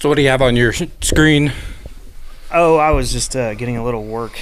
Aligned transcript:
So 0.00 0.08
what 0.08 0.14
do 0.14 0.22
you 0.22 0.28
have 0.28 0.40
on 0.40 0.56
your 0.56 0.72
screen? 1.02 1.52
Oh, 2.50 2.78
I 2.78 2.90
was 2.92 3.12
just 3.12 3.36
uh, 3.36 3.52
getting 3.52 3.76
a 3.76 3.84
little 3.84 4.02
work 4.02 4.32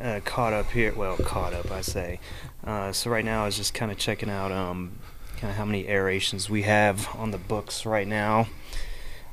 uh, 0.00 0.20
caught 0.24 0.52
up 0.52 0.70
here. 0.70 0.94
Well, 0.94 1.16
caught 1.16 1.52
up, 1.52 1.72
I 1.72 1.80
say. 1.80 2.20
Uh, 2.64 2.92
so 2.92 3.10
right 3.10 3.24
now, 3.24 3.42
I 3.42 3.46
was 3.46 3.56
just 3.56 3.74
kind 3.74 3.90
of 3.90 3.98
checking 3.98 4.30
out 4.30 4.52
um, 4.52 4.92
kind 5.38 5.50
of 5.50 5.56
how 5.56 5.64
many 5.64 5.88
aerations 5.88 6.48
we 6.48 6.62
have 6.62 7.08
on 7.16 7.32
the 7.32 7.36
books 7.36 7.84
right 7.84 8.06
now, 8.06 8.46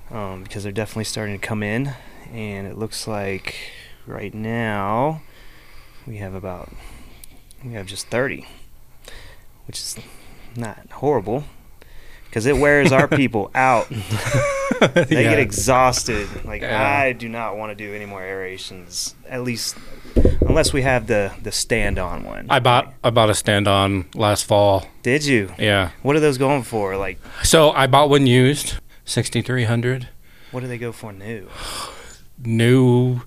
um, 0.10 0.42
because 0.42 0.64
they're 0.64 0.72
definitely 0.72 1.04
starting 1.04 1.40
to 1.40 1.48
come 1.48 1.62
in, 1.62 1.94
and 2.34 2.66
it 2.66 2.80
looks 2.80 3.08
like 3.08 3.56
right 4.08 4.34
now 4.34 5.22
we 6.08 6.18
have 6.18 6.34
about 6.34 6.74
we 7.64 7.74
have 7.74 7.86
just 7.86 8.08
30, 8.08 8.48
which 9.68 9.78
is 9.78 9.98
not 10.56 10.90
horrible 10.94 11.44
because 12.36 12.46
it 12.48 12.58
wears 12.58 12.92
our 12.92 13.08
people 13.08 13.50
out. 13.56 13.88
they 14.82 15.06
Yeah. 15.08 15.30
get 15.30 15.40
exhausted. 15.40 16.28
Like 16.44 16.62
Yeah. 16.64 16.86
I 16.86 17.14
do 17.14 17.30
not 17.30 17.56
want 17.56 17.72
to 17.72 17.76
do 17.82 17.94
any 17.96 18.06
more 18.06 18.22
aerations, 18.22 19.16
at 19.30 19.42
least 19.42 19.78
unless 20.42 20.74
we 20.74 20.82
have 20.82 21.08
the 21.08 21.32
the 21.42 21.54
stand 21.54 21.98
on 21.98 22.26
one. 22.26 22.48
I 22.50 22.60
bought 22.60 22.94
I 23.06 23.10
bought 23.10 23.30
a 23.30 23.34
stand 23.36 23.70
on 23.70 24.04
last 24.16 24.44
fall. 24.44 24.86
Did 25.02 25.24
you? 25.26 25.54
Yeah. 25.58 25.92
What 26.02 26.18
are 26.18 26.20
those 26.20 26.38
going 26.38 26.64
for? 26.64 26.98
Like, 26.98 27.20
So 27.44 27.72
I 27.72 27.88
bought 27.88 28.10
one 28.10 28.28
used, 28.28 28.76
sixty 29.06 29.42
three 29.42 29.64
hundred. 29.64 30.10
what 30.52 30.60
do 30.60 30.68
they 30.68 30.78
go 30.78 30.92
for 30.92 31.14
new? 31.14 31.48
New, 32.44 33.22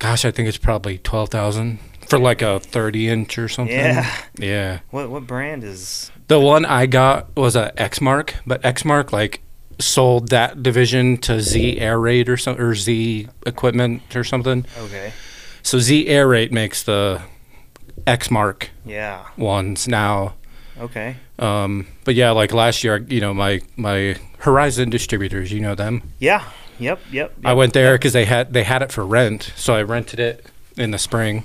gosh, 0.00 0.24
I 0.24 0.32
think 0.32 0.48
it's 0.48 0.58
probably 0.58 0.98
twelve 0.98 1.28
thousand 1.28 1.78
for 2.08 2.18
like 2.18 2.42
a 2.42 2.58
thirty 2.58 3.08
inch 3.08 3.38
or 3.38 3.48
something. 3.48 3.76
Yeah. 3.76 4.12
Yeah. 4.36 4.80
What 4.90 5.08
what 5.08 5.24
brand 5.24 5.62
is? 5.62 6.10
The 6.28 6.38
one 6.38 6.64
I 6.64 6.86
got 6.86 7.34
was 7.36 7.56
a 7.56 7.72
Exmark, 7.76 8.34
but 8.46 8.62
Exmark 8.62 9.12
like 9.12 9.40
sold 9.78 10.28
that 10.28 10.62
division 10.62 11.16
to 11.18 11.40
Z 11.40 11.78
Air 11.78 11.98
Raid 11.98 12.28
or 12.28 12.36
some 12.36 12.60
or 12.60 12.74
Z 12.74 13.28
Equipment 13.46 14.14
or 14.16 14.24
something. 14.24 14.66
Okay. 14.78 15.12
So 15.62 15.78
Z 15.78 16.06
Air 16.08 16.28
Raid 16.28 16.52
makes 16.52 16.82
the 16.82 17.22
Exmark 18.06 18.68
Yeah. 18.84 19.24
ones 19.36 19.88
now. 19.88 20.34
Okay. 20.80 21.16
Um, 21.38 21.86
but 22.04 22.14
yeah, 22.14 22.30
like 22.30 22.52
last 22.52 22.84
year, 22.84 22.98
you 23.08 23.20
know, 23.20 23.32
my 23.34 23.60
my 23.76 24.16
Horizon 24.38 24.90
distributors, 24.90 25.50
you 25.52 25.60
know 25.60 25.74
them. 25.74 26.02
Yeah. 26.18 26.44
Yep. 26.78 27.00
Yep. 27.10 27.34
I 27.44 27.54
went 27.54 27.72
there 27.72 27.94
because 27.94 28.12
they 28.12 28.24
had 28.24 28.52
they 28.52 28.64
had 28.64 28.82
it 28.82 28.92
for 28.92 29.04
rent, 29.04 29.52
so 29.56 29.74
I 29.74 29.82
rented 29.82 30.20
it 30.20 30.46
in 30.76 30.92
the 30.92 30.98
spring, 30.98 31.44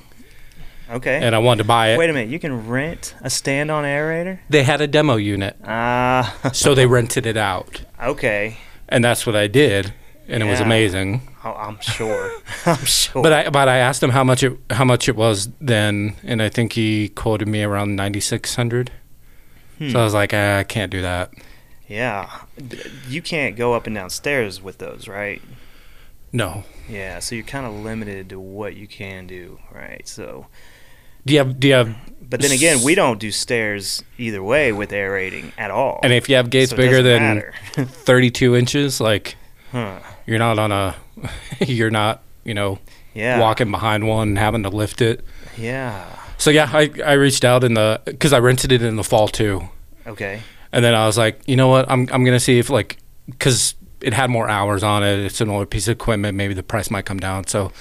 Okay. 0.94 1.19
and 1.22 1.36
I 1.36 1.39
wanted 1.39 1.63
to 1.63 1.67
buy 1.67 1.89
it. 1.89 1.97
Wait 1.97 2.09
a 2.09 2.13
minute. 2.13 2.30
You 2.30 2.39
can 2.39 2.67
rent 2.67 3.16
a 3.22 3.30
stand 3.30 3.69
on 3.72 3.83
aerator? 3.83 4.39
They 4.49 4.63
had 4.63 4.80
a 4.81 4.88
demo 4.88 5.16
unit, 5.16 5.58
Ah. 5.66 6.36
so 6.53 6.73
they 6.75 6.86
rented 6.86 7.25
it 7.25 7.38
out, 7.38 7.81
okay. 8.02 8.58
and 8.89 9.03
that's 9.03 9.25
what 9.25 9.36
I 9.36 9.47
did, 9.47 9.94
and 10.27 10.41
it 10.44 10.45
was 10.45 10.59
amazing. 10.59 11.21
Oh, 11.45 11.52
I'm 11.53 11.80
sure. 11.81 12.31
I'm 12.66 12.86
sure. 12.86 13.21
But 13.21 13.33
I 13.33 13.49
but 13.49 13.67
I 13.67 13.77
asked 13.77 14.02
him 14.02 14.11
how 14.11 14.23
much 14.23 14.44
it 14.44 14.58
how 14.69 14.86
much 14.86 15.09
it 15.09 15.16
was 15.17 15.49
then, 15.59 16.16
and 16.23 16.41
I 16.41 16.47
think 16.49 16.73
he 16.73 17.09
quoted 17.09 17.47
me 17.49 17.64
around 17.64 17.95
ninety 17.97 18.21
six 18.21 18.55
hundred. 18.55 18.91
Hmm. 19.77 19.89
So 19.89 19.99
I 19.99 20.03
was 20.03 20.14
like, 20.14 20.33
ah, 20.33 20.59
I 20.59 20.64
can't 20.64 20.91
do 20.91 21.02
that. 21.02 21.33
Yeah. 21.88 22.30
You 23.09 23.21
can't 23.21 23.55
go 23.58 23.73
up 23.73 23.88
and 23.88 23.95
down 23.95 24.09
stairs 24.09 24.61
with 24.61 24.77
those, 24.77 25.08
right? 25.08 25.41
No. 26.31 26.64
Yeah, 26.89 27.19
so 27.19 27.36
you're 27.36 27.44
kind 27.44 27.66
of 27.66 27.73
limited 27.73 28.30
to 28.30 28.39
what 28.39 28.75
you 28.75 28.88
can 28.88 29.27
do, 29.27 29.59
right? 29.71 30.08
So, 30.08 30.47
Do 31.25 31.33
you 31.33 31.39
have 31.39 31.59
do 31.59 31.67
you 31.67 31.73
have 31.75 31.95
but 32.29 32.41
then 32.41 32.52
again, 32.52 32.81
we 32.83 32.95
don't 32.95 33.19
do 33.19 33.29
stairs 33.31 34.03
either 34.17 34.41
way 34.41 34.71
with 34.71 34.91
aerating 34.91 35.52
at 35.57 35.69
all. 35.69 35.99
and 36.02 36.11
if 36.11 36.27
you 36.30 36.35
have 36.35 36.49
gates 36.49 36.71
So 36.71 36.77
bigger 36.77 37.03
than 37.03 37.43
thirty 37.85 38.31
two 38.31 38.55
inches, 38.55 38.99
like 38.99 39.35
huh. 39.71 39.99
you're 40.25 40.39
not 40.39 40.57
on 40.57 40.71
a 40.71 40.95
you're 41.59 41.91
not 41.91 42.23
you 42.43 42.53
know 42.55 42.80
Yeah. 43.13 43.39
walking 43.39 43.69
behind 43.71 44.07
one 44.07 44.30
and 44.30 44.38
having 44.39 44.63
to 44.63 44.69
lift 44.69 44.99
it. 45.02 45.23
Yeah. 45.57 46.03
So 46.39 46.49
yeah, 46.49 46.69
I 46.73 46.89
I 47.05 47.13
reached 47.13 47.45
out 47.45 47.63
in 47.63 47.75
the 47.75 48.02
because 48.05 48.33
I 48.33 48.39
rented 48.39 48.71
it 48.71 48.81
in 48.81 48.95
the 48.95 49.03
fall 49.03 49.27
too, 49.27 49.69
Okay. 50.08 50.42
and 50.71 50.83
then 50.83 50.95
I 50.95 51.05
was 51.05 51.17
like, 51.17 51.39
you 51.48 51.55
know 51.55 51.67
what, 51.67 51.86
I'm 51.89 52.09
I'm 52.11 52.23
gonna 52.25 52.39
see 52.39 52.58
if 52.58 52.69
like 52.71 52.98
because 53.30 53.75
it 54.02 54.14
had 54.14 54.30
more 54.31 54.49
hours 54.49 54.81
on 54.83 55.03
it. 55.03 55.19
It's 55.19 55.39
an 55.39 55.49
older 55.49 55.65
piece 55.67 55.87
of 55.87 55.93
equipment. 55.93 56.36
Maybe 56.36 56.53
the 56.55 56.64
price 56.64 56.89
might 56.92 57.05
come 57.05 57.19
down. 57.19 57.45
So 57.48 57.71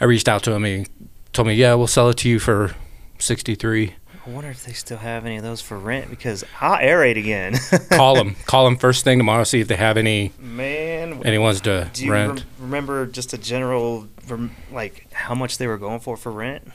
I 0.00 0.04
reached 0.04 0.28
out 0.28 0.42
to 0.44 0.52
him. 0.52 0.64
He 0.64 0.86
told 1.32 1.48
me, 1.48 1.54
yeah, 1.54 1.74
we'll 1.74 1.86
sell 1.86 2.08
it 2.10 2.16
to 2.18 2.28
you 2.28 2.38
for 2.38 2.74
sixty 3.18 3.54
three. 3.54 3.94
I 4.26 4.30
wonder 4.30 4.50
if 4.50 4.64
they 4.66 4.72
still 4.74 4.98
have 4.98 5.24
any 5.24 5.38
of 5.38 5.42
those 5.42 5.62
for 5.62 5.78
rent 5.78 6.10
because 6.10 6.44
I'll 6.60 6.76
aerate 6.78 7.16
again. 7.16 7.54
Call 7.90 8.14
them, 8.14 8.34
call 8.44 8.66
them 8.66 8.76
first 8.76 9.02
thing 9.02 9.16
tomorrow. 9.18 9.44
See 9.44 9.60
if 9.60 9.68
they 9.68 9.76
have 9.76 9.96
any 9.96 10.32
Man, 10.38 11.22
any 11.24 11.38
ones 11.38 11.62
to 11.62 11.88
do 11.94 12.04
you 12.04 12.12
rent. 12.12 12.40
rem- 12.40 12.46
remember 12.58 13.06
just 13.06 13.32
a 13.32 13.38
general, 13.38 14.06
rem- 14.28 14.54
like 14.70 15.10
how 15.14 15.34
much 15.34 15.56
they 15.56 15.66
were 15.66 15.78
going 15.78 16.00
for 16.00 16.16
for 16.18 16.30
rent? 16.30 16.70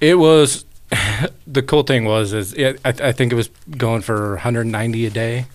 It 0.00 0.14
was 0.16 0.64
the 1.46 1.62
cool 1.62 1.82
thing 1.82 2.04
was 2.04 2.32
is 2.32 2.52
it, 2.54 2.80
I, 2.84 2.90
I 2.90 3.12
think 3.12 3.32
it 3.32 3.36
was 3.36 3.48
going 3.76 4.02
for 4.02 4.30
190 4.34 5.06
a 5.06 5.10
day. 5.10 5.46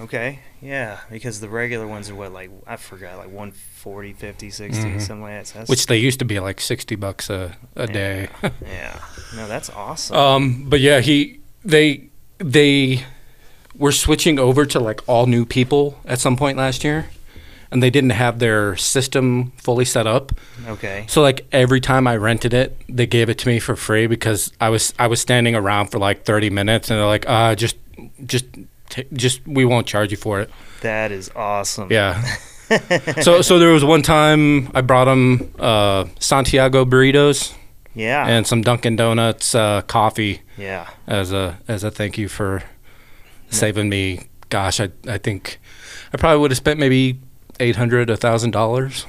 Okay. 0.00 0.40
Yeah, 0.60 0.98
because 1.08 1.40
the 1.40 1.48
regular 1.48 1.86
ones 1.86 2.10
are 2.10 2.14
what 2.16 2.32
like 2.32 2.50
I 2.66 2.76
forgot 2.76 3.18
like 3.18 3.30
140, 3.86 4.12
50, 4.14 4.50
60, 4.50 4.82
Mhm. 4.82 5.00
something 5.00 5.22
like 5.22 5.32
that. 5.44 5.46
So 5.46 5.60
which 5.70 5.86
they 5.86 5.96
used 5.98 6.18
to 6.18 6.24
be 6.24 6.40
like 6.40 6.60
60 6.60 6.96
bucks 6.96 7.30
a, 7.30 7.56
a 7.76 7.86
day. 7.86 8.28
yeah. 8.66 8.98
No, 9.36 9.46
that's 9.46 9.70
awesome. 9.70 10.16
um, 10.16 10.64
but 10.68 10.80
yeah, 10.80 11.00
he 11.00 11.38
they 11.64 12.08
they 12.38 13.04
were 13.78 13.92
switching 13.92 14.38
over 14.38 14.66
to 14.66 14.80
like 14.80 15.00
all 15.08 15.26
new 15.26 15.44
people 15.46 15.98
at 16.04 16.18
some 16.18 16.36
point 16.36 16.58
last 16.58 16.82
year, 16.84 17.06
and 17.70 17.80
they 17.82 17.90
didn't 17.90 18.10
have 18.10 18.38
their 18.40 18.76
system 18.76 19.52
fully 19.56 19.84
set 19.84 20.06
up. 20.06 20.32
okay. 20.68 21.04
So 21.08 21.22
like 21.22 21.46
every 21.52 21.80
time 21.80 22.06
I 22.08 22.16
rented 22.16 22.52
it, 22.54 22.76
they 22.88 23.06
gave 23.06 23.28
it 23.28 23.38
to 23.38 23.48
me 23.48 23.60
for 23.60 23.76
free 23.76 24.06
because 24.08 24.52
I 24.60 24.68
was 24.70 24.92
I 24.98 25.06
was 25.06 25.20
standing 25.20 25.54
around 25.54 25.88
for 25.92 25.98
like 25.98 26.24
30 26.24 26.50
minutes, 26.50 26.90
and 26.90 26.98
they're 26.98 27.06
like, 27.06 27.28
uh, 27.28 27.54
just 27.54 27.76
just 28.24 28.46
ta 28.90 29.02
just 29.12 29.46
we 29.46 29.64
won't 29.64 29.86
charge 29.86 30.10
you 30.10 30.16
for 30.16 30.40
it. 30.40 30.50
That 30.80 31.12
is 31.12 31.30
awesome. 31.36 31.88
Yeah. 31.92 32.20
so 33.22 33.42
so 33.42 33.58
there 33.58 33.72
was 33.72 33.84
one 33.84 34.02
time 34.02 34.70
I 34.74 34.80
brought 34.80 35.08
him 35.08 35.52
uh, 35.58 36.06
Santiago 36.18 36.84
burritos 36.84 37.54
Yeah. 37.94 38.26
and 38.26 38.46
some 38.46 38.62
Dunkin' 38.62 38.96
Donuts 38.96 39.54
uh, 39.54 39.82
coffee 39.82 40.42
yeah. 40.56 40.88
as 41.06 41.32
a 41.32 41.58
as 41.68 41.84
a 41.84 41.90
thank 41.90 42.18
you 42.18 42.28
for 42.28 42.62
saving 43.50 43.88
me. 43.88 44.28
Gosh, 44.48 44.80
I 44.80 44.90
I 45.08 45.18
think 45.18 45.58
I 46.12 46.16
probably 46.16 46.38
would 46.40 46.50
have 46.50 46.58
spent 46.58 46.78
maybe 46.80 47.20
eight 47.60 47.76
hundred 47.76 48.10
a 48.10 48.16
thousand 48.16 48.50
dollars 48.52 49.06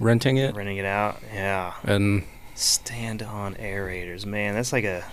renting 0.00 0.36
it, 0.36 0.54
Renting 0.54 0.76
it 0.78 0.84
out. 0.84 1.20
Yeah. 1.32 1.74
and 1.84 2.24
Stand 2.54 3.22
on 3.22 3.54
aerators, 3.54 4.26
man. 4.26 4.54
That's 4.54 4.72
like 4.72 4.84
a 4.84 5.04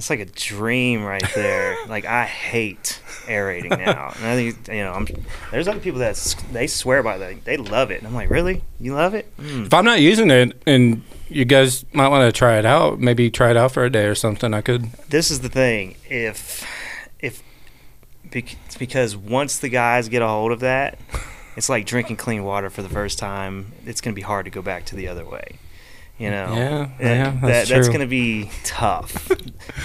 that's 0.00 0.08
like 0.08 0.20
a 0.20 0.24
dream 0.24 1.04
right 1.04 1.22
there. 1.34 1.76
like 1.88 2.06
I 2.06 2.24
hate 2.24 3.02
aerating 3.28 3.68
now. 3.68 4.14
And 4.16 4.26
I 4.26 4.34
think 4.34 4.68
you 4.68 4.82
know, 4.82 4.92
I'm 4.92 5.06
there's 5.50 5.68
other 5.68 5.78
people 5.78 6.00
that 6.00 6.16
they 6.52 6.66
swear 6.66 7.02
by 7.02 7.18
that. 7.18 7.44
They 7.44 7.58
love 7.58 7.90
it. 7.90 7.98
And 7.98 8.06
I'm 8.06 8.14
like, 8.14 8.30
"Really? 8.30 8.62
You 8.80 8.94
love 8.94 9.12
it?" 9.12 9.30
Mm. 9.36 9.66
if 9.66 9.74
I'm 9.74 9.84
not 9.84 10.00
using 10.00 10.30
it, 10.30 10.60
and 10.66 11.02
you 11.28 11.44
guys 11.44 11.84
might 11.92 12.08
want 12.08 12.26
to 12.26 12.36
try 12.36 12.58
it 12.58 12.64
out, 12.64 12.98
maybe 12.98 13.30
try 13.30 13.50
it 13.50 13.58
out 13.58 13.72
for 13.72 13.84
a 13.84 13.90
day 13.90 14.06
or 14.06 14.14
something. 14.14 14.54
I 14.54 14.62
could. 14.62 14.90
This 15.10 15.30
is 15.30 15.40
the 15.40 15.50
thing. 15.50 15.96
If 16.08 16.66
if 17.18 17.42
it's 18.32 18.76
because 18.78 19.18
once 19.18 19.58
the 19.58 19.68
guys 19.68 20.08
get 20.08 20.22
a 20.22 20.28
hold 20.28 20.50
of 20.50 20.60
that, 20.60 20.98
it's 21.58 21.68
like 21.68 21.84
drinking 21.84 22.16
clean 22.16 22.42
water 22.42 22.70
for 22.70 22.80
the 22.80 22.88
first 22.88 23.18
time. 23.18 23.72
It's 23.84 24.00
going 24.00 24.14
to 24.14 24.16
be 24.16 24.22
hard 24.22 24.46
to 24.46 24.50
go 24.50 24.62
back 24.62 24.86
to 24.86 24.96
the 24.96 25.08
other 25.08 25.26
way. 25.26 25.58
You 26.20 26.30
know, 26.30 26.52
Yeah, 26.54 26.68
That- 26.78 26.90
yeah, 27.00 27.24
that- 27.30 27.40
that's 27.40 27.70
that's 27.70 27.88
going 27.88 28.00
to 28.00 28.06
be 28.06 28.50
tough. 28.62 29.30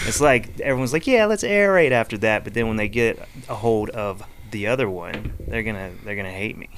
it's 0.05 0.19
like 0.19 0.59
everyone's 0.59 0.91
like, 0.91 1.07
yeah, 1.07 1.25
let's 1.25 1.43
aerate 1.43 1.91
after 1.91 2.17
that, 2.19 2.43
but 2.43 2.53
then 2.53 2.67
when 2.67 2.75
they 2.75 2.89
get 2.89 3.17
a 3.47 3.55
hold 3.55 3.89
of 3.91 4.21
the 4.51 4.67
other 4.67 4.89
one, 4.89 5.33
they're 5.47 5.63
gonna 5.63 5.91
they're 6.03 6.15
gonna 6.17 6.29
hate 6.31 6.57
me. 6.57 6.69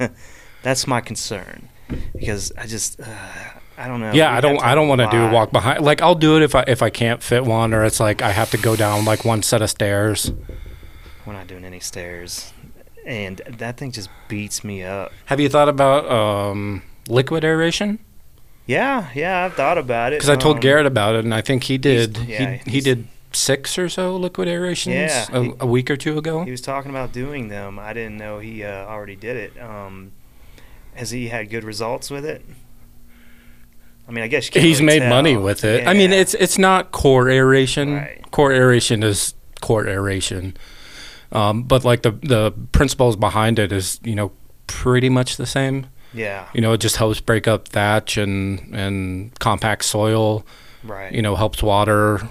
that's 0.62 0.86
my 0.86 1.00
concern 1.02 1.68
because 2.14 2.50
I 2.56 2.66
just 2.66 2.98
uh, 3.00 3.04
I 3.76 3.88
don't 3.88 4.00
know. 4.00 4.12
Yeah, 4.12 4.30
We 4.32 4.36
I 4.38 4.40
don't. 4.40 4.62
I 4.64 4.74
don't 4.74 4.88
want 4.88 5.00
to 5.02 5.08
do 5.10 5.22
a 5.22 5.30
walk 5.30 5.52
behind. 5.52 5.84
Like 5.84 6.00
I'll 6.00 6.14
do 6.14 6.36
it 6.38 6.42
if 6.42 6.54
I 6.54 6.64
if 6.66 6.82
I 6.82 6.88
can't 6.90 7.22
fit 7.22 7.44
one, 7.44 7.74
or 7.74 7.84
it's 7.84 8.00
like 8.00 8.22
I 8.22 8.30
have 8.30 8.50
to 8.52 8.56
go 8.58 8.74
down 8.74 9.04
like 9.04 9.24
one 9.24 9.42
set 9.42 9.60
of 9.62 9.68
stairs. 9.70 10.32
We're 11.26 11.32
not 11.34 11.46
doing 11.46 11.64
any 11.64 11.80
stairs, 11.80 12.52
and 13.06 13.40
that 13.58 13.76
thing 13.76 13.92
just 13.92 14.08
beats 14.28 14.64
me 14.64 14.82
up. 14.82 15.12
Have 15.26 15.40
you 15.40 15.48
thought 15.50 15.68
about 15.68 16.10
um, 16.10 16.82
liquid 17.08 17.44
aeration? 17.44 17.98
Yeah, 18.66 19.08
yeah, 19.14 19.44
I've 19.44 19.54
thought 19.54 19.76
about 19.78 20.12
it. 20.12 20.16
Because 20.16 20.30
I 20.30 20.36
told 20.36 20.56
Um, 20.56 20.60
Garrett 20.60 20.86
about 20.86 21.14
it, 21.16 21.24
and 21.24 21.34
I 21.34 21.42
think 21.42 21.64
he 21.64 21.76
did. 21.78 22.16
yeah, 22.18 22.58
he 22.64 22.70
he 22.72 22.80
did 22.80 23.06
six 23.32 23.76
or 23.78 23.88
so 23.88 24.16
liquid 24.16 24.48
aerations 24.48 24.94
Yeah, 24.94 25.26
a, 25.32 25.42
he- 25.42 25.52
a 25.60 25.66
week 25.66 25.90
or 25.90 25.96
two 25.96 26.16
ago. 26.16 26.44
He 26.44 26.50
was 26.50 26.60
talking 26.60 26.90
about 26.90 27.12
doing 27.12 27.48
them. 27.48 27.78
I 27.78 27.92
didn't 27.92 28.16
know 28.16 28.38
he 28.38 28.64
uh, 28.64 28.86
already 28.86 29.16
did 29.16 29.36
it. 29.36 29.60
Um, 29.60 30.12
has 30.94 31.10
he 31.10 31.28
had 31.28 31.50
good 31.50 31.64
results 31.64 32.10
with 32.10 32.24
it? 32.24 32.44
I 34.08 34.12
mean, 34.12 34.22
I 34.24 34.28
guess 34.28 34.48
He's 34.48 34.80
really 34.80 35.00
made 35.00 35.08
money 35.08 35.36
with 35.36 35.64
it. 35.64 35.86
I 35.86 35.92
mean, 35.94 36.12
it's 36.12 36.34
it's 36.34 36.58
not 36.58 36.92
core 36.92 37.28
aeration. 37.28 37.94
Right. 37.94 38.22
Core 38.30 38.52
aeration 38.52 39.02
is 39.02 39.34
core 39.60 39.86
aeration. 39.88 40.56
Um, 41.32 41.62
but 41.64 41.84
like 41.84 42.02
the 42.02 42.12
the 42.12 42.52
principles 42.72 43.16
behind 43.16 43.58
it 43.58 43.72
is 43.72 43.98
you 44.04 44.14
know 44.14 44.32
pretty 44.66 45.08
much 45.08 45.36
the 45.36 45.46
same. 45.46 45.86
Yeah. 46.14 46.46
You 46.54 46.60
know, 46.60 46.72
it 46.72 46.80
just 46.80 46.96
helps 46.96 47.20
break 47.20 47.48
up 47.48 47.68
thatch 47.68 48.16
and 48.16 48.74
and 48.74 49.38
compact 49.40 49.84
soil. 49.84 50.44
Right. 50.82 51.12
You 51.12 51.22
know, 51.22 51.34
helps 51.34 51.62
water. 51.62 52.28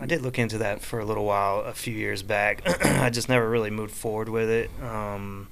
I 0.00 0.06
did 0.06 0.22
look 0.22 0.38
into 0.38 0.58
that 0.58 0.80
for 0.80 0.98
a 1.00 1.04
little 1.04 1.24
while 1.26 1.60
a 1.60 1.72
few 1.74 1.94
years 1.94 2.22
back. 2.22 2.62
I 2.84 3.10
just 3.10 3.28
never 3.28 3.48
really 3.48 3.70
moved 3.70 3.94
forward 3.94 4.28
with 4.28 4.48
it. 4.48 4.70
Um, 4.82 5.48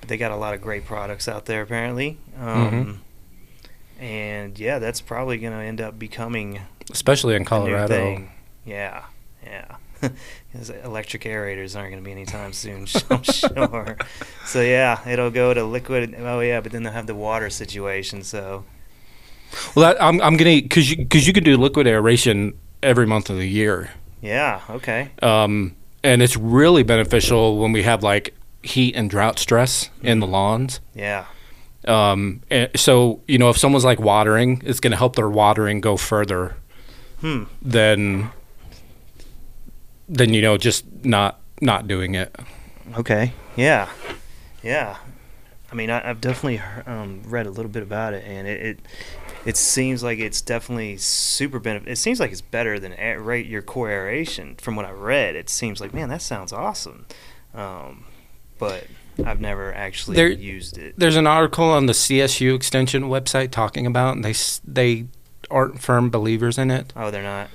but 0.00 0.08
they 0.08 0.16
got 0.16 0.30
a 0.32 0.36
lot 0.36 0.54
of 0.54 0.62
great 0.62 0.86
products 0.86 1.28
out 1.28 1.44
there 1.46 1.62
apparently. 1.62 2.18
Um, 2.40 3.02
And 3.98 4.58
yeah, 4.58 4.78
that's 4.78 5.00
probably 5.00 5.38
going 5.38 5.52
to 5.54 5.58
end 5.64 5.80
up 5.80 5.98
becoming 5.98 6.60
especially 6.90 7.34
in 7.34 7.44
Colorado. 7.44 8.28
Yeah, 8.64 9.04
yeah. 9.44 9.76
'Cause 10.52 10.70
electric 10.70 11.22
aerators 11.24 11.76
aren't 11.76 11.90
going 11.90 12.02
to 12.02 12.04
be 12.04 12.12
anytime 12.12 12.52
soon, 12.52 12.86
I'm 13.10 13.22
sure. 13.22 13.96
So 14.44 14.60
yeah, 14.62 15.06
it'll 15.08 15.30
go 15.30 15.54
to 15.54 15.64
liquid. 15.64 16.14
Oh 16.18 16.40
yeah, 16.40 16.60
but 16.60 16.72
then 16.72 16.82
they'll 16.82 16.92
have 16.92 17.06
the 17.06 17.14
water 17.14 17.50
situation. 17.50 18.22
So 18.22 18.64
Well, 19.74 19.86
that, 19.94 20.02
I'm 20.02 20.20
I'm 20.22 20.36
gonna 20.36 20.60
because 20.62 20.90
you 20.90 20.96
because 20.98 21.26
you 21.26 21.32
can 21.32 21.44
do 21.44 21.56
liquid 21.56 21.86
aeration 21.86 22.54
every 22.82 23.06
month 23.06 23.30
of 23.30 23.36
the 23.36 23.48
year, 23.48 23.90
yeah, 24.20 24.60
okay. 24.70 25.10
um, 25.22 25.76
and 26.02 26.22
it's 26.22 26.36
really 26.36 26.82
beneficial 26.82 27.58
when 27.58 27.72
we 27.72 27.82
have 27.84 28.02
like 28.02 28.34
heat 28.62 28.94
and 28.96 29.08
drought 29.10 29.38
stress 29.38 29.90
in 30.02 30.20
the 30.20 30.26
lawns. 30.26 30.80
Yeah, 30.94 31.26
Um, 31.86 32.42
and 32.50 32.68
so 32.76 33.22
you 33.28 33.38
know 33.38 33.48
if 33.50 33.56
someone's 33.58 33.84
like 33.84 34.00
watering, 34.00 34.62
it's 34.64 34.80
gonna 34.80 34.96
help 34.96 35.16
their 35.16 35.28
watering 35.30 35.80
go 35.80 35.96
further 35.96 36.56
hmm. 37.20 37.44
than 37.62 38.30
than 40.08 40.32
you 40.34 40.42
know 40.42 40.56
just 40.56 40.84
not 41.04 41.40
not 41.60 41.86
doing 41.88 42.14
it. 42.14 42.34
Okay. 42.96 43.32
Yeah. 43.56 43.88
Yeah. 44.62 44.96
I 45.70 45.74
mean, 45.74 45.90
I, 45.90 46.08
I've 46.08 46.20
definitely 46.20 46.60
um, 46.86 47.22
read 47.26 47.46
a 47.46 47.50
little 47.50 47.70
bit 47.70 47.82
about 47.82 48.14
it, 48.14 48.24
and 48.24 48.46
it, 48.46 48.62
it 48.62 48.78
it 49.44 49.56
seems 49.56 50.02
like 50.02 50.18
it's 50.18 50.40
definitely 50.40 50.96
super 50.96 51.58
benefit. 51.58 51.88
It 51.88 51.96
seems 51.96 52.20
like 52.20 52.30
it's 52.32 52.40
better 52.40 52.78
than 52.78 52.92
air, 52.94 53.20
right 53.20 53.44
your 53.44 53.62
core 53.62 53.90
aeration. 53.90 54.54
From 54.56 54.76
what 54.76 54.84
I 54.86 54.90
read, 54.92 55.34
it 55.34 55.48
seems 55.50 55.80
like 55.80 55.92
man, 55.92 56.08
that 56.08 56.22
sounds 56.22 56.52
awesome. 56.52 57.06
Um, 57.54 58.04
but 58.58 58.84
I've 59.24 59.40
never 59.40 59.74
actually 59.74 60.16
There- 60.16 60.28
used 60.28 60.78
it. 60.78 60.94
There's 60.96 61.16
an 61.16 61.26
article 61.26 61.64
on 61.64 61.86
the 61.86 61.92
CSU 61.94 62.54
extension 62.54 63.04
website 63.04 63.50
talking 63.50 63.86
about, 63.86 64.14
and 64.14 64.24
they 64.24 64.34
they 64.64 65.06
aren't 65.50 65.80
firm 65.80 66.10
believers 66.10 66.58
in 66.58 66.70
it. 66.70 66.92
Oh, 66.96 67.10
they're 67.10 67.22
not. 67.22 67.48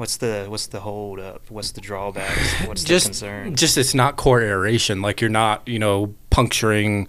What's 0.00 0.16
the 0.16 0.46
what's 0.48 0.66
the 0.68 0.80
hold 0.80 1.20
up? 1.20 1.42
What's 1.50 1.72
the 1.72 1.82
drawbacks? 1.82 2.66
What's 2.66 2.84
just 2.84 3.04
the 3.04 3.10
concern? 3.10 3.54
just 3.54 3.76
it's 3.76 3.94
not 3.94 4.16
core 4.16 4.40
aeration. 4.40 5.02
Like 5.02 5.20
you're 5.20 5.28
not 5.28 5.68
you 5.68 5.78
know 5.78 6.14
puncturing 6.30 7.06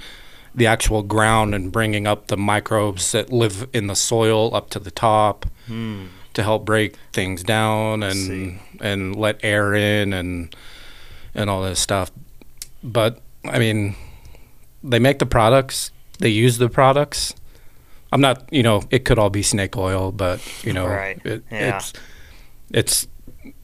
the 0.54 0.68
actual 0.68 1.02
ground 1.02 1.56
and 1.56 1.72
bringing 1.72 2.06
up 2.06 2.28
the 2.28 2.36
microbes 2.36 3.14
that 3.14 3.32
live 3.32 3.66
in 3.72 3.88
the 3.88 3.96
soil 3.96 4.54
up 4.54 4.70
to 4.72 4.80
the 4.80 4.92
top 4.92 5.46
Hmm. 5.68 6.08
to 6.34 6.44
help 6.44 6.66
break 6.66 6.98
things 7.14 7.44
down 7.44 8.04
and 8.04 8.60
and 8.82 9.16
let 9.16 9.40
air 9.42 9.74
in 9.74 10.12
and 10.12 10.54
and 11.34 11.50
all 11.50 11.64
this 11.64 11.80
stuff. 11.80 12.12
But 12.84 13.22
I 13.46 13.58
mean, 13.58 13.96
they 14.84 15.00
make 15.00 15.20
the 15.20 15.26
products. 15.26 15.92
They 16.20 16.28
use 16.30 16.58
the 16.58 16.68
products. 16.68 17.34
I'm 18.12 18.20
not, 18.20 18.52
you 18.52 18.64
know, 18.64 18.84
it 18.92 19.06
could 19.06 19.18
all 19.18 19.30
be 19.30 19.44
snake 19.44 19.78
oil, 19.78 20.12
but 20.12 20.42
you 20.66 20.74
know, 20.74 20.86
Right. 20.88 21.22
it, 21.24 21.44
Yeah. 21.50 21.78
it's 21.78 21.94
it's 22.73 23.07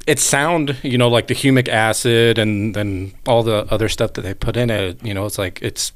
it's 0.05 0.23
sound, 0.23 0.77
you 0.83 0.97
know, 0.97 1.09
like 1.09 1.27
the 1.27 1.35
humic 1.35 1.67
acid 1.67 2.37
and 2.37 2.73
then 2.73 3.13
all 3.27 3.43
the 3.43 3.67
other 3.69 3.89
stuff 3.89 4.13
that 4.13 4.21
they 4.21 4.33
put 4.33 4.55
in 4.55 4.69
it. 4.69 5.03
You 5.05 5.13
know, 5.13 5.25
it's 5.25 5.37
like 5.37 5.61
it's 5.61 5.91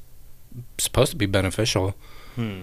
supposed 0.78 1.10
to 1.12 1.16
be 1.16 1.26
beneficial. 1.26 1.94
Hmm. 2.34 2.62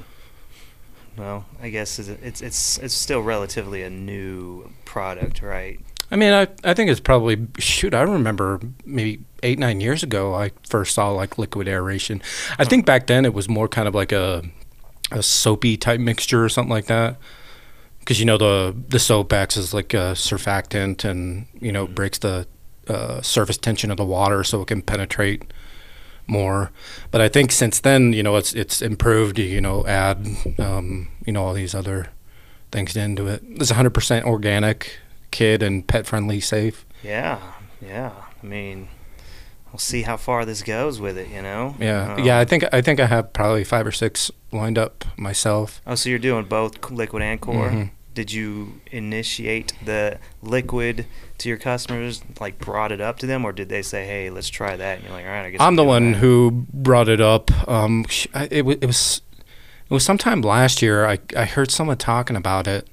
Well, 1.18 1.46
I 1.62 1.70
guess 1.70 2.00
it's 2.00 2.08
it's 2.08 2.42
it's, 2.42 2.78
it's 2.78 2.94
still 2.94 3.22
relatively 3.22 3.84
a 3.84 3.90
new 3.90 4.72
product, 4.86 5.42
right? 5.42 5.80
I 6.12 6.16
mean, 6.16 6.34
I 6.34 6.48
I 6.64 6.74
think 6.74 6.90
it's 6.90 7.00
probably 7.00 7.48
shoot. 7.58 7.94
I 7.94 8.02
remember 8.02 8.60
maybe 8.86 9.24
eight 9.44 9.60
nine 9.60 9.82
years 9.82 10.04
ago 10.04 10.36
I 10.36 10.52
first 10.68 10.96
saw 10.96 11.12
like 11.12 11.38
liquid 11.38 11.68
aeration. 11.68 12.22
I 12.58 12.66
think 12.66 12.86
back 12.86 13.08
then 13.08 13.26
it 13.26 13.34
was 13.34 13.50
more 13.50 13.68
kind 13.68 13.88
of 13.88 13.96
like 13.96 14.12
a 14.12 14.44
a 15.12 15.24
soapy 15.24 15.76
type 15.76 16.00
mixture 16.00 16.44
or 16.44 16.50
something 16.50 16.72
like 16.72 16.86
that. 16.86 17.18
Because 18.00 18.20
you 18.20 18.26
know 18.26 18.38
the 18.38 18.76
the 18.88 19.00
soap 19.00 19.34
acts 19.34 19.58
as 19.58 19.74
like 19.74 19.94
a 19.94 20.14
surfactant 20.14 21.04
and 21.04 21.46
you 21.60 21.72
know 21.72 21.88
breaks 21.88 22.18
the 22.18 22.48
uh, 22.88 23.22
surface 23.22 23.58
tension 23.58 23.92
of 23.92 23.98
the 23.98 24.06
water 24.06 24.44
so 24.44 24.62
it 24.62 24.68
can 24.68 24.82
penetrate 24.82 25.44
more. 26.26 26.72
But 27.12 27.22
I 27.22 27.30
think 27.30 27.52
since 27.52 27.80
then 27.80 28.14
you 28.14 28.24
know 28.24 28.36
it's 28.36 28.54
it's 28.54 28.82
improved. 28.82 29.38
You 29.38 29.62
know 29.62 29.86
add 29.86 30.26
um, 30.58 31.10
you 31.26 31.34
know 31.34 31.44
all 31.44 31.54
these 31.54 31.76
other 31.76 32.08
things 32.72 32.96
into 32.96 33.28
it. 33.28 33.42
It's 33.50 33.72
100% 33.72 34.24
organic, 34.24 35.00
kid 35.32 35.64
and 35.64 35.88
pet 35.88 36.06
friendly, 36.06 36.40
safe. 36.40 36.86
Yeah, 37.04 37.40
yeah. 37.82 38.12
I 38.42 38.46
mean, 38.46 38.90
we'll 39.72 39.80
see 39.80 40.02
how 40.04 40.18
far 40.18 40.46
this 40.46 40.62
goes 40.64 41.00
with 41.00 41.18
it. 41.18 41.30
You 41.30 41.42
know. 41.42 41.76
Yeah, 41.80 42.14
Um, 42.16 42.24
yeah. 42.24 42.40
I 42.40 42.46
think 42.46 42.64
I 42.72 42.82
think 42.82 43.00
I 43.00 43.06
have 43.08 43.34
probably 43.34 43.64
five 43.64 43.86
or 43.88 43.92
six 43.92 44.32
lined 44.52 44.78
up 44.78 45.06
myself. 45.18 45.82
Oh, 45.88 45.96
so 45.96 46.10
you're 46.10 46.20
doing 46.20 46.46
both 46.46 46.90
liquid 46.92 47.22
and 47.24 47.40
core. 47.40 47.70
Mhm. 47.70 47.92
Did 48.16 48.34
you 48.34 48.82
initiate 48.92 49.74
the 49.86 50.18
liquid 50.42 51.06
to 51.38 51.48
your 51.48 51.58
customers? 51.58 52.22
Like 52.40 52.58
brought 52.60 52.92
it 52.92 53.00
up 53.00 53.20
to 53.20 53.26
them, 53.28 53.46
or 53.46 53.52
did 53.54 53.70
they 53.70 53.82
say, 53.82 54.06
"Hey, 54.06 54.30
let's 54.30 54.50
try 54.50 54.76
that"? 54.76 54.96
And 54.98 55.04
you're 55.04 55.14
like, 55.14 55.26
"All 55.26 55.32
right, 55.32 55.46
I 55.46 55.50
guess." 55.52 55.62
I'm 55.62 55.76
the 55.76 55.84
one 55.86 56.12
that." 56.14 56.18
who 56.18 56.66
brought 56.74 57.08
it 57.08 57.22
up. 57.22 57.50
Um, 57.70 58.06
it, 58.34 58.52
it 58.68 58.86
was 58.86 59.22
it 59.90 59.94
was 59.94 60.04
sometime 60.04 60.42
last 60.42 60.82
year. 60.82 61.06
I 61.06 61.20
I 61.38 61.46
heard 61.46 61.72
someone 61.72 61.98
talking 61.98 62.36
about 62.36 62.68
it, 62.68 62.90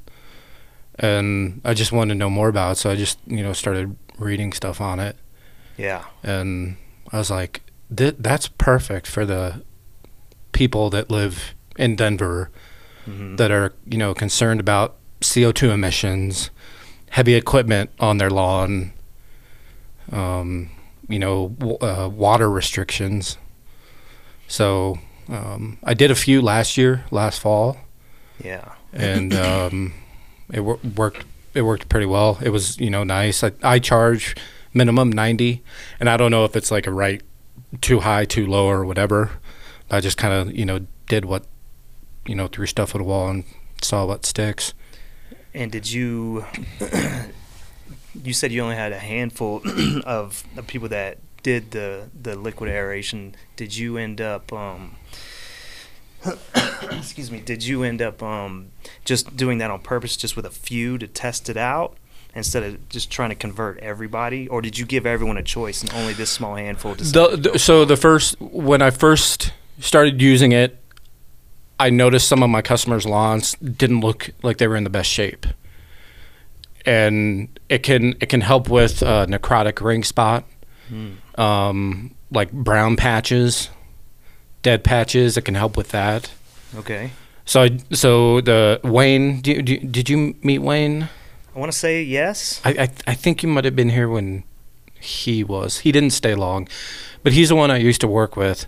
and 0.98 1.60
I 1.64 1.74
just 1.74 1.92
wanted 1.92 2.14
to 2.14 2.18
know 2.18 2.30
more 2.30 2.48
about 2.48 2.72
it. 2.72 2.74
So 2.76 2.90
I 2.90 2.94
just 2.96 3.18
you 3.26 3.42
know 3.42 3.52
started 3.52 3.96
reading 4.18 4.52
stuff 4.52 4.80
on 4.80 5.00
it, 5.00 5.16
Yeah. 5.76 6.04
and 6.22 6.76
I 7.12 7.18
was 7.18 7.30
like, 7.30 7.62
"Th- 7.94 8.16
"That's 8.18 8.48
perfect 8.48 9.06
for 9.06 9.24
the 9.26 9.62
people 10.52 10.88
that 10.90 11.10
live 11.10 11.54
in 11.76 11.96
Denver 11.96 12.50
hmm 13.04 13.36
that 13.36 13.50
are 13.50 13.72
you 13.86 13.98
know 13.98 14.14
concerned 14.14 14.58
about 14.60 14.96
CO2 15.20 15.70
emissions, 15.72 16.50
heavy 17.10 17.34
equipment 17.34 17.90
on 18.00 18.18
their 18.18 18.30
lawn, 18.30 18.92
um, 20.12 20.70
you 21.08 21.18
know, 21.18 21.50
w- 21.58 21.78
uh, 21.78 22.08
water 22.08 22.50
restrictions. 22.50 23.38
So 24.48 24.98
um, 25.28 25.78
I 25.84 25.94
did 25.94 26.10
a 26.10 26.14
few 26.14 26.40
last 26.42 26.76
year, 26.76 27.04
last 27.10 27.40
fall, 27.40 27.76
Yeah. 28.42 28.72
and 28.92 29.34
um, 29.48 29.94
it 30.52 30.60
wor- 30.60 30.78
worked. 30.96 31.24
It 31.54 31.62
worked 31.62 31.88
pretty 31.88 32.06
well. 32.06 32.38
It 32.42 32.50
was 32.50 32.78
you 32.78 32.90
know 32.90 33.02
nice. 33.04 33.42
I, 33.42 33.52
I 33.62 33.78
charge 33.78 34.36
minimum 34.76 35.10
ninety, 35.10 35.62
and 35.98 36.08
I 36.08 36.16
don't 36.16 36.30
know 36.30 36.44
if 36.44 36.54
it's 36.54 36.70
like 36.70 36.86
a 36.86 36.92
right 36.92 37.22
too 37.80 38.00
high, 38.00 38.24
too 38.24 38.46
low, 38.46 38.68
or 38.68 38.84
whatever. 38.84 39.32
I 39.90 40.00
just 40.00 40.18
kind 40.18 40.34
of 40.34 40.54
you 40.54 40.64
know 40.64 40.86
did 41.08 41.24
what 41.24 41.46
you 42.26 42.34
know 42.34 42.46
threw 42.46 42.66
stuff 42.66 42.94
at 42.94 43.00
a 43.00 43.04
wall 43.04 43.28
and 43.28 43.44
saw 43.82 44.04
what 44.04 44.26
sticks. 44.26 44.74
And 45.54 45.72
did 45.72 45.90
you? 45.90 46.44
you 48.22 48.32
said 48.32 48.52
you 48.52 48.62
only 48.62 48.76
had 48.76 48.92
a 48.92 48.98
handful 48.98 49.62
of, 50.04 50.44
of 50.56 50.66
people 50.66 50.88
that 50.88 51.18
did 51.42 51.70
the 51.70 52.08
the 52.20 52.36
liquid 52.36 52.70
aeration. 52.70 53.34
Did 53.56 53.76
you 53.76 53.96
end 53.96 54.20
up? 54.20 54.52
Um, 54.52 54.96
excuse 56.90 57.30
me. 57.30 57.40
Did 57.40 57.64
you 57.64 57.82
end 57.82 58.02
up 58.02 58.22
um, 58.22 58.70
just 59.04 59.36
doing 59.36 59.58
that 59.58 59.70
on 59.70 59.80
purpose, 59.80 60.16
just 60.16 60.36
with 60.36 60.44
a 60.44 60.50
few 60.50 60.98
to 60.98 61.06
test 61.06 61.48
it 61.48 61.56
out? 61.56 61.96
Instead 62.34 62.62
of 62.64 62.88
just 62.90 63.10
trying 63.10 63.30
to 63.30 63.34
convert 63.34 63.78
everybody, 63.78 64.46
or 64.48 64.60
did 64.60 64.78
you 64.78 64.84
give 64.84 65.06
everyone 65.06 65.38
a 65.38 65.42
choice 65.42 65.82
and 65.82 65.90
only 65.94 66.12
this 66.12 66.28
small 66.30 66.54
handful 66.56 66.94
The, 66.94 67.50
the, 67.52 67.58
so 67.58 67.84
the 67.86 67.96
first 67.96 68.38
when 68.40 68.82
I 68.82 68.90
first 68.90 69.52
started 69.80 70.20
using 70.20 70.52
it, 70.52 70.78
I 71.80 71.88
noticed 71.90 72.28
some 72.28 72.42
of 72.42 72.50
my 72.50 72.60
customers' 72.62 73.06
lawns 73.06 73.54
didn't 73.54 74.00
look 74.00 74.30
like 74.42 74.58
they 74.58 74.66
were 74.68 74.76
in 74.76 74.84
the 74.84 74.90
best 74.90 75.08
shape, 75.10 75.46
and 76.84 77.48
it 77.68 77.82
can 77.82 78.14
it 78.20 78.28
can 78.28 78.40
help 78.42 78.68
with 78.68 79.02
uh, 79.02 79.26
necrotic 79.26 79.80
ring 79.84 80.04
spot, 80.04 80.44
Hmm. 80.88 81.40
um, 81.40 82.14
like 82.30 82.52
brown 82.52 82.96
patches, 82.96 83.70
dead 84.62 84.84
patches. 84.84 85.36
It 85.36 85.42
can 85.42 85.54
help 85.54 85.76
with 85.76 85.88
that. 85.88 86.30
Okay. 86.76 87.10
So 87.44 87.62
I, 87.62 87.78
so 87.92 88.40
the 88.40 88.80
Wayne, 88.84 89.40
do, 89.40 89.62
do, 89.62 89.78
did 89.78 90.08
you 90.08 90.34
meet 90.42 90.58
Wayne? 90.58 91.08
I 91.56 91.58
want 91.58 91.72
to 91.72 91.78
say 91.78 92.02
yes. 92.02 92.60
I, 92.64 92.70
I 92.70 92.88
I 93.06 93.14
think 93.14 93.42
you 93.42 93.48
might 93.48 93.64
have 93.64 93.74
been 93.74 93.88
here 93.90 94.08
when 94.10 94.44
he 95.00 95.42
was. 95.42 95.78
He 95.78 95.90
didn't 95.92 96.10
stay 96.10 96.34
long, 96.34 96.68
but 97.22 97.32
he's 97.32 97.48
the 97.48 97.56
one 97.56 97.70
I 97.70 97.78
used 97.78 98.00
to 98.02 98.08
work 98.08 98.36
with, 98.36 98.66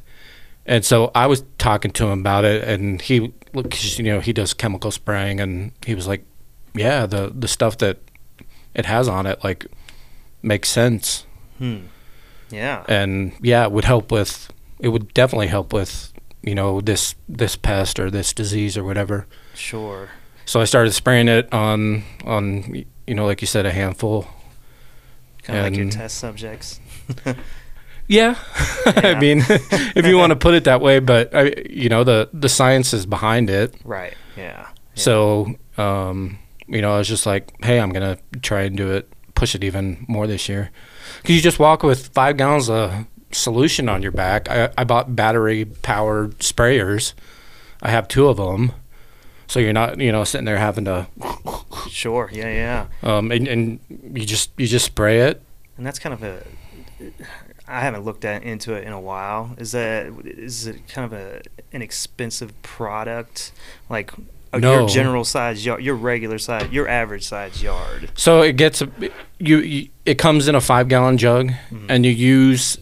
and 0.64 0.84
so 0.84 1.10
I 1.14 1.26
was 1.26 1.44
talking 1.58 1.90
to 1.92 2.06
him 2.06 2.20
about 2.20 2.44
it, 2.46 2.64
and 2.64 3.00
he, 3.02 3.32
you 3.54 4.02
know, 4.04 4.20
he 4.20 4.32
does 4.32 4.54
chemical 4.54 4.90
spraying, 4.90 5.38
and 5.40 5.72
he 5.86 5.94
was 5.94 6.06
like, 6.08 6.24
"Yeah, 6.74 7.04
the 7.06 7.30
the 7.34 7.48
stuff 7.48 7.76
that 7.78 7.98
it 8.74 8.86
has 8.86 9.06
on 9.08 9.26
it 9.26 9.44
like 9.44 9.66
makes 10.42 10.68
sense, 10.70 11.26
Hmm. 11.58 11.88
Yeah. 12.50 12.84
and 12.88 13.32
yeah, 13.42 13.64
it 13.64 13.72
would 13.72 13.84
help 13.84 14.10
with 14.10 14.48
it 14.80 14.88
would 14.88 15.12
definitely 15.12 15.48
help 15.48 15.72
with 15.74 16.12
you 16.42 16.54
know 16.54 16.80
this 16.80 17.14
this 17.28 17.54
pest 17.56 17.98
or 18.00 18.10
this 18.10 18.32
disease 18.32 18.78
or 18.78 18.84
whatever. 18.84 19.26
Sure. 19.54 20.08
So 20.48 20.62
I 20.62 20.64
started 20.64 20.92
spraying 20.92 21.28
it 21.28 21.52
on 21.52 22.04
on 22.24 22.86
you 23.06 23.14
know 23.14 23.26
like 23.26 23.42
you 23.42 23.46
said 23.46 23.66
a 23.66 23.70
handful. 23.70 24.26
Kind 25.42 25.58
of 25.58 25.64
like 25.66 25.76
your 25.76 25.90
test 25.90 26.18
subjects. 26.18 26.80
Yeah. 28.10 28.36
I 28.86 29.20
mean, 29.20 29.44
if 29.94 30.06
you 30.06 30.16
want 30.16 30.30
to 30.30 30.36
put 30.46 30.54
it 30.54 30.64
that 30.64 30.80
way, 30.80 30.98
but 30.98 31.34
I, 31.34 31.52
you 31.68 31.90
know 31.90 32.04
the 32.04 32.30
the 32.32 32.48
science 32.48 32.94
is 32.94 33.04
behind 33.04 33.50
it. 33.50 33.74
Right. 33.84 34.14
Yeah. 34.34 34.44
Yeah. 34.44 34.68
So 34.94 35.54
um, 35.76 36.38
you 36.66 36.80
know, 36.80 36.94
I 36.94 36.96
was 36.96 37.06
just 37.06 37.26
like, 37.26 37.52
hey, 37.62 37.78
I'm 37.78 37.90
gonna 37.90 38.16
try 38.40 38.62
and 38.62 38.78
do 38.78 38.92
it, 38.92 39.12
push 39.34 39.54
it 39.54 39.62
even 39.62 40.06
more 40.08 40.26
this 40.26 40.48
year. 40.48 40.70
Cause 41.22 41.36
you 41.36 41.42
just 41.42 41.58
walk 41.58 41.82
with 41.82 42.08
five 42.08 42.38
gallons 42.38 42.70
of 42.70 43.04
solution 43.30 43.90
on 43.90 44.00
your 44.00 44.12
back. 44.12 44.48
I, 44.48 44.70
I 44.78 44.84
bought 44.84 45.14
battery 45.14 45.66
powered 45.66 46.38
sprayers. 46.38 47.12
I 47.82 47.90
have 47.90 48.08
two 48.08 48.28
of 48.28 48.38
them, 48.38 48.72
so 49.48 49.58
you're 49.60 49.72
not 49.72 49.98
you 49.98 50.12
know 50.12 50.22
sitting 50.24 50.44
there 50.44 50.58
having 50.58 50.84
to 50.84 51.06
Sure. 51.90 52.28
Yeah. 52.32 52.86
Yeah. 53.02 53.16
um, 53.16 53.32
and, 53.32 53.48
and 53.48 53.80
you 54.14 54.24
just 54.24 54.50
you 54.56 54.66
just 54.66 54.84
spray 54.86 55.20
it. 55.22 55.40
And 55.76 55.86
that's 55.86 55.98
kind 55.98 56.12
of 56.12 56.22
a. 56.22 56.42
I 57.66 57.80
haven't 57.80 58.04
looked 58.04 58.24
at 58.24 58.42
into 58.42 58.74
it 58.74 58.84
in 58.84 58.92
a 58.92 59.00
while. 59.00 59.54
Is 59.58 59.72
that 59.72 60.06
is 60.24 60.66
it 60.66 60.86
kind 60.88 61.04
of 61.04 61.12
a 61.18 61.42
an 61.72 61.82
expensive 61.82 62.52
product, 62.62 63.52
like 63.88 64.12
No. 64.52 64.80
your 64.80 64.88
general 64.88 65.24
size 65.24 65.64
yard, 65.64 65.82
your 65.82 65.94
regular 65.94 66.38
size, 66.38 66.70
your 66.70 66.88
average 66.88 67.24
size 67.26 67.62
yard? 67.62 68.10
So 68.14 68.42
it 68.42 68.56
gets 68.56 68.82
a- 68.82 68.90
you, 69.38 69.58
you 69.58 69.88
it 70.06 70.18
comes 70.18 70.48
in 70.48 70.54
a 70.54 70.60
five 70.60 70.88
gallon 70.88 71.18
jug, 71.18 71.50
Mhm. 71.70 71.86
and 71.88 72.04
you 72.06 72.12
use 72.12 72.78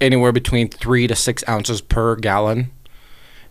anywhere 0.00 0.32
between 0.32 0.68
three 0.68 1.06
to 1.06 1.14
six 1.16 1.42
ounces 1.48 1.80
per 1.80 2.16
gallon, 2.16 2.70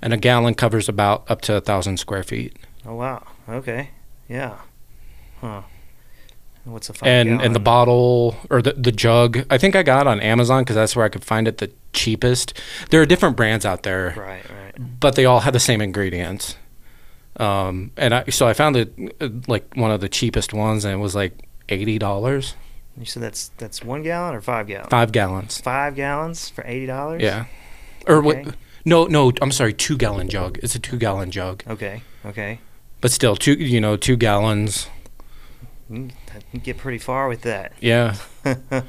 and 0.02 0.14
a 0.14 0.18
gallon 0.18 0.54
covers 0.56 0.88
about 0.90 1.30
up 1.30 1.42
to 1.42 1.56
a 1.56 1.62
thousand 1.62 1.98
square 1.98 2.24
feet. 2.24 2.56
Oh 2.86 2.96
wow. 2.96 3.24
Okay. 3.50 3.90
Yeah. 4.30 4.58
Huh. 5.42 5.62
What's 6.64 6.90
a 6.90 6.94
five 6.94 7.08
and 7.08 7.30
gallon? 7.30 7.46
and 7.46 7.56
the 7.56 7.60
bottle 7.60 8.36
or 8.50 8.62
the 8.62 8.74
the 8.74 8.92
jug, 8.92 9.46
I 9.52 9.58
think 9.58 9.76
I 9.76 9.84
got 9.84 10.08
on 10.08 10.20
Amazon 10.20 10.64
because 10.64 10.76
that's 10.76 10.96
where 10.96 11.06
I 11.06 11.10
could 11.10 11.24
find 11.24 11.48
it 11.48 11.60
the 11.60 11.72
cheapest. 11.94 12.60
There 12.90 13.02
are 13.02 13.06
different 13.06 13.36
brands 13.38 13.66
out 13.66 13.84
there, 13.84 14.14
Right. 14.18 14.44
Right. 14.50 15.00
but 15.00 15.16
they 15.16 15.26
all 15.26 15.42
have 15.42 15.54
the 15.54 15.60
same 15.60 15.80
ingredients. 15.82 16.58
Um, 17.38 17.92
and 17.98 18.14
I 18.16 18.24
so 18.30 18.48
I 18.48 18.54
found 18.54 18.78
it 18.78 18.94
uh, 19.22 19.30
like 19.48 19.76
one 19.76 19.92
of 19.92 20.02
the 20.02 20.10
cheapest 20.10 20.54
ones, 20.54 20.86
and 20.86 20.94
it 20.94 20.98
was 20.98 21.14
like 21.16 21.48
eighty 21.70 22.00
dollars, 22.00 22.56
You 22.98 23.06
said 23.06 23.22
that's 23.24 23.50
that's 23.58 23.84
one 23.84 24.04
gallon 24.04 24.34
or 24.34 24.42
five 24.42 24.68
gallons? 24.68 24.90
five 24.90 25.12
gallons. 25.12 25.60
Five 25.62 25.96
gallons 25.96 26.50
for 26.50 26.64
eighty 26.66 26.86
dollars. 26.86 27.22
Yeah. 27.22 27.46
Or 28.08 28.16
Okay. 28.26 28.44
what? 28.46 28.56
No, 28.86 29.06
no. 29.06 29.32
I'm 29.42 29.52
sorry. 29.52 29.74
Two 29.74 29.98
gallon 29.98 30.30
jug. 30.30 30.60
It's 30.62 30.76
a 30.76 30.80
two 30.80 30.98
gallon 30.98 31.32
jug, 31.32 31.64
Okay. 31.68 32.02
Okay. 32.26 32.60
but 33.02 33.12
still 33.12 33.36
two. 33.36 33.54
You 33.54 33.82
know, 33.82 33.98
two 33.98 34.16
gallons. 34.16 34.88
You 35.90 36.10
can 36.52 36.60
get 36.62 36.78
pretty 36.78 36.98
far 37.00 37.28
with 37.28 37.42
that. 37.42 37.74
Yeah. 37.82 38.16
All 38.46 38.82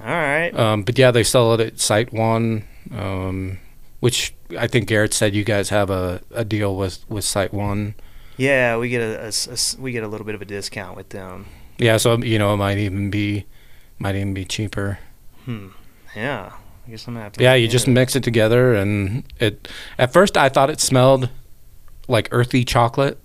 right. 0.00 0.50
Um, 0.56 0.82
but 0.82 0.96
yeah, 0.98 1.10
they 1.10 1.24
sell 1.24 1.52
it 1.54 1.60
at 1.60 1.74
SiteOne, 1.76 2.62
um, 2.92 3.58
which 4.00 4.32
I 4.56 4.66
think 4.68 4.86
Garrett 4.88 5.12
said 5.12 5.34
you 5.34 5.42
guys 5.44 5.70
have 5.70 5.90
a, 5.90 6.20
a 6.30 6.44
deal 6.44 6.76
with 6.76 7.04
with 7.08 7.24
SiteOne. 7.24 7.94
Yeah, 8.36 8.76
we 8.76 8.88
get 8.88 9.00
a, 9.02 9.24
a 9.24 9.28
a 9.52 9.80
we 9.80 9.90
get 9.90 10.04
a 10.04 10.08
little 10.08 10.24
bit 10.26 10.36
of 10.36 10.42
a 10.42 10.44
discount 10.44 10.96
with 10.96 11.08
them. 11.08 11.46
Yeah, 11.78 11.96
so 11.96 12.16
you 12.18 12.38
know 12.38 12.54
it 12.54 12.58
might 12.58 12.78
even 12.78 13.10
be 13.10 13.46
might 13.98 14.14
even 14.14 14.34
be 14.34 14.44
cheaper. 14.44 15.00
Hmm. 15.44 15.68
Yeah. 16.14 16.52
I 16.88 16.90
guess 16.90 17.06
I'm 17.06 17.14
gonna 17.14 17.24
have 17.24 17.32
to. 17.34 17.42
Yeah, 17.42 17.52
you 17.52 17.68
just 17.68 17.86
into 17.86 18.00
mix 18.00 18.16
it 18.16 18.22
together, 18.22 18.74
and 18.74 19.22
it. 19.38 19.68
At 19.98 20.10
first, 20.10 20.38
I 20.38 20.48
thought 20.48 20.70
it 20.70 20.80
smelled 20.80 21.28
like 22.08 22.28
earthy 22.32 22.64
chocolate. 22.64 23.20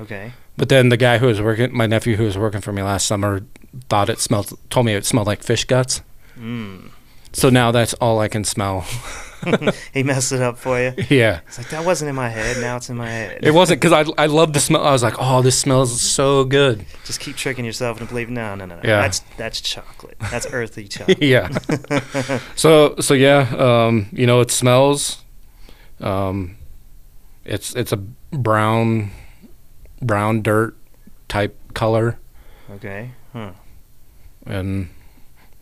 Okay. 0.00 0.32
But 0.56 0.70
then 0.70 0.88
the 0.88 0.96
guy 0.96 1.18
who 1.18 1.26
was 1.26 1.40
working, 1.40 1.74
my 1.74 1.86
nephew 1.86 2.16
who 2.16 2.24
was 2.24 2.36
working 2.36 2.60
for 2.60 2.72
me 2.72 2.82
last 2.82 3.06
summer, 3.06 3.42
thought 3.88 4.10
it 4.10 4.18
smelled, 4.18 4.58
told 4.70 4.86
me 4.86 4.94
it 4.94 5.06
smelled 5.06 5.28
like 5.28 5.42
fish 5.42 5.64
guts. 5.64 6.02
Mm. 6.36 6.90
So 7.32 7.48
now 7.48 7.70
that's 7.70 7.94
all 7.94 8.18
I 8.18 8.26
can 8.26 8.42
smell. 8.42 8.84
he 9.94 10.02
messed 10.02 10.32
it 10.32 10.40
up 10.42 10.58
for 10.58 10.80
you. 10.80 10.92
yeah. 11.08 11.40
It's 11.46 11.58
like 11.58 11.68
that 11.70 11.84
wasn't 11.84 12.08
in 12.10 12.14
my 12.14 12.28
head. 12.28 12.58
Now 12.60 12.76
it's 12.76 12.88
in 12.90 12.96
my 12.96 13.08
head. 13.08 13.40
It 13.42 13.52
wasn't 13.52 13.80
because 13.80 13.92
I, 13.92 14.22
I 14.22 14.26
love 14.26 14.52
the 14.52 14.60
smell. 14.60 14.84
I 14.86 14.92
was 14.92 15.02
like, 15.02 15.14
oh, 15.18 15.42
this 15.42 15.58
smells 15.58 16.00
so 16.00 16.44
good. 16.44 16.84
Just 17.04 17.20
keep 17.20 17.36
tricking 17.36 17.64
yourself 17.64 18.00
into 18.00 18.10
believing. 18.12 18.34
No, 18.34 18.54
no, 18.54 18.66
no, 18.66 18.76
no. 18.76 18.80
Yeah. 18.84 19.00
That's 19.02 19.20
that's 19.36 19.60
chocolate. 19.60 20.16
That's 20.30 20.46
earthy 20.52 20.88
chocolate. 20.88 21.22
yeah. 21.22 21.48
So 22.56 22.96
so 23.00 23.14
yeah, 23.14 23.48
um, 23.58 24.08
you 24.12 24.26
know, 24.26 24.40
it 24.40 24.50
smells. 24.50 25.22
Um, 26.00 26.56
it's 27.44 27.74
it's 27.74 27.92
a 27.92 27.96
brown, 27.96 29.10
brown 30.00 30.42
dirt 30.42 30.76
type 31.28 31.56
color, 31.74 32.18
okay. 32.70 33.12
Huh. 33.32 33.52
and 34.46 34.88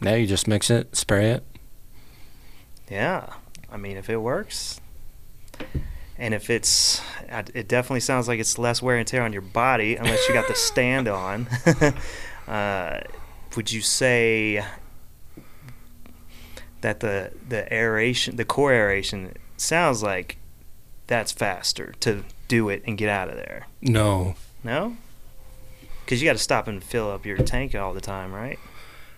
now 0.01 0.15
you 0.15 0.27
just 0.27 0.49
mix 0.49 0.71
it, 0.71 0.97
spray 0.97 1.31
it. 1.33 1.45
Yeah. 2.91 3.35
I 3.71 3.77
mean, 3.77 3.97
if 3.97 4.09
it 4.09 4.17
works, 4.19 4.81
and 6.17 6.35
if 6.35 6.51
it's, 6.51 7.01
it 7.55 7.69
definitely 7.69 8.01
sounds 8.01 8.29
like 8.29 8.41
it's 8.41 8.59
less 8.59 8.83
wear 8.83 8.97
and 8.97 9.07
tear 9.07 9.23
on 9.23 9.33
your 9.33 9.43
body, 9.43 9.97
unless 9.97 10.27
you 10.29 10.35
got 10.35 10.49
the 10.49 10.55
stand 10.57 11.09
on. 11.09 11.47
uh, 12.49 13.01
would 13.57 13.73
you 13.73 13.81
say 13.81 14.65
that 16.81 17.01
the 17.01 17.33
the 17.49 17.73
aeration, 17.73 18.37
the 18.37 18.45
core 18.45 18.73
aeration, 18.73 19.35
sounds 19.57 20.03
like 20.03 20.39
that's 21.07 21.33
faster 21.33 21.95
to 22.01 22.25
do 22.49 22.69
it 22.69 22.83
and 22.87 22.97
get 22.99 23.09
out 23.09 23.29
of 23.29 23.37
there? 23.37 23.67
No, 23.81 24.35
No. 24.65 24.97
Because 26.05 26.23
you 26.23 26.27
got 26.27 26.33
to 26.33 26.43
stop 26.43 26.67
and 26.67 26.83
fill 26.83 27.11
up 27.11 27.27
your 27.27 27.37
tank 27.37 27.75
all 27.75 27.93
the 27.93 28.01
time, 28.01 28.33
right? 28.33 28.59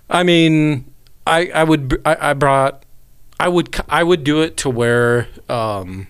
I 0.09 0.25
mean, 0.25 0.93
I 1.25 1.47
I 1.55 1.63
would 1.63 2.03
I, 2.05 2.31
I 2.31 2.33
brought 2.35 2.85
I 3.45 3.49
would 3.49 3.75
I 3.89 4.03
would 4.05 4.23
do 4.25 4.43
it 4.43 4.57
to 4.59 4.71
where 4.71 5.27
um, 5.49 6.07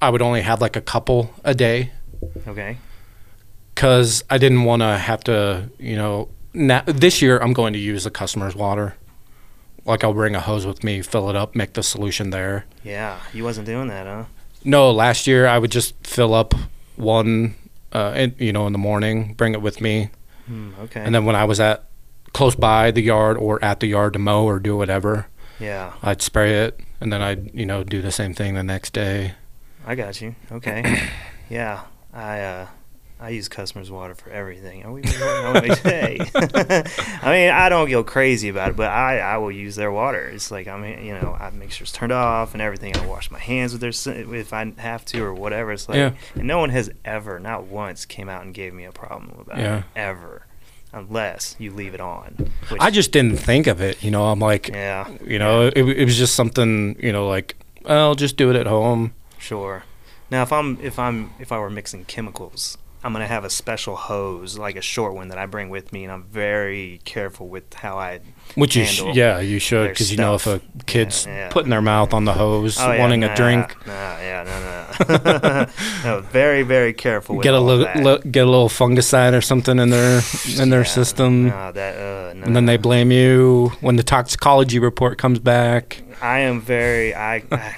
I 0.00 0.08
would 0.10 0.22
only 0.22 0.42
have 0.42 0.60
like 0.60 0.76
a 0.76 0.80
couple 0.80 1.30
a 1.44 1.54
day 1.54 1.90
Okay. 2.46 2.78
because 3.74 4.22
I 4.30 4.38
didn't 4.38 4.64
want 4.64 4.82
to 4.82 4.96
have 4.98 5.22
to 5.24 5.68
you 5.78 5.96
know 5.96 6.28
na 6.54 6.82
this 6.86 7.20
year 7.22 7.38
I'm 7.38 7.52
going 7.52 7.72
to 7.72 7.78
use 7.78 8.04
the 8.04 8.10
customer's 8.10 8.54
water. 8.54 8.94
Like 9.84 10.04
I'll 10.04 10.12
bring 10.14 10.34
a 10.36 10.40
hose 10.40 10.66
with 10.66 10.84
me, 10.84 11.00
fill 11.02 11.30
it 11.30 11.36
up, 11.36 11.54
make 11.54 11.72
the 11.72 11.82
solution 11.82 12.30
there. 12.30 12.66
Yeah, 12.84 13.18
you 13.32 13.42
wasn't 13.44 13.66
doing 13.66 13.88
that, 13.88 14.06
huh? 14.06 14.24
No, 14.64 14.90
last 14.90 15.26
year 15.26 15.46
I 15.46 15.58
would 15.58 15.70
just 15.72 15.94
fill 16.06 16.34
up 16.34 16.52
one, 16.96 17.54
uh, 17.92 18.12
in, 18.14 18.34
you 18.38 18.52
know, 18.52 18.66
in 18.66 18.72
the 18.74 18.78
morning, 18.78 19.32
bring 19.34 19.54
it 19.54 19.62
with 19.62 19.80
me, 19.80 20.10
Hmm, 20.46 20.70
okay. 20.82 21.00
and 21.00 21.14
then 21.14 21.24
when 21.24 21.36
I 21.36 21.44
was 21.44 21.58
at 21.58 21.84
close 22.34 22.54
by 22.54 22.90
the 22.90 23.00
yard 23.00 23.38
or 23.38 23.64
at 23.64 23.80
the 23.80 23.86
yard 23.86 24.12
to 24.12 24.18
mow 24.18 24.44
or 24.44 24.58
do 24.58 24.76
whatever, 24.76 25.26
yeah, 25.60 25.92
I'd 26.02 26.22
spray 26.22 26.64
it, 26.64 26.80
and 27.00 27.12
then 27.12 27.22
I'd 27.22 27.54
you 27.54 27.66
know 27.66 27.84
do 27.84 28.00
the 28.02 28.12
same 28.12 28.34
thing 28.34 28.54
the 28.54 28.62
next 28.62 28.92
day. 28.92 29.32
I 29.86 29.94
got 29.94 30.20
you. 30.20 30.34
Okay. 30.52 31.08
yeah, 31.50 31.82
I 32.12 32.40
uh, 32.40 32.66
I 33.20 33.30
use 33.30 33.48
customers' 33.48 33.90
water 33.90 34.14
for 34.14 34.30
everything. 34.30 34.84
Are 34.84 34.92
we? 34.92 35.02
Hey. 35.02 36.18
I 36.34 37.30
mean, 37.32 37.50
I 37.50 37.68
don't 37.68 37.90
go 37.90 38.04
crazy 38.04 38.48
about 38.48 38.70
it, 38.70 38.76
but 38.76 38.90
I, 38.90 39.18
I 39.18 39.38
will 39.38 39.50
use 39.50 39.74
their 39.76 39.90
water. 39.90 40.28
It's 40.28 40.50
like 40.50 40.68
I 40.68 40.78
mean, 40.78 41.04
you 41.04 41.14
know, 41.14 41.36
I 41.38 41.50
make 41.50 41.70
sure 41.72 41.84
it's 41.84 41.92
turned 41.92 42.12
off 42.12 42.52
and 42.52 42.62
everything. 42.62 42.96
I 42.96 43.06
wash 43.06 43.30
my 43.30 43.38
hands 43.40 43.72
with 43.72 43.80
their 43.80 44.34
if 44.36 44.52
I 44.52 44.72
have 44.78 45.04
to 45.06 45.22
or 45.24 45.34
whatever. 45.34 45.72
It's 45.72 45.88
like, 45.88 45.96
Yeah. 45.96 46.12
and 46.34 46.46
no 46.46 46.58
one 46.58 46.70
has 46.70 46.90
ever, 47.04 47.38
not 47.40 47.64
once, 47.64 48.04
came 48.04 48.28
out 48.28 48.44
and 48.44 48.54
gave 48.54 48.72
me 48.74 48.84
a 48.84 48.92
problem 48.92 49.38
about 49.40 49.58
Yeah. 49.58 49.78
it 49.78 49.84
ever, 49.96 50.46
unless 50.92 51.56
you 51.58 51.72
leave 51.72 51.94
it 51.94 52.00
on. 52.00 52.50
Which, 52.68 52.80
I 52.80 52.90
just 52.90 53.12
didn't 53.12 53.38
think 53.38 53.66
of 53.66 53.80
it. 53.80 54.02
You 54.02 54.10
know, 54.10 54.26
I'm 54.26 54.40
like, 54.40 54.68
yeah, 54.68 55.08
you 55.24 55.38
know, 55.38 55.66
it, 55.66 55.76
it 55.76 56.04
was 56.04 56.16
just 56.16 56.34
something. 56.34 56.96
You 57.00 57.12
know, 57.12 57.28
like 57.28 57.56
I'll 57.86 58.14
just 58.14 58.36
do 58.36 58.50
it 58.50 58.56
at 58.56 58.66
home. 58.66 59.14
Sure. 59.38 59.84
Now, 60.30 60.42
if 60.42 60.52
I'm 60.52 60.78
if 60.82 60.98
I'm 60.98 61.30
if 61.38 61.52
I 61.52 61.58
were 61.58 61.70
mixing 61.70 62.04
chemicals, 62.04 62.76
I'm 63.02 63.12
gonna 63.12 63.26
have 63.26 63.44
a 63.44 63.50
special 63.50 63.96
hose, 63.96 64.58
like 64.58 64.76
a 64.76 64.82
short 64.82 65.14
one 65.14 65.28
that 65.28 65.38
I 65.38 65.46
bring 65.46 65.70
with 65.70 65.92
me, 65.92 66.04
and 66.04 66.12
I'm 66.12 66.24
very 66.24 67.00
careful 67.04 67.48
with 67.48 67.72
how 67.74 67.98
I. 67.98 68.20
Which 68.54 68.76
you, 68.76 68.84
sh- 68.84 69.02
yeah, 69.12 69.38
you 69.40 69.58
should, 69.58 69.90
because 69.90 70.10
you 70.10 70.16
know 70.16 70.34
if 70.34 70.46
a 70.46 70.60
kid's 70.86 71.26
Yeah, 71.26 71.34
yeah. 71.36 71.48
putting 71.50 71.70
their 71.70 71.82
mouth 71.82 72.12
on 72.14 72.24
the 72.24 72.32
hose, 72.34 72.78
Oh, 72.80 72.92
yeah, 72.92 72.98
wanting 73.00 73.24
a 73.24 73.34
drink, 73.36 73.76
yeah, 73.86 74.44
no, 74.44 75.06
no. 75.08 75.66
no, 76.04 76.20
very, 76.22 76.62
very 76.62 76.92
careful 76.92 77.36
with 77.36 77.44
get 77.44 77.54
a 77.54 77.60
little 77.60 78.02
li- 78.02 78.20
get 78.30 78.46
a 78.46 78.50
little 78.50 78.68
fungicide 78.68 79.32
or 79.36 79.40
something 79.40 79.78
in 79.78 79.90
their 79.90 80.20
in 80.60 80.70
their 80.70 80.84
system, 80.84 81.48
No, 81.48 81.72
that, 81.72 81.94
uh, 81.96 82.32
no, 82.34 82.42
and 82.46 82.56
then 82.56 82.66
they 82.66 82.76
blame 82.76 83.12
you 83.12 83.72
when 83.80 83.96
the 83.96 84.02
toxicology 84.02 84.78
report 84.78 85.18
comes 85.18 85.38
back. 85.38 86.02
I 86.20 86.40
am 86.40 86.60
very 86.60 87.14
I 87.14 87.42
I- 87.50 87.76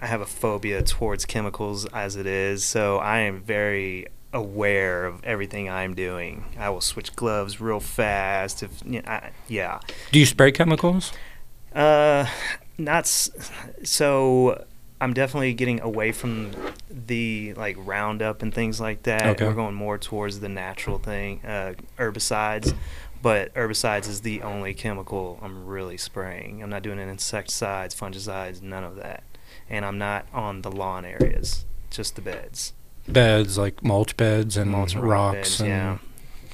I 0.00 0.06
have 0.06 0.22
a 0.22 0.26
phobia 0.26 0.82
towards 0.82 1.26
chemicals 1.26 1.84
as 1.92 2.16
it 2.16 2.26
is, 2.26 2.64
so 2.64 2.96
I 2.98 3.18
am 3.20 3.40
very 3.42 4.06
aware 4.32 5.06
of 5.06 5.24
everything 5.24 5.68
I'm 5.70 5.94
doing. 5.94 6.44
I 6.58 6.70
will 6.70 6.80
switch 6.80 7.14
gloves 7.16 7.60
real 7.60 7.80
fast 7.80 8.62
if 8.62 8.70
you 8.84 9.00
know, 9.02 9.08
I, 9.08 9.30
yeah. 9.48 9.80
Do 10.12 10.18
you 10.18 10.26
spray 10.26 10.52
chemicals? 10.52 11.12
Uh, 11.74 12.26
not 12.76 13.04
s- 13.04 13.30
so. 13.84 14.64
I'm 15.00 15.14
definitely 15.14 15.54
getting 15.54 15.80
away 15.80 16.10
from 16.10 16.50
the 16.90 17.54
like 17.54 17.76
Roundup 17.78 18.42
and 18.42 18.52
things 18.52 18.80
like 18.80 19.04
that. 19.04 19.26
Okay. 19.26 19.46
We're 19.46 19.54
going 19.54 19.76
more 19.76 19.96
towards 19.96 20.40
the 20.40 20.48
natural 20.48 20.98
thing, 20.98 21.40
uh, 21.44 21.74
herbicides. 21.98 22.74
But 23.22 23.54
herbicides 23.54 24.08
is 24.08 24.22
the 24.22 24.42
only 24.42 24.74
chemical 24.74 25.38
I'm 25.40 25.66
really 25.66 25.98
spraying. 25.98 26.62
I'm 26.64 26.70
not 26.70 26.82
doing 26.82 26.98
insecticides, 26.98 27.94
fungicides, 27.94 28.60
none 28.60 28.82
of 28.82 28.96
that. 28.96 29.22
And 29.70 29.84
I'm 29.84 29.98
not 29.98 30.26
on 30.32 30.62
the 30.62 30.70
lawn 30.70 31.04
areas, 31.04 31.64
just 31.90 32.16
the 32.16 32.22
beds. 32.22 32.72
Beds 33.12 33.58
like 33.58 33.82
mulch 33.82 34.16
beds 34.16 34.56
and 34.56 34.70
Mulch 34.70 34.94
rock 34.94 35.04
rocks 35.04 35.58
beds, 35.58 35.60
and 35.60 35.68
yeah, 35.68 35.98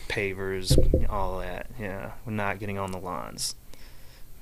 pavers, 0.08 1.10
all 1.10 1.38
that. 1.40 1.66
Yeah, 1.78 2.12
we're 2.24 2.32
not 2.32 2.58
getting 2.58 2.78
on 2.78 2.92
the 2.92 2.98
lawns 2.98 3.54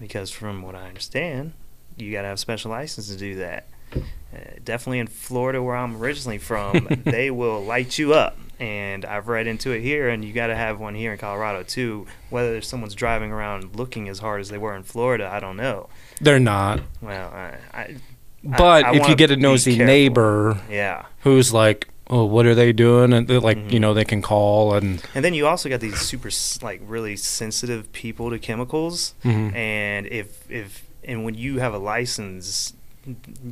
because, 0.01 0.31
from 0.31 0.63
what 0.63 0.75
I 0.75 0.89
understand, 0.89 1.53
you 1.97 2.13
got 2.13 2.23
to 2.23 2.29
have 2.29 2.39
special 2.39 2.71
license 2.71 3.09
to 3.09 3.17
do 3.17 3.37
that. 3.37 3.67
Uh, 3.95 4.39
definitely 4.65 4.99
in 4.99 5.07
Florida, 5.07 5.63
where 5.63 5.77
I'm 5.77 5.97
originally 5.97 6.39
from, 6.39 6.89
they 7.05 7.31
will 7.31 7.63
light 7.63 7.99
you 7.99 8.15
up, 8.15 8.39
and 8.59 9.05
I've 9.05 9.29
read 9.29 9.47
into 9.47 9.73
it 9.73 9.81
here, 9.83 10.09
and 10.09 10.25
you 10.25 10.33
got 10.33 10.47
to 10.47 10.57
have 10.57 10.81
one 10.81 10.95
here 10.95 11.13
in 11.13 11.19
Colorado 11.19 11.63
too. 11.63 12.07
Whether 12.31 12.61
someone's 12.63 12.95
driving 12.95 13.31
around 13.31 13.77
looking 13.77 14.09
as 14.09 14.21
hard 14.21 14.41
as 14.41 14.49
they 14.49 14.59
were 14.59 14.75
in 14.75 14.83
Florida, 14.83 15.29
I 15.31 15.41
don't 15.41 15.57
know. 15.57 15.89
they're 16.21 16.41
not. 16.41 16.81
Well, 17.01 17.31
I, 17.31 17.57
I 17.75 17.97
But 18.43 18.85
I 18.87 18.97
if 18.97 19.09
you 19.09 19.15
get 19.17 19.31
a 19.31 19.37
nosy 19.37 19.77
neighbor 19.77 20.59
yeah. 20.71 21.07
who's 21.21 21.53
like, 21.53 21.89
"Oh, 22.13 22.25
what 22.25 22.45
are 22.47 22.55
they 22.55 22.73
doing?" 22.73 23.13
and 23.13 23.29
like, 23.43 23.59
Mhm. 23.59 23.73
you 23.73 23.81
know, 23.81 23.95
they 23.95 24.05
can 24.05 24.21
call 24.23 24.75
and 24.75 25.03
And 25.15 25.25
then 25.25 25.35
you 25.35 25.47
also 25.47 25.69
got 25.69 25.81
these 25.81 25.99
super 26.01 26.31
like 26.65 26.81
really 26.87 27.17
sensitive 27.17 27.91
people 27.93 28.31
to 28.31 28.39
chemicals. 28.39 29.15
Mhm. 29.25 29.55
and 29.55 30.07
if 30.07 30.29
if 30.51 30.85
and 31.05 31.25
when 31.25 31.35
you 31.35 31.59
have 31.59 31.75
a 31.75 31.79
license 31.79 32.75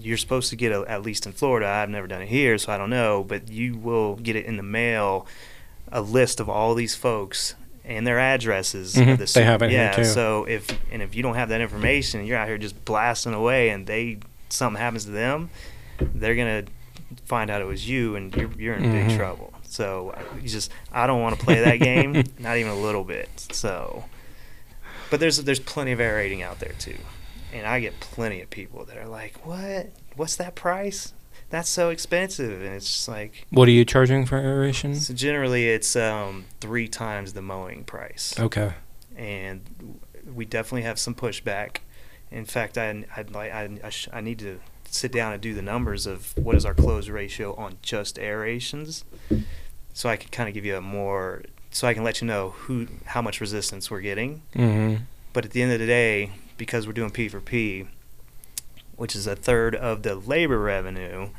you're 0.00 0.16
supposed 0.16 0.48
to 0.50 0.54
get 0.56 0.70
a, 0.70 0.84
at 0.88 1.02
least 1.02 1.26
in 1.26 1.32
Florida 1.32 1.66
I've 1.66 1.90
never 1.90 2.06
done 2.06 2.22
it 2.22 2.28
here 2.28 2.56
so 2.58 2.72
I 2.72 2.78
don't 2.78 2.90
know 2.90 3.24
but 3.26 3.48
you 3.50 3.76
will 3.76 4.14
get 4.16 4.36
it 4.36 4.44
in 4.46 4.56
the 4.56 4.62
mail 4.62 5.26
a 5.90 6.00
list 6.00 6.38
of 6.38 6.48
all 6.48 6.76
these 6.76 6.94
folks 6.94 7.56
and 7.84 8.06
their 8.06 8.20
addresses 8.20 8.96
of 8.96 9.04
Mhm, 9.04 9.18
the 9.18 9.24
they 9.34 9.42
have 9.44 9.60
it 9.62 9.70
here, 9.70 9.80
yeah 9.90 9.96
too. 9.96 10.04
so 10.04 10.44
if 10.44 10.68
and 10.92 11.02
if 11.02 11.16
you 11.16 11.22
don't 11.24 11.34
have 11.34 11.48
that 11.48 11.60
information 11.60 12.24
you're 12.24 12.38
out 12.38 12.46
here 12.46 12.58
just 12.58 12.84
blasting 12.84 13.34
away 13.34 13.70
and 13.70 13.88
they 13.88 14.18
something 14.50 14.80
happens 14.80 15.04
to 15.06 15.10
them 15.10 15.50
they're 16.14 16.36
gonna 16.36 16.62
find 17.24 17.50
out 17.50 17.60
it 17.60 17.66
was 17.66 17.88
you 17.88 18.16
and 18.16 18.34
you're, 18.36 18.50
you're 18.58 18.74
in 18.74 18.82
big 18.90 19.08
Mhm. 19.08 19.16
trouble 19.16 19.52
so 19.64 20.14
you 20.40 20.48
just 20.48 20.70
I 20.92 21.06
don't 21.06 21.20
want 21.20 21.38
to 21.38 21.44
play 21.44 21.60
that 21.60 21.76
game 21.80 22.12
not 22.38 22.56
even 22.56 22.70
a 22.72 22.76
little 22.78 23.04
bit 23.04 23.28
so 23.52 24.04
but 25.10 25.18
there's 25.20 25.38
there's 25.42 25.60
plenty 25.60 25.92
of 25.92 26.00
aerating 26.00 26.42
out 26.42 26.60
there 26.60 26.72
too, 26.78 26.96
and 27.52 27.66
I 27.66 27.80
get 27.80 27.98
plenty 27.98 28.40
of 28.42 28.48
people 28.50 28.84
that 28.84 28.96
are 28.96 29.08
like, 29.08 29.44
"What? 29.44 29.90
What's 30.14 30.36
that 30.36 30.54
price? 30.54 31.12
That's 31.48 31.68
so 31.68 31.90
expensive." 31.90 32.62
And 32.62 32.72
it's 32.74 32.86
just 32.86 33.08
like, 33.08 33.44
What 33.50 33.66
are 33.66 33.72
you 33.72 33.84
charging 33.84 34.24
for 34.24 34.38
aeration? 34.38 34.94
so 34.94 35.12
generally 35.12 35.68
it's 35.68 35.96
um, 35.96 36.44
three 36.60 36.86
times 36.86 37.32
the 37.32 37.42
mowing 37.42 37.82
price, 37.82 38.34
Okay. 38.38 38.74
and 39.16 39.62
we 40.32 40.44
definitely 40.44 40.82
have 40.82 40.96
some 41.00 41.16
pushback. 41.16 41.78
In 42.30 42.44
fact, 42.44 42.78
I 42.78 43.04
I'd 43.16 43.32
like 43.32 43.50
I 43.52 43.68
I, 43.82 43.88
sh- 43.90 44.08
I 44.12 44.20
need 44.20 44.38
to 44.38 44.60
sit 44.90 45.12
down 45.12 45.32
and 45.32 45.40
do 45.40 45.54
the 45.54 45.62
numbers 45.62 46.06
of 46.06 46.36
what 46.36 46.56
is 46.56 46.64
our 46.64 46.74
close 46.74 47.08
ratio 47.08 47.54
on 47.54 47.76
just 47.82 48.18
aerations, 48.18 49.04
so 49.94 50.08
I 50.08 50.16
can 50.16 50.30
kind 50.30 50.48
of 50.48 50.54
give 50.54 50.64
you 50.64 50.76
a 50.76 50.80
more 50.80 51.42
so 51.70 51.86
I 51.86 51.94
can 51.94 52.02
let 52.02 52.20
you 52.20 52.26
know 52.26 52.50
who 52.50 52.88
how 53.06 53.22
much 53.22 53.40
resistance 53.40 53.90
we're 53.90 54.00
getting. 54.00 54.42
Mm-hmm. 54.54 55.04
But 55.32 55.44
at 55.44 55.52
the 55.52 55.62
end 55.62 55.72
of 55.72 55.78
the 55.78 55.86
day, 55.86 56.32
because 56.56 56.86
we're 56.86 56.92
doing 56.92 57.10
P 57.10 57.28
for 57.28 57.40
P, 57.40 57.86
which 58.96 59.14
is 59.14 59.26
a 59.26 59.36
third 59.36 59.74
of 59.74 60.02
the 60.02 60.16
labor 60.16 60.58
revenue, 60.58 61.30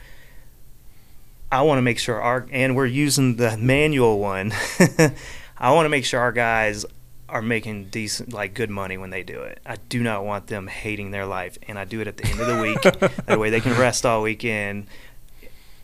I 1.52 1.62
want 1.64 1.78
to 1.78 1.82
make 1.82 2.00
sure 2.00 2.22
our 2.22 2.48
and 2.52 2.76
we're 2.76 2.86
using 2.86 3.36
the 3.36 3.58
manual 3.58 4.20
one. 4.20 4.54
I 5.58 5.72
want 5.72 5.86
to 5.86 5.90
make 5.90 6.06
sure 6.06 6.20
our 6.20 6.32
guys 6.32 6.86
are 7.32 7.42
making 7.42 7.86
decent 7.86 8.34
like 8.34 8.54
good 8.54 8.70
money 8.70 8.98
when 8.98 9.10
they 9.10 9.24
do 9.24 9.42
it. 9.42 9.60
I 9.66 9.78
do 9.90 10.04
not 10.04 10.26
want 10.26 10.48
them 10.48 10.68
hating 10.68 11.12
their 11.12 11.26
life 11.26 11.58
and 11.68 11.80
I 11.80 11.86
do 11.86 12.02
it 12.02 12.08
at 12.08 12.18
the 12.18 12.28
end 12.28 12.40
of 12.40 12.48
the 12.48 12.62
week. 12.62 12.82
that 13.26 13.40
way 13.40 13.50
they 13.50 13.62
can 13.62 13.78
rest 13.80 14.06
all 14.06 14.22
weekend. 14.22 14.88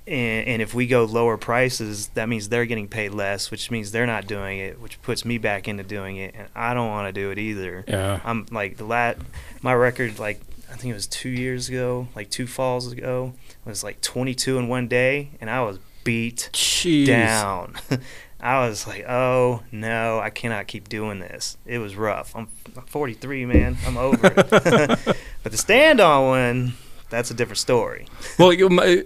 And, 0.06 0.48
and 0.48 0.62
if 0.62 0.74
we 0.74 0.88
go 0.88 1.04
lower 1.06 1.38
prices, 1.38 2.08
that 2.10 2.30
means 2.30 2.50
they're 2.50 2.66
getting 2.66 2.88
paid 2.88 3.12
less, 3.12 3.50
which 3.50 3.72
means 3.72 3.92
they're 3.92 4.06
not 4.06 4.28
doing 4.28 4.60
it, 4.60 4.80
which 4.80 5.02
puts 5.02 5.26
me 5.26 5.38
back 5.38 5.68
into 5.68 5.84
doing 5.84 6.16
it, 6.16 6.34
and 6.38 6.48
I 6.56 6.74
don't 6.74 6.88
want 6.88 7.14
to 7.14 7.22
do 7.22 7.32
it 7.32 7.38
either. 7.38 7.84
Yeah. 7.88 8.22
I'm 8.24 8.46
like 8.50 8.78
the 8.78 8.86
lat, 8.86 9.18
my 9.62 9.74
record 9.74 10.18
like 10.18 10.40
I 10.72 10.76
think 10.76 10.92
it 10.92 10.96
was 10.96 11.08
two 11.08 11.30
years 11.30 11.68
ago, 11.68 12.08
like 12.16 12.30
two 12.30 12.48
falls 12.48 12.92
ago, 12.92 13.34
was 13.66 13.84
like 13.84 14.00
22 14.02 14.58
in 14.58 14.68
one 14.68 14.88
day, 14.88 15.32
and 15.42 15.50
I 15.50 15.62
was 15.62 15.80
beat 16.04 16.50
Jeez. 16.54 17.06
down. 17.06 17.76
I 18.40 18.68
was 18.68 18.86
like, 18.86 19.06
oh 19.08 19.64
no, 19.72 20.20
I 20.20 20.30
cannot 20.30 20.68
keep 20.68 20.90
doing 20.90 21.20
this. 21.20 21.58
It 21.66 21.80
was 21.80 21.96
rough. 21.96 22.36
I'm, 22.36 22.48
I'm 22.76 22.84
43, 22.84 23.46
man. 23.46 23.78
I'm 23.86 23.98
over 23.98 24.28
it. 24.28 24.36
but 25.44 25.52
the 25.52 25.58
stand 25.58 26.00
on 26.00 26.28
one, 26.28 26.74
that's 27.10 27.32
a 27.32 27.34
different 27.34 27.58
story. 27.58 28.06
Well, 28.38 28.54
you, 28.54 28.70
my, 28.70 29.04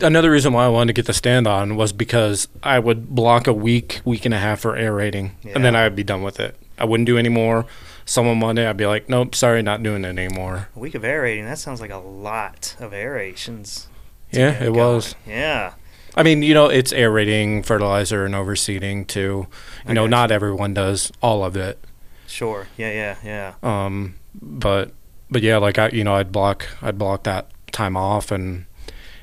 another 0.00 0.30
reason 0.30 0.52
why 0.52 0.64
I 0.64 0.68
wanted 0.68 0.88
to 0.88 0.92
get 0.94 1.06
the 1.06 1.12
stand 1.12 1.46
on 1.46 1.76
was 1.76 1.92
because 1.92 2.48
I 2.62 2.78
would 2.78 3.10
block 3.14 3.46
a 3.46 3.52
week, 3.52 4.00
week 4.04 4.24
and 4.24 4.32
a 4.32 4.38
half 4.38 4.60
for 4.60 4.76
aerating, 4.76 5.36
and 5.44 5.64
then 5.64 5.76
I'd 5.76 5.96
be 5.96 6.04
done 6.04 6.22
with 6.22 6.40
it. 6.40 6.56
I 6.78 6.84
wouldn't 6.84 7.06
do 7.06 7.18
any 7.18 7.28
more. 7.28 7.66
Someone 8.06 8.38
Monday, 8.38 8.66
I'd 8.66 8.76
be 8.76 8.86
like, 8.86 9.08
nope, 9.08 9.34
sorry, 9.34 9.62
not 9.62 9.82
doing 9.82 10.04
it 10.04 10.08
anymore. 10.08 10.68
A 10.74 10.78
week 10.78 10.94
of 10.94 11.04
aerating, 11.04 11.44
that 11.44 11.58
sounds 11.58 11.80
like 11.80 11.90
a 11.90 11.98
lot 11.98 12.74
of 12.80 12.92
aerations. 12.92 13.86
Yeah, 14.32 14.52
it 14.52 14.72
going. 14.72 14.74
was. 14.74 15.14
Yeah. 15.26 15.74
I 16.16 16.22
mean, 16.22 16.42
you 16.42 16.54
know, 16.54 16.66
it's 16.66 16.92
aerating, 16.92 17.62
fertilizer, 17.62 18.24
and 18.24 18.34
overseeding 18.34 19.06
too. 19.06 19.46
You 19.84 19.90
I 19.90 19.92
know, 19.92 20.06
not 20.06 20.30
everyone 20.30 20.74
does 20.74 21.12
all 21.22 21.44
of 21.44 21.56
it. 21.56 21.78
Sure. 22.26 22.68
Yeah, 22.76 22.90
yeah, 22.92 23.16
yeah. 23.24 23.54
Um, 23.62 24.16
but 24.40 24.92
but 25.30 25.42
yeah, 25.42 25.58
like 25.58 25.78
I, 25.78 25.88
you 25.90 26.04
know, 26.04 26.14
I'd 26.14 26.32
block, 26.32 26.66
I'd 26.82 26.98
block 26.98 27.22
that 27.24 27.50
time 27.72 27.96
off, 27.96 28.30
and 28.30 28.66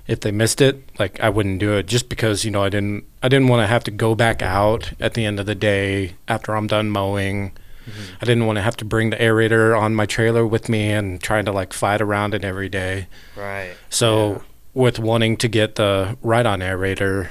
if 0.07 0.21
they 0.21 0.31
missed 0.31 0.61
it, 0.61 0.81
like 0.99 1.19
I 1.19 1.29
wouldn't 1.29 1.59
do 1.59 1.73
it 1.73 1.85
just 1.87 2.07
because 2.09 2.45
you 2.45 2.51
know 2.51 2.63
I 2.63 2.69
didn't, 2.69 3.03
I 3.21 3.27
didn't 3.27 3.47
want 3.49 3.61
to 3.63 3.67
have 3.67 3.83
to 3.85 3.91
go 3.91 4.15
back 4.15 4.41
out 4.41 4.93
at 4.99 5.13
the 5.13 5.25
end 5.25 5.39
of 5.39 5.45
the 5.45 5.55
day 5.55 6.13
after 6.27 6.55
I'm 6.55 6.67
done 6.67 6.89
mowing. 6.89 7.51
Mhm. 7.85 7.91
I 8.21 8.25
didn't 8.25 8.45
want 8.45 8.57
to 8.57 8.61
have 8.61 8.75
to 8.77 8.85
bring 8.85 9.09
the 9.11 9.15
aerator 9.17 9.77
on 9.77 9.95
my 9.95 10.05
trailer 10.05 10.45
with 10.45 10.67
me 10.69 10.91
and 10.91 11.21
trying 11.21 11.45
to 11.45 11.51
like 11.53 11.71
fight 11.73 12.01
around 12.01 12.33
it 12.33 12.43
every 12.43 12.67
day. 12.69 13.07
Right. 13.35 13.71
So 13.89 14.31
Yeah. 14.31 14.37
With 14.77 14.99
wanting 14.99 15.35
to 15.37 15.47
get 15.47 15.75
the 15.75 16.15
right 16.21 16.45
on 16.45 16.59
aerator, 16.59 17.29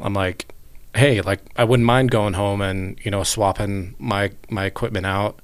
I'm 0.00 0.14
like, 0.14 0.54
hey, 0.94 1.20
like 1.20 1.40
I 1.56 1.64
wouldn't 1.64 1.84
mind 1.86 2.12
going 2.12 2.34
home 2.34 2.60
and 2.60 2.98
you 3.02 3.10
know 3.10 3.24
swapping 3.24 3.96
my 3.98 4.30
my 4.48 4.66
equipment 4.66 5.04
out. 5.04 5.40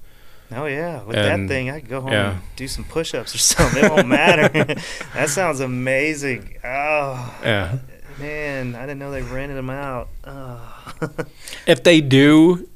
Oh 0.53 0.67
yeah, 0.67 1.03
with 1.03 1.17
And- 1.17 1.49
that 1.49 1.53
thing, 1.53 1.69
I 1.69 1.81
could 1.81 1.89
go 1.89 2.01
home 2.01 2.13
yeah. 2.13 2.31
and 2.35 2.41
do 2.55 2.69
some 2.69 2.85
push-ups 2.85 3.35
or 3.35 3.39
something. 3.55 3.85
It 3.85 3.91
won't 3.91 4.07
matter. 4.07 4.49
that 5.15 5.29
sounds 5.29 5.59
amazing. 5.59 6.55
Oh 6.63 7.35
Yeah. 7.43 7.79
man, 8.21 8.77
I 8.77 8.83
didn't 8.83 9.01
know 9.01 9.11
they 9.11 9.23
rented 9.23 9.59
them 9.59 9.71
out. 9.71 10.09
Oh. 10.25 10.95
if 11.67 11.83
they 11.83 12.01
do 12.01 12.69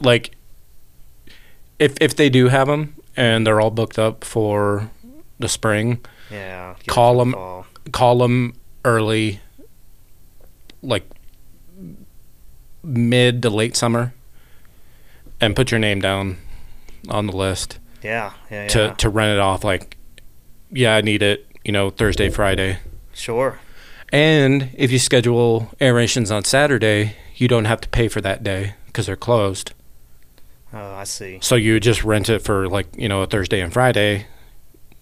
like 0.00 0.36
if 1.80 1.96
if 2.00 2.14
they 2.14 2.30
do 2.30 2.46
have 2.46 2.68
them 2.68 2.94
and 3.16 3.44
they're 3.44 3.60
all 3.60 3.72
booked 3.72 3.98
up 3.98 4.22
for 4.22 4.88
the 5.40 5.48
spring 5.48 6.00
yeah. 6.30 6.74
call 6.86 7.18
them. 7.18 7.32
Call 7.32 7.66
for 7.92 7.92
the 7.92 7.92
'em- 7.92 7.92
fall. 7.92 7.92
call 7.92 8.18
them 8.18 8.54
early 8.84 9.40
like 10.82 11.04
mid 12.82 13.42
to 13.42 13.50
late 13.50 13.76
summer 13.76 14.14
and 15.40 15.54
put 15.56 15.70
your 15.70 15.80
name 15.80 16.00
down 16.00 16.36
on 17.08 17.26
the 17.26 17.36
list 17.36 17.78
Yeah, 18.02 18.32
yeah, 18.50 18.62
yeah. 18.62 18.68
to 18.68 18.94
to 18.98 19.08
rent 19.08 19.32
it 19.32 19.40
off 19.40 19.64
like 19.64 19.96
yeah 20.70 20.94
i 20.94 21.00
need 21.00 21.22
it 21.22 21.46
you 21.64 21.72
know 21.72 21.90
thursday 21.90 22.30
friday 22.30 22.78
sure. 23.12 23.58
and 24.12 24.70
if 24.74 24.90
you 24.92 24.98
schedule 24.98 25.70
aerations 25.80 26.30
on 26.30 26.44
saturday 26.44 27.16
you 27.36 27.48
don't 27.48 27.64
have 27.66 27.80
to 27.80 27.88
pay 27.88 28.08
for 28.08 28.20
that 28.20 28.42
day 28.42 28.74
because 28.86 29.06
they're 29.06 29.16
closed 29.16 29.72
Oh, 30.70 30.96
I 30.96 31.04
see. 31.04 31.38
So 31.40 31.54
you 31.54 31.80
just 31.80 32.04
rent 32.04 32.28
it 32.28 32.42
for 32.42 32.68
like, 32.68 32.88
you 32.94 33.08
know, 33.08 33.22
a 33.22 33.26
Thursday 33.26 33.62
and 33.62 33.72
Friday 33.72 34.26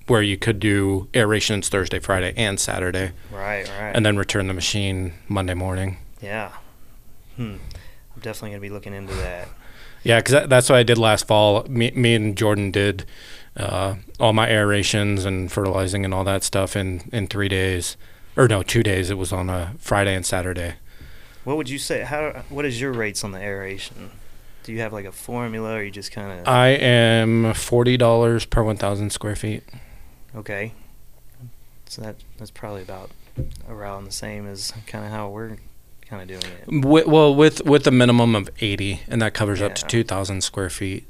where 0.06 0.22
you 0.22 0.36
could 0.36 0.60
do 0.60 1.08
aerations 1.14 1.68
Thursday, 1.68 1.98
Friday, 1.98 2.32
and 2.36 2.58
Saturday, 2.60 3.12
Right, 3.32 3.68
right. 3.68 3.92
and 3.94 4.06
then 4.06 4.16
return 4.16 4.46
the 4.46 4.54
machine 4.54 5.14
Monday 5.28 5.54
morning. 5.54 5.98
yeah. 6.20 6.52
Hmm. 7.36 7.56
I'm 8.14 8.22
definitely 8.22 8.50
gonna 8.50 8.60
be 8.62 8.70
looking 8.70 8.94
into 8.94 9.14
that. 9.16 9.48
Yeah, 10.02 10.20
because 10.20 10.32
that, 10.32 10.48
that's 10.48 10.70
what 10.70 10.76
I 10.78 10.82
did 10.84 10.96
last 10.96 11.26
fall. 11.26 11.64
Me, 11.68 11.90
me 11.90 12.14
and 12.14 12.34
Jordan 12.36 12.70
did 12.70 13.04
uh, 13.56 13.96
all 14.18 14.32
my 14.32 14.48
aerations 14.48 15.24
and 15.26 15.52
fertilizing 15.52 16.04
and 16.04 16.14
all 16.14 16.24
that 16.24 16.42
stuff 16.44 16.76
in, 16.76 17.08
in 17.12 17.26
three 17.26 17.48
days. 17.48 17.96
Or 18.36 18.48
no, 18.48 18.62
two 18.62 18.82
days. 18.82 19.10
It 19.10 19.18
was 19.18 19.32
on 19.32 19.50
a 19.50 19.74
Friday 19.78 20.14
and 20.14 20.24
Saturday. 20.24 20.76
What 21.44 21.56
would 21.58 21.68
you 21.68 21.78
say? 21.78 22.02
How? 22.04 22.44
What 22.48 22.64
is 22.64 22.80
your 22.80 22.92
rates 22.92 23.22
on 23.24 23.32
the 23.32 23.38
aeration? 23.40 24.10
Do 24.62 24.72
you 24.72 24.80
have 24.80 24.92
like 24.94 25.04
a 25.04 25.12
formula, 25.12 25.74
or 25.74 25.82
you 25.82 25.90
just 25.90 26.12
kind 26.12 26.40
of? 26.40 26.48
I 26.48 26.68
am 26.68 27.44
$40 27.44 28.48
per 28.50 28.62
1,000 28.62 29.10
square 29.10 29.36
feet. 29.36 29.62
Okay. 30.36 30.72
So 31.88 32.02
that 32.02 32.16
that's 32.38 32.50
probably 32.50 32.82
about 32.82 33.10
around 33.68 34.04
the 34.04 34.12
same 34.12 34.46
as 34.46 34.72
kind 34.86 35.04
of 35.04 35.10
how 35.10 35.28
we're 35.28 35.56
kind 36.08 36.22
of 36.22 36.28
doing 36.28 36.52
it. 36.92 37.06
Well, 37.08 37.34
with 37.34 37.64
with 37.64 37.86
a 37.86 37.90
minimum 37.90 38.34
of 38.34 38.50
eighty, 38.60 39.02
and 39.08 39.22
that 39.22 39.34
covers 39.34 39.62
up 39.62 39.74
to 39.76 39.86
two 39.86 40.02
thousand 40.04 40.42
square 40.42 40.70
feet. 40.70 41.04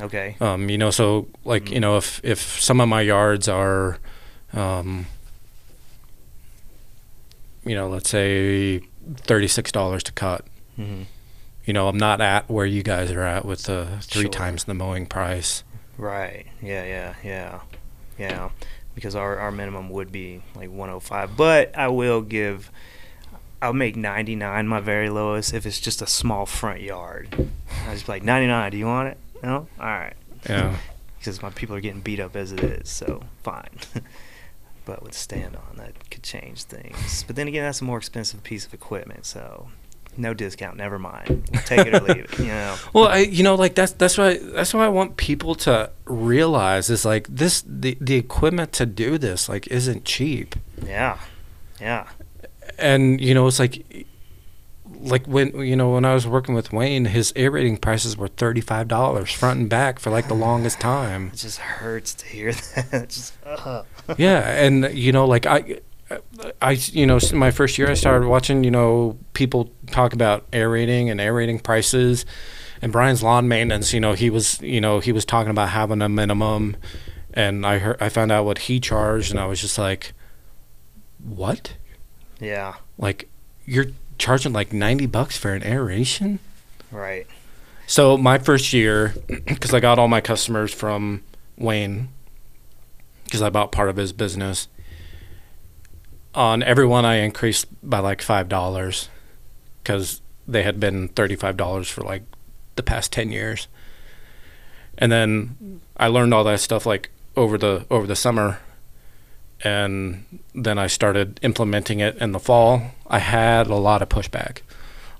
Okay. 0.00 0.36
Um, 0.40 0.70
you 0.70 0.78
know, 0.78 0.90
so 0.90 1.28
like 1.44 1.70
you 1.70 1.76
Mhm. 1.76 1.80
know, 1.82 1.96
if 1.98 2.20
if 2.24 2.60
some 2.60 2.80
of 2.80 2.88
my 2.88 3.02
yards 3.02 3.46
are, 3.46 3.98
um, 4.54 5.06
you 7.64 7.74
know, 7.74 7.88
let's 7.88 8.08
say 8.10 8.80
thirty 9.18 9.48
six 9.48 9.70
dollars 9.70 10.02
to 10.04 10.12
cut. 10.12 10.44
Mm-hmm. 10.78 11.02
You 11.66 11.72
know, 11.74 11.88
I'm 11.88 11.98
not 11.98 12.20
at 12.20 12.50
where 12.50 12.66
you 12.66 12.82
guys 12.82 13.10
are 13.12 13.22
at 13.22 13.44
with 13.44 13.64
the 13.64 13.98
three 14.00 14.22
Sure. 14.22 14.30
times 14.30 14.64
the 14.64 14.74
mowing 14.74 15.06
price. 15.06 15.62
Right. 15.96 16.46
Yeah. 16.60 16.84
Yeah. 16.84 17.14
Yeah. 17.22 17.60
Yeah. 18.18 18.50
Because 18.94 19.14
our 19.14 19.38
our 19.38 19.50
minimum 19.50 19.88
would 19.90 20.12
be 20.12 20.42
like 20.54 20.70
105, 20.70 21.36
but 21.36 21.76
I 21.76 21.88
will 21.88 22.20
give. 22.20 22.70
I'll 23.60 23.72
make 23.72 23.94
99 23.94 24.66
my 24.66 24.80
very 24.80 25.08
lowest 25.08 25.54
if 25.54 25.66
it's 25.66 25.78
just 25.78 26.02
a 26.02 26.06
small 26.06 26.46
front 26.46 26.80
yard. 26.80 27.48
I 27.86 27.92
just 27.92 28.06
be 28.06 28.12
like 28.12 28.24
99. 28.24 28.72
Do 28.72 28.76
you 28.76 28.86
want 28.86 29.08
it? 29.08 29.18
No. 29.42 29.68
All 29.78 29.86
right. 29.86 30.14
Yeah. 30.48 30.76
because 31.22 31.40
my 31.40 31.50
people 31.50 31.76
are 31.76 31.80
getting 31.80 32.00
beat 32.00 32.18
up 32.18 32.34
as 32.34 32.50
it 32.50 32.64
is, 32.64 32.90
so 32.90 33.22
fine. 33.44 33.70
but 34.84 35.04
with 35.04 35.14
stand 35.14 35.54
on, 35.54 35.76
that 35.76 36.10
could 36.10 36.24
change 36.24 36.64
things. 36.64 37.22
But 37.22 37.36
then 37.36 37.46
again, 37.46 37.62
that's 37.62 37.80
a 37.80 37.84
more 37.84 37.98
expensive 37.98 38.42
piece 38.42 38.66
of 38.66 38.74
equipment, 38.74 39.24
so 39.24 39.68
no 40.16 40.34
discount. 40.34 40.76
Never 40.76 40.98
mind. 40.98 41.48
Take 41.66 41.86
it 41.86 41.94
or 41.94 42.00
leave 42.00 42.24
it. 42.32 42.38
You 42.38 42.46
know. 42.46 42.76
Well, 42.92 43.08
I 43.08 43.18
you 43.18 43.42
know 43.42 43.54
like 43.54 43.74
that's 43.74 43.92
that's 43.92 44.18
why 44.18 44.36
that's 44.38 44.74
why 44.74 44.84
I 44.84 44.88
want 44.88 45.16
people 45.16 45.54
to 45.66 45.90
realize 46.04 46.90
is 46.90 47.04
like 47.04 47.26
this 47.28 47.62
the 47.66 47.96
the 48.00 48.16
equipment 48.16 48.72
to 48.74 48.86
do 48.86 49.18
this 49.18 49.48
like 49.48 49.66
isn't 49.68 50.04
cheap. 50.04 50.54
Yeah. 50.84 51.18
Yeah. 51.80 52.08
and 52.78 53.20
you 53.20 53.34
know 53.34 53.46
it's 53.46 53.58
like 53.58 54.06
like 55.00 55.26
when 55.26 55.58
you 55.60 55.74
know 55.74 55.90
when 55.94 56.04
I 56.04 56.14
was 56.14 56.26
working 56.26 56.54
with 56.54 56.72
Wayne, 56.72 57.06
his 57.06 57.32
aerating 57.34 57.76
prices 57.78 58.16
were 58.16 58.28
thirty 58.28 58.60
five 58.60 58.86
dollars 58.88 59.32
front 59.32 59.60
and 59.60 59.68
back 59.68 59.98
for 59.98 60.10
like 60.10 60.28
the 60.28 60.34
longest 60.34 60.78
time. 60.92 61.30
It 61.32 61.38
just 61.38 61.58
hurts 61.58 62.14
to 62.14 62.26
hear 62.26 62.52
that. 62.90 63.08
just. 63.08 63.32
Uh. 63.44 63.82
yeah, 64.18 64.40
and 64.64 64.92
you 64.96 65.10
know 65.12 65.26
like 65.26 65.46
I. 65.46 65.80
I, 66.60 66.72
you 66.72 67.06
know, 67.06 67.18
my 67.32 67.50
first 67.50 67.78
year 67.78 67.90
I 67.90 67.94
started 67.94 68.28
watching, 68.28 68.64
you 68.64 68.70
know, 68.70 69.18
people 69.34 69.70
talk 69.90 70.12
about 70.12 70.46
aerating 70.52 71.10
and 71.10 71.20
aerating 71.20 71.58
prices, 71.58 72.24
and 72.80 72.92
Brian's 72.92 73.22
lawn 73.22 73.48
maintenance. 73.48 73.92
You 73.92 74.00
know, 74.00 74.12
he 74.12 74.30
was, 74.30 74.60
you 74.60 74.80
know, 74.80 75.00
he 75.00 75.12
was 75.12 75.24
talking 75.24 75.50
about 75.50 75.70
having 75.70 76.02
a 76.02 76.08
minimum, 76.08 76.76
and 77.34 77.66
I 77.66 77.78
heard, 77.78 77.96
I 78.00 78.08
found 78.08 78.32
out 78.32 78.44
what 78.44 78.58
he 78.58 78.80
charged, 78.80 79.30
and 79.30 79.40
I 79.40 79.46
was 79.46 79.60
just 79.60 79.78
like, 79.78 80.12
what? 81.22 81.74
Yeah. 82.40 82.74
Like, 82.98 83.28
you're 83.64 83.86
charging 84.18 84.52
like 84.52 84.72
90 84.72 85.06
bucks 85.06 85.36
for 85.36 85.52
an 85.52 85.62
aeration? 85.62 86.38
Right. 86.90 87.26
So, 87.86 88.16
my 88.16 88.38
first 88.38 88.72
year, 88.72 89.14
because 89.46 89.74
I 89.74 89.80
got 89.80 89.98
all 89.98 90.08
my 90.08 90.20
customers 90.20 90.72
from 90.72 91.22
Wayne, 91.56 92.08
because 93.24 93.42
I 93.42 93.50
bought 93.50 93.72
part 93.72 93.88
of 93.88 93.96
his 93.96 94.12
business, 94.12 94.68
on 96.34 96.62
everyone 96.62 97.04
I 97.04 97.16
increased 97.16 97.66
by 97.82 97.98
like 97.98 98.20
$5 98.20 99.08
because 99.82 100.20
they 100.48 100.62
had 100.62 100.80
been 100.80 101.08
$35 101.10 101.90
for 101.90 102.02
like 102.02 102.22
the 102.76 102.82
past 102.82 103.12
10 103.12 103.30
years. 103.30 103.68
And 104.98 105.10
then 105.10 105.80
I 105.96 106.08
learned 106.08 106.34
all 106.34 106.44
that 106.44 106.60
stuff 106.60 106.86
like 106.86 107.10
over 107.36 107.56
the 107.56 107.86
over 107.90 108.06
the 108.06 108.16
summer 108.16 108.60
and 109.64 110.24
then 110.54 110.78
I 110.78 110.86
started 110.86 111.38
implementing 111.42 112.00
it 112.00 112.16
in 112.18 112.32
the 112.32 112.40
fall. 112.40 112.82
I 113.06 113.18
had 113.20 113.68
a 113.68 113.76
lot 113.76 114.02
of 114.02 114.08
pushback. 114.08 114.58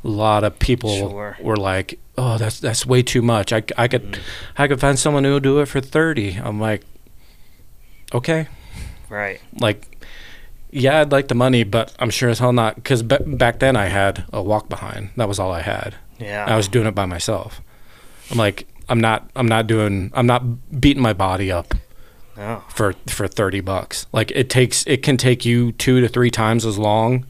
A 0.04 0.08
lot 0.08 0.42
of 0.42 0.58
people 0.58 0.96
Sure. 0.96 1.36
were 1.40 1.56
like, 1.56 1.98
"Oh, 2.18 2.36
that's 2.38 2.58
that's 2.58 2.84
way 2.84 3.02
too 3.02 3.22
much. 3.22 3.52
I, 3.52 3.62
I 3.78 3.86
could 3.86 4.12
mm. 4.12 4.18
I 4.58 4.66
could 4.66 4.80
find 4.80 4.98
someone 4.98 5.22
who 5.24 5.30
will 5.30 5.40
do 5.40 5.60
it 5.60 5.66
for 5.66 5.80
30." 5.80 6.40
I'm 6.42 6.58
like, 6.60 6.82
"Okay." 8.12 8.48
Right. 9.08 9.40
Like 9.60 10.04
yeah, 10.72 11.00
I'd 11.02 11.12
like 11.12 11.28
the 11.28 11.34
money, 11.36 11.62
but 11.62 11.94
I'm 12.00 12.10
sure 12.10 12.28
as 12.30 12.38
hell 12.40 12.52
not 12.52 12.74
because 12.76 13.02
b- 13.02 13.18
back 13.26 13.60
then 13.60 13.76
I 13.76 13.86
had 13.86 14.24
a 14.32 14.42
walk 14.42 14.68
behind. 14.68 15.10
That 15.16 15.28
was 15.28 15.38
all 15.38 15.52
I 15.52 15.60
had. 15.60 15.94
Yeah. 16.18 16.44
I 16.48 16.56
was 16.56 16.66
doing 16.66 16.86
it 16.86 16.94
by 16.94 17.04
myself. 17.06 17.60
I'm 18.30 18.38
like, 18.38 18.66
I'm 18.88 19.00
not, 19.00 19.30
I'm 19.36 19.46
not 19.46 19.66
doing, 19.66 20.10
I'm 20.14 20.26
not 20.26 20.80
beating 20.80 21.02
my 21.02 21.12
body 21.12 21.52
up 21.52 21.74
No. 22.36 22.62
for 22.68 22.94
for 23.06 23.28
30 23.28 23.60
bucks. 23.60 24.06
Like 24.12 24.30
it 24.32 24.48
takes, 24.50 24.84
it 24.86 25.02
can 25.02 25.16
take 25.16 25.44
you 25.44 25.72
two 25.72 26.00
to 26.00 26.08
three 26.08 26.30
times 26.30 26.64
as 26.66 26.78
long 26.78 27.26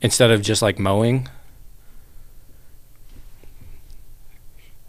instead 0.00 0.30
of 0.30 0.42
just 0.42 0.62
like 0.62 0.78
mowing. 0.78 1.28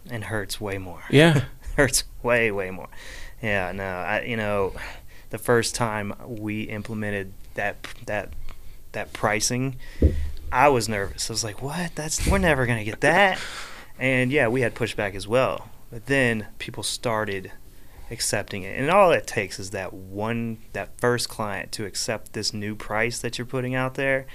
And 0.09 0.25
hurts 0.25 0.59
way 0.61 0.77
more. 0.77 1.03
Yeah, 1.09 1.45
hurts 1.75 2.03
way 2.21 2.51
way 2.51 2.71
more 2.71 2.87
yeah 3.41 3.73
no 3.73 3.83
i 3.83 4.21
you 4.21 4.37
know 4.37 4.71
the 5.33 5.39
first 5.39 5.73
time 5.73 6.13
we 6.27 6.61
implemented 6.61 7.33
that 7.55 7.87
that 8.05 8.29
that 8.91 9.11
pricing 9.13 9.75
i 10.51 10.69
was 10.69 10.87
nervous. 10.87 11.27
I 11.27 11.33
was 11.33 11.43
like 11.43 11.59
what? 11.59 11.95
That's 11.95 12.27
we're 12.27 12.37
never 12.37 12.67
to 12.67 12.83
get 12.83 13.01
that. 13.01 13.39
And 13.97 14.31
yeah 14.31 14.47
we 14.47 14.61
had 14.61 14.75
pushback 14.75 15.15
as 15.15 15.27
well. 15.27 15.69
But 15.89 16.05
then 16.05 16.49
people 16.59 16.83
started 16.83 17.51
accepting 18.11 18.61
it. 18.61 18.79
And 18.79 18.91
all 18.91 19.11
it 19.11 19.25
takes 19.25 19.57
is 19.59 19.71
that 19.71 19.91
one 19.91 20.59
that 20.73 20.99
first 20.99 21.29
client 21.29 21.71
to 21.71 21.85
accept 21.85 22.33
this 22.33 22.53
new 22.53 22.75
price 22.75 23.17
that 23.17 23.39
you're 23.39 23.47
putting 23.47 23.73
out 23.73 23.95
there 23.95 24.27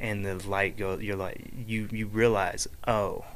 and 0.00 0.24
the 0.24 0.48
light 0.48 0.78
go 0.78 0.96
you're 0.96 1.16
like 1.16 1.44
you 1.66 1.88
you 1.90 2.06
realize 2.06 2.66
oh 2.86 3.26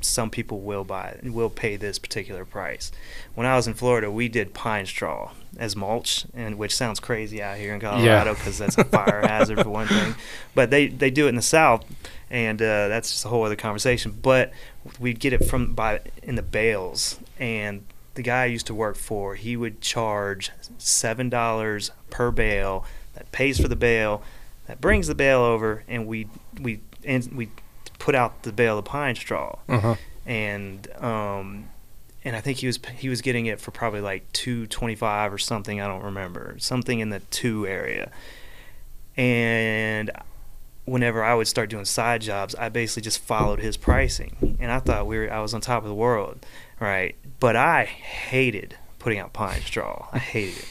some 0.00 0.30
people 0.30 0.60
will 0.60 0.84
buy 0.84 1.08
it 1.08 1.22
and 1.22 1.34
will 1.34 1.50
pay 1.50 1.76
this 1.76 1.98
particular 1.98 2.44
price. 2.44 2.90
When 3.34 3.46
I 3.46 3.56
was 3.56 3.66
in 3.66 3.74
Florida, 3.74 4.10
we 4.10 4.28
did 4.28 4.54
pine 4.54 4.86
straw 4.86 5.32
as 5.58 5.76
mulch, 5.76 6.26
and 6.34 6.58
which 6.58 6.74
sounds 6.74 7.00
crazy 7.00 7.42
out 7.42 7.58
here 7.58 7.74
in 7.74 7.80
Colorado 7.80 8.34
because 8.34 8.58
that's 8.58 8.78
a 8.78 8.84
fire 8.84 9.20
hazard 9.26 9.60
for 9.62 9.70
one 9.70 9.88
thing. 9.88 10.14
But 10.54 10.70
they 10.70 10.88
they 10.88 11.10
do 11.10 11.26
it 11.26 11.30
in 11.30 11.36
the 11.36 11.42
South, 11.42 11.84
and 12.30 12.60
uh, 12.60 12.88
that's 12.88 13.10
just 13.10 13.24
a 13.24 13.28
whole 13.28 13.44
other 13.44 13.56
conversation. 13.56 14.18
But 14.22 14.52
we'd 14.98 15.20
get 15.20 15.32
it 15.32 15.44
from 15.44 15.74
by 15.74 16.00
in 16.22 16.36
the 16.36 16.42
bales, 16.42 17.18
and 17.38 17.84
the 18.14 18.22
guy 18.22 18.42
I 18.42 18.46
used 18.46 18.66
to 18.66 18.74
work 18.74 18.96
for, 18.96 19.34
he 19.34 19.56
would 19.56 19.80
charge 19.80 20.50
seven 20.78 21.28
dollars 21.28 21.90
per 22.10 22.30
bale. 22.30 22.84
That 23.14 23.32
pays 23.32 23.60
for 23.60 23.68
the 23.68 23.76
bale, 23.76 24.22
that 24.66 24.80
brings 24.80 25.08
the 25.08 25.14
bale 25.14 25.40
over, 25.40 25.82
and 25.88 26.06
we 26.06 26.28
we 26.60 26.80
and 27.04 27.26
we 27.34 27.50
put 28.00 28.16
out 28.16 28.42
the 28.42 28.52
bale 28.52 28.78
of 28.78 28.84
pine 28.84 29.14
straw. 29.14 29.56
Uh-huh. 29.68 29.94
and 30.26 30.88
um 31.00 31.68
and 32.24 32.34
I 32.34 32.40
think 32.40 32.58
he 32.58 32.66
was 32.66 32.80
he 32.96 33.08
was 33.08 33.22
getting 33.22 33.46
it 33.46 33.60
for 33.60 33.70
probably 33.70 34.00
like 34.00 34.30
225 34.32 35.32
or 35.32 35.38
something 35.38 35.80
I 35.80 35.86
don't 35.86 36.02
remember 36.02 36.56
something 36.58 36.98
in 36.98 37.10
the 37.10 37.20
2 37.20 37.66
area. 37.68 38.10
And 39.16 40.10
whenever 40.84 41.22
I 41.22 41.34
would 41.34 41.46
start 41.46 41.70
doing 41.70 41.84
side 41.84 42.22
jobs 42.22 42.54
I 42.56 42.68
basically 42.68 43.02
just 43.02 43.20
followed 43.20 43.60
his 43.60 43.76
pricing. 43.76 44.56
And 44.58 44.72
I 44.72 44.80
thought 44.80 45.06
we 45.06 45.18
were 45.18 45.32
I 45.32 45.40
was 45.40 45.54
on 45.54 45.60
top 45.60 45.82
of 45.84 45.88
the 45.88 45.94
world 45.94 46.44
right? 46.80 47.14
But 47.38 47.56
I 47.56 47.84
hated 47.84 48.76
putting 48.98 49.18
out 49.18 49.32
pine 49.32 49.60
straw. 49.60 50.08
I 50.12 50.18
hated 50.18 50.58
it. 50.58 50.68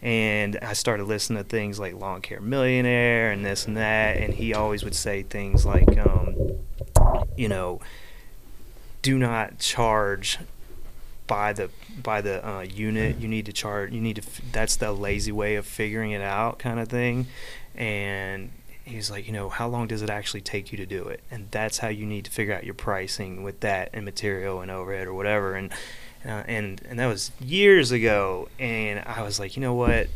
And 0.00 0.56
I 0.62 0.74
started 0.74 1.06
listening 1.06 1.42
to 1.42 1.48
things 1.48 1.80
like 1.80 1.94
Lawn 1.94 2.20
Care 2.22 2.40
Millionaire 2.40 3.32
and 3.32 3.44
this 3.44 3.66
and 3.66 3.76
that. 3.76 4.16
And 4.16 4.32
he 4.32 4.54
always 4.54 4.84
would 4.84 4.94
say 4.94 5.24
things 5.24 5.66
like 5.66 5.88
um 5.98 6.34
you 7.38 7.48
know 7.48 7.80
do 9.02 9.18
not 9.18 9.58
charge 9.58 10.38
by 11.26 11.52
the 11.52 11.70
by 12.02 12.20
the 12.20 12.46
uh, 12.46 12.62
unit. 12.62 13.18
You 13.18 13.28
need 13.28 13.46
to 13.46 13.52
charge. 13.52 13.92
You 13.92 14.00
need 14.00 14.16
to. 14.16 14.22
That's 14.52 14.76
the 14.76 14.92
lazy 14.92 15.30
way 15.30 15.54
of 15.54 15.66
figuring 15.66 16.10
it 16.10 16.22
out, 16.22 16.58
kind 16.58 16.80
of 16.80 16.88
thing. 16.88 17.26
And 17.76 18.50
he's 18.84 19.10
like, 19.10 19.26
you 19.26 19.32
know, 19.32 19.48
how 19.48 19.68
long 19.68 19.86
does 19.86 20.02
it 20.02 20.10
actually 20.10 20.40
take 20.40 20.72
you 20.72 20.78
to 20.78 20.86
do 20.86 21.04
it? 21.04 21.20
And 21.30 21.48
that's 21.50 21.78
how 21.78 21.88
you 21.88 22.06
need 22.06 22.24
to 22.24 22.30
figure 22.30 22.54
out 22.54 22.64
your 22.64 22.74
pricing 22.74 23.42
with 23.42 23.60
that 23.60 23.90
and 23.92 24.04
material 24.04 24.60
and 24.60 24.70
overhead 24.70 25.06
or 25.06 25.14
whatever. 25.14 25.54
And 25.54 25.70
uh, 26.24 26.42
and 26.46 26.80
and 26.88 26.98
that 26.98 27.06
was 27.06 27.30
years 27.38 27.92
ago. 27.92 28.48
And 28.58 29.02
I 29.06 29.22
was 29.22 29.38
like, 29.38 29.56
you 29.56 29.60
know 29.60 29.74
what? 29.74 30.08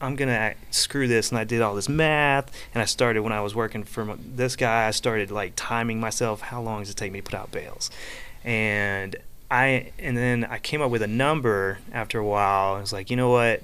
I'm 0.00 0.14
gonna 0.16 0.32
act, 0.32 0.74
screw 0.74 1.08
this, 1.08 1.30
and 1.30 1.38
I 1.38 1.44
did 1.44 1.62
all 1.62 1.74
this 1.74 1.88
math, 1.88 2.50
and 2.74 2.82
I 2.82 2.84
started 2.84 3.22
when 3.22 3.32
I 3.32 3.40
was 3.40 3.54
working 3.54 3.84
for 3.84 4.02
m- 4.02 4.32
this 4.34 4.54
guy. 4.56 4.86
I 4.86 4.90
started 4.90 5.30
like 5.30 5.52
timing 5.56 6.00
myself. 6.00 6.40
How 6.42 6.60
long 6.60 6.80
does 6.82 6.90
it 6.90 6.96
take 6.96 7.12
me 7.12 7.20
to 7.20 7.24
put 7.24 7.34
out 7.34 7.50
bales? 7.50 7.90
And 8.44 9.16
I 9.50 9.92
and 9.98 10.16
then 10.16 10.44
I 10.44 10.58
came 10.58 10.82
up 10.82 10.90
with 10.90 11.02
a 11.02 11.06
number 11.06 11.78
after 11.92 12.18
a 12.18 12.24
while. 12.24 12.74
I 12.74 12.80
was 12.80 12.92
like, 12.92 13.10
you 13.10 13.16
know 13.16 13.30
what? 13.30 13.62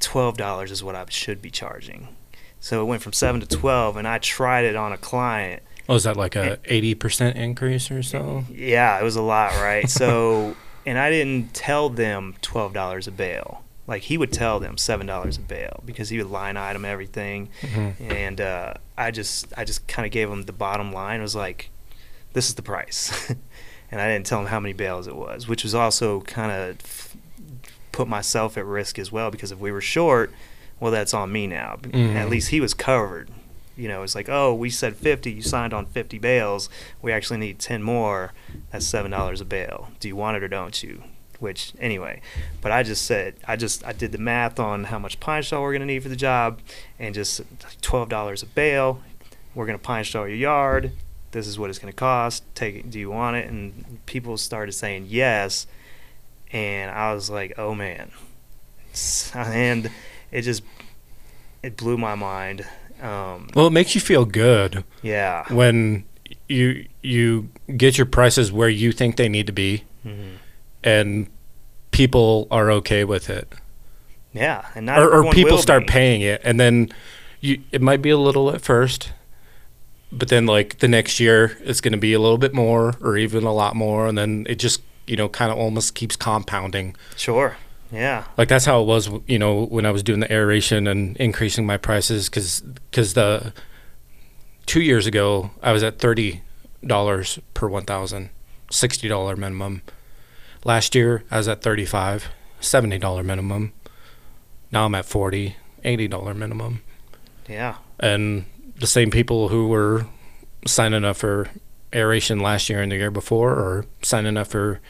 Twelve 0.00 0.36
dollars 0.36 0.70
is 0.70 0.84
what 0.84 0.94
I 0.94 1.04
should 1.08 1.40
be 1.40 1.50
charging. 1.50 2.08
So 2.60 2.82
it 2.82 2.84
went 2.84 3.02
from 3.02 3.12
seven 3.12 3.40
to 3.40 3.46
twelve, 3.46 3.96
and 3.96 4.06
I 4.06 4.18
tried 4.18 4.64
it 4.64 4.76
on 4.76 4.92
a 4.92 4.98
client. 4.98 5.62
Oh, 5.88 5.94
is 5.94 6.04
that 6.04 6.18
like 6.18 6.36
a 6.36 6.58
80% 6.64 7.34
increase 7.34 7.90
or 7.90 8.02
so? 8.02 8.44
Yeah, 8.52 9.00
it 9.00 9.02
was 9.02 9.16
a 9.16 9.22
lot, 9.22 9.52
right? 9.52 9.88
so, 9.88 10.54
and 10.86 10.98
I 10.98 11.08
didn't 11.08 11.54
tell 11.54 11.88
them 11.88 12.34
twelve 12.42 12.74
dollars 12.74 13.06
a 13.08 13.10
bale. 13.10 13.64
Like 13.88 14.02
he 14.02 14.16
would 14.16 14.32
tell 14.32 14.60
them 14.60 14.76
seven 14.78 15.06
dollars 15.08 15.36
a 15.38 15.40
bale 15.40 15.82
because 15.84 16.10
he 16.10 16.18
would 16.18 16.30
line 16.30 16.56
item 16.56 16.84
everything, 16.84 17.48
Mhm. 17.62 17.94
and 18.12 18.40
uh, 18.40 18.74
I 18.96 19.10
just 19.10 19.52
I 19.56 19.64
just 19.64 19.88
kind 19.88 20.06
of 20.06 20.12
gave 20.12 20.30
him 20.30 20.44
the 20.44 20.52
bottom 20.52 20.92
line. 20.92 21.18
It 21.18 21.22
was 21.22 21.34
like, 21.34 21.70
this 22.34 22.48
is 22.48 22.54
the 22.54 22.62
price, 22.62 23.30
and 23.90 24.00
I 24.00 24.06
didn't 24.12 24.26
tell 24.26 24.38
him 24.40 24.46
how 24.46 24.60
many 24.60 24.74
bales 24.74 25.08
it 25.08 25.16
was, 25.16 25.48
which 25.48 25.64
was 25.64 25.74
also 25.74 26.20
kind 26.20 26.52
of 26.52 27.14
put 27.90 28.06
myself 28.06 28.56
at 28.56 28.64
risk 28.64 28.98
as 28.98 29.10
well 29.10 29.30
because 29.30 29.50
if 29.50 29.58
we 29.58 29.72
were 29.72 29.80
short, 29.80 30.30
well, 30.78 30.92
that's 30.92 31.12
on 31.14 31.32
me 31.32 31.46
now. 31.48 31.78
Mhm. 31.82 32.14
At 32.14 32.28
least 32.28 32.50
he 32.50 32.60
was 32.60 32.74
covered. 32.74 33.30
You 33.76 33.88
know, 33.88 34.02
it's 34.02 34.14
like, 34.16 34.28
oh, 34.28 34.52
we 34.54 34.70
said 34.70 34.96
50, 34.96 35.30
you 35.32 35.42
signed 35.42 35.72
on 35.72 35.86
50 35.86 36.18
bales. 36.18 36.68
We 37.00 37.12
actually 37.12 37.38
need 37.38 37.58
10 37.60 37.82
more. 37.82 38.32
That's 38.72 38.84
$7 38.84 39.40
a 39.40 39.44
bale. 39.44 39.90
Do 40.00 40.08
you 40.08 40.16
want 40.16 40.36
it 40.36 40.42
or 40.42 40.48
don't 40.48 40.80
you? 40.82 41.02
Which, 41.38 41.72
anyway, 41.78 42.20
but 42.60 42.72
I 42.72 42.82
just 42.82 43.04
said, 43.06 43.34
I 43.46 43.54
just, 43.54 43.84
I 43.86 43.92
did 43.92 44.10
the 44.10 44.18
math 44.18 44.58
on 44.58 44.84
how 44.84 44.98
much 44.98 45.20
pine 45.20 45.42
straw 45.44 45.60
we're 45.62 45.70
going 45.72 45.80
to 45.80 45.86
need 45.86 46.02
for 46.02 46.08
the 46.08 46.16
job 46.16 46.58
and 46.98 47.14
just 47.14 47.42
$12 47.80 48.42
a 48.42 48.46
bale. 48.46 49.00
We're 49.54 49.66
going 49.66 49.78
to 49.78 49.82
pine 49.84 50.04
straw 50.04 50.24
your 50.24 50.34
yard. 50.36 50.90
This 51.30 51.46
is 51.46 51.58
what 51.58 51.70
it's 51.70 51.78
going 51.78 51.92
to 51.92 51.96
cost. 51.96 52.42
Take 52.56 52.74
it. 52.74 52.90
Do 52.90 52.98
you 52.98 53.10
want 53.10 53.36
it? 53.36 53.48
And 53.48 54.04
people 54.06 54.36
started 54.36 54.72
saying 54.72 55.06
yes. 55.08 55.66
And 56.50 56.90
I 56.90 57.14
was 57.14 57.30
like, 57.30 57.54
oh 57.58 57.74
man. 57.74 58.10
And 59.34 59.90
it 60.32 60.42
just, 60.42 60.62
it 61.62 61.76
blew 61.76 61.96
my 61.96 62.14
mind. 62.16 62.66
Um, 63.00 63.48
Well, 63.54 63.68
it 63.68 63.72
makes 63.72 63.94
you 63.94 64.00
feel 64.00 64.24
good 64.24 64.82
yeah. 65.02 65.44
when 65.52 66.04
you 66.48 66.86
you 67.02 67.48
get 67.76 67.96
your 67.96 68.06
prices 68.06 68.50
where 68.50 68.68
you 68.68 68.90
think 68.90 69.16
they 69.16 69.28
need 69.28 69.46
to 69.46 69.52
be, 69.52 69.84
hmm 70.02 70.34
and 70.84 71.26
people 71.90 72.46
are 72.50 72.70
okay 72.70 73.04
with 73.04 73.28
it, 73.30 73.52
Yeah, 74.32 74.66
and 74.74 74.86
not 74.86 74.98
or, 75.00 75.24
or 75.24 75.32
people 75.32 75.58
start 75.58 75.86
be. 75.86 75.92
paying 75.92 76.20
it, 76.20 76.40
and 76.44 76.58
then 76.60 76.90
you 77.40 77.60
it 77.72 77.80
might 77.82 78.02
be 78.02 78.10
a 78.10 78.16
little 78.18 78.50
at 78.50 78.60
first, 78.60 79.12
but 80.12 80.28
then 80.28 80.46
like 80.46 80.78
the 80.78 80.88
next 80.88 81.18
year 81.20 81.56
it's 81.62 81.80
going 81.80 81.92
to 81.92 81.98
be 81.98 82.12
a 82.12 82.20
little 82.20 82.38
bit 82.38 82.54
more, 82.54 82.94
or 83.00 83.16
even 83.16 83.44
a 83.44 83.52
lot 83.52 83.74
more, 83.76 84.06
and 84.06 84.16
then 84.18 84.46
it 84.48 84.58
just 84.58 84.82
you 85.06 85.16
know 85.16 85.28
kind 85.28 85.50
of 85.50 85.58
almost 85.58 85.94
keeps 85.94 86.16
compounding. 86.16 86.94
Sure. 87.16 87.56
Yeah. 87.90 88.24
Like 88.36 88.48
that's 88.48 88.66
how 88.66 88.82
it 88.82 88.84
was, 88.84 89.08
you 89.26 89.38
know, 89.38 89.64
when 89.64 89.86
I 89.86 89.90
was 89.90 90.02
doing 90.02 90.20
the 90.20 90.30
aeration 90.30 90.86
and 90.86 91.16
increasing 91.16 91.64
my 91.64 91.78
prices, 91.78 92.28
because 92.28 92.60
because 92.60 93.14
the 93.14 93.54
two 94.66 94.82
years 94.82 95.06
ago 95.06 95.52
I 95.62 95.72
was 95.72 95.82
at 95.82 95.98
thirty 95.98 96.42
dollars 96.86 97.38
per 97.54 97.66
one 97.66 97.84
thousand, 97.84 98.28
sixty 98.70 99.08
dollar 99.08 99.36
minimum. 99.36 99.80
Last 100.64 100.94
year 100.94 101.24
I 101.30 101.38
was 101.38 101.48
at 101.48 101.62
thirty 101.62 101.84
five, 101.84 102.28
seventy 102.60 102.98
dollar 102.98 103.22
minimum. 103.22 103.72
Now 104.72 104.84
I'm 104.86 104.94
at 104.94 105.04
forty, 105.06 105.56
eighty 105.84 106.08
dollar 106.08 106.34
minimum, 106.34 106.82
Yeah. 107.48 107.76
and 108.00 108.44
the 108.78 108.86
same 108.86 109.10
people 109.10 109.48
who 109.48 109.68
were 109.68 110.06
signing 110.66 111.04
up 111.04 111.16
for 111.16 111.48
aeration 111.92 112.38
last 112.40 112.68
year 112.68 112.82
and 112.82 112.92
the 112.92 112.96
year 112.96 113.10
before 113.10 113.52
are 113.52 113.86
signing 114.02 114.36
up 114.36 114.48
for 114.48 114.80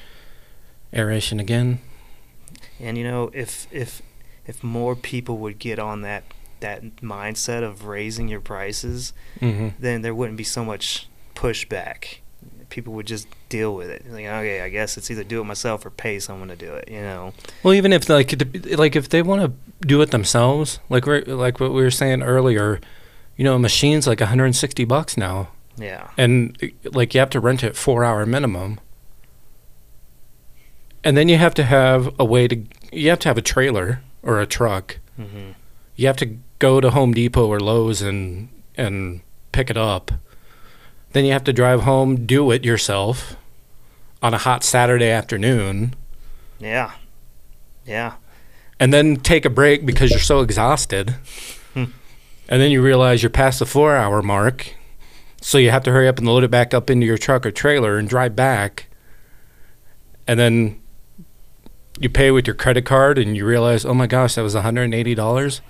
aeration 0.92 1.38
again. 1.38 1.78
And 2.80 2.98
you 2.98 3.04
know, 3.04 3.30
if 3.32 3.66
if 3.70 4.02
if 4.46 4.64
more 4.64 4.96
people 4.96 5.38
would 5.38 5.58
get 5.58 5.78
on 5.78 6.02
that 6.02 6.24
that 6.60 6.96
mindset 6.96 7.62
of 7.62 7.84
raising 7.86 8.26
your 8.28 8.40
prices, 8.40 9.12
Mm-hmm. 9.40 9.68
then 9.78 10.02
there 10.02 10.14
wouldn't 10.14 10.36
be 10.38 10.44
so 10.44 10.64
much 10.64 11.06
pushback. 11.36 12.18
People 12.70 12.92
would 12.94 13.06
just 13.06 13.26
deal 13.48 13.74
with 13.74 13.88
it. 13.88 14.04
Like, 14.10 14.26
okay, 14.26 14.60
I 14.60 14.68
guess 14.68 14.96
it's 14.98 15.10
either 15.10 15.24
do 15.24 15.40
it 15.40 15.44
myself 15.44 15.86
or 15.86 15.90
pay 15.90 16.18
someone 16.18 16.48
to 16.48 16.56
do 16.56 16.74
it. 16.74 16.88
You 16.90 17.00
know. 17.00 17.32
Well, 17.62 17.74
even 17.74 17.92
if 17.92 18.08
like 18.08 18.34
like 18.76 18.94
if 18.96 19.08
they 19.08 19.22
want 19.22 19.42
to 19.42 19.86
do 19.86 20.00
it 20.02 20.10
themselves, 20.10 20.78
like 20.90 21.06
we 21.06 21.22
like 21.22 21.60
what 21.60 21.72
we 21.72 21.82
were 21.82 21.90
saying 21.90 22.22
earlier, 22.22 22.80
you 23.36 23.44
know, 23.44 23.54
a 23.54 23.58
machine's 23.58 24.06
like 24.06 24.20
160 24.20 24.84
bucks 24.84 25.16
now, 25.16 25.48
Yeah. 25.78 26.10
and 26.18 26.56
like 26.84 27.14
you 27.14 27.20
have 27.20 27.30
to 27.30 27.40
rent 27.40 27.62
it 27.64 27.74
four 27.76 28.04
hour 28.04 28.26
minimum, 28.26 28.80
and 31.04 31.16
then 31.16 31.28
you 31.28 31.36
have 31.38 31.54
to 31.54 31.62
have 31.64 32.12
a 32.18 32.24
way 32.24 32.48
to 32.48 32.62
you 32.92 33.08
have 33.10 33.18
to 33.20 33.28
have 33.28 33.38
a 33.38 33.42
trailer 33.42 34.02
or 34.22 34.40
a 34.40 34.46
truck. 34.46 34.98
hmm 35.16 35.50
You 35.96 36.06
have 36.06 36.16
to 36.18 36.36
go 36.58 36.80
to 36.80 36.90
Home 36.90 37.12
Depot 37.14 37.46
or 37.46 37.60
Lowe's 37.60 38.02
and 38.02 38.48
and 38.76 39.20
pick 39.52 39.70
it 39.70 39.76
up. 39.76 40.12
Then 41.12 41.24
you 41.24 41.32
have 41.32 41.44
to 41.44 41.52
drive 41.52 41.82
home, 41.82 42.26
do 42.26 42.50
it 42.50 42.64
yourself 42.64 43.36
on 44.22 44.34
a 44.34 44.38
hot 44.38 44.62
Saturday 44.64 45.08
afternoon. 45.10 45.94
Yeah. 46.58 46.92
Yeah. 47.86 48.14
and 48.80 48.92
then 48.92 49.16
take 49.16 49.44
a 49.44 49.50
break 49.50 49.86
because 49.86 50.10
you're 50.10 50.20
so 50.20 50.40
exhausted. 50.40 51.14
Hmm. 51.74 51.84
and 52.48 52.60
then 52.60 52.70
you 52.70 52.82
realize 52.82 53.22
you're 53.22 53.30
past 53.30 53.58
the 53.60 53.66
four 53.66 53.96
hour 53.96 54.22
mark. 54.22 54.74
So 55.40 55.56
you 55.58 55.70
have 55.70 55.84
to 55.84 55.92
hurry 55.92 56.08
up 56.08 56.18
and 56.18 56.26
load 56.26 56.44
it 56.44 56.50
back 56.50 56.74
up 56.74 56.90
into 56.90 57.06
your 57.06 57.16
truck 57.18 57.46
or 57.46 57.50
trailer 57.50 57.96
and 57.96 58.08
drive 58.08 58.34
back. 58.36 58.86
And 60.26 60.38
then 60.38 60.80
you 61.98 62.08
pay 62.10 62.30
with 62.30 62.46
your 62.46 62.54
credit 62.54 62.84
card 62.84 63.18
and 63.18 63.36
you 63.36 63.46
realize, 63.46 63.84
oh 63.84 63.94
my 63.94 64.06
gosh, 64.06 64.34
that 64.34 64.42
was 64.42 64.54
$180. 64.54 65.60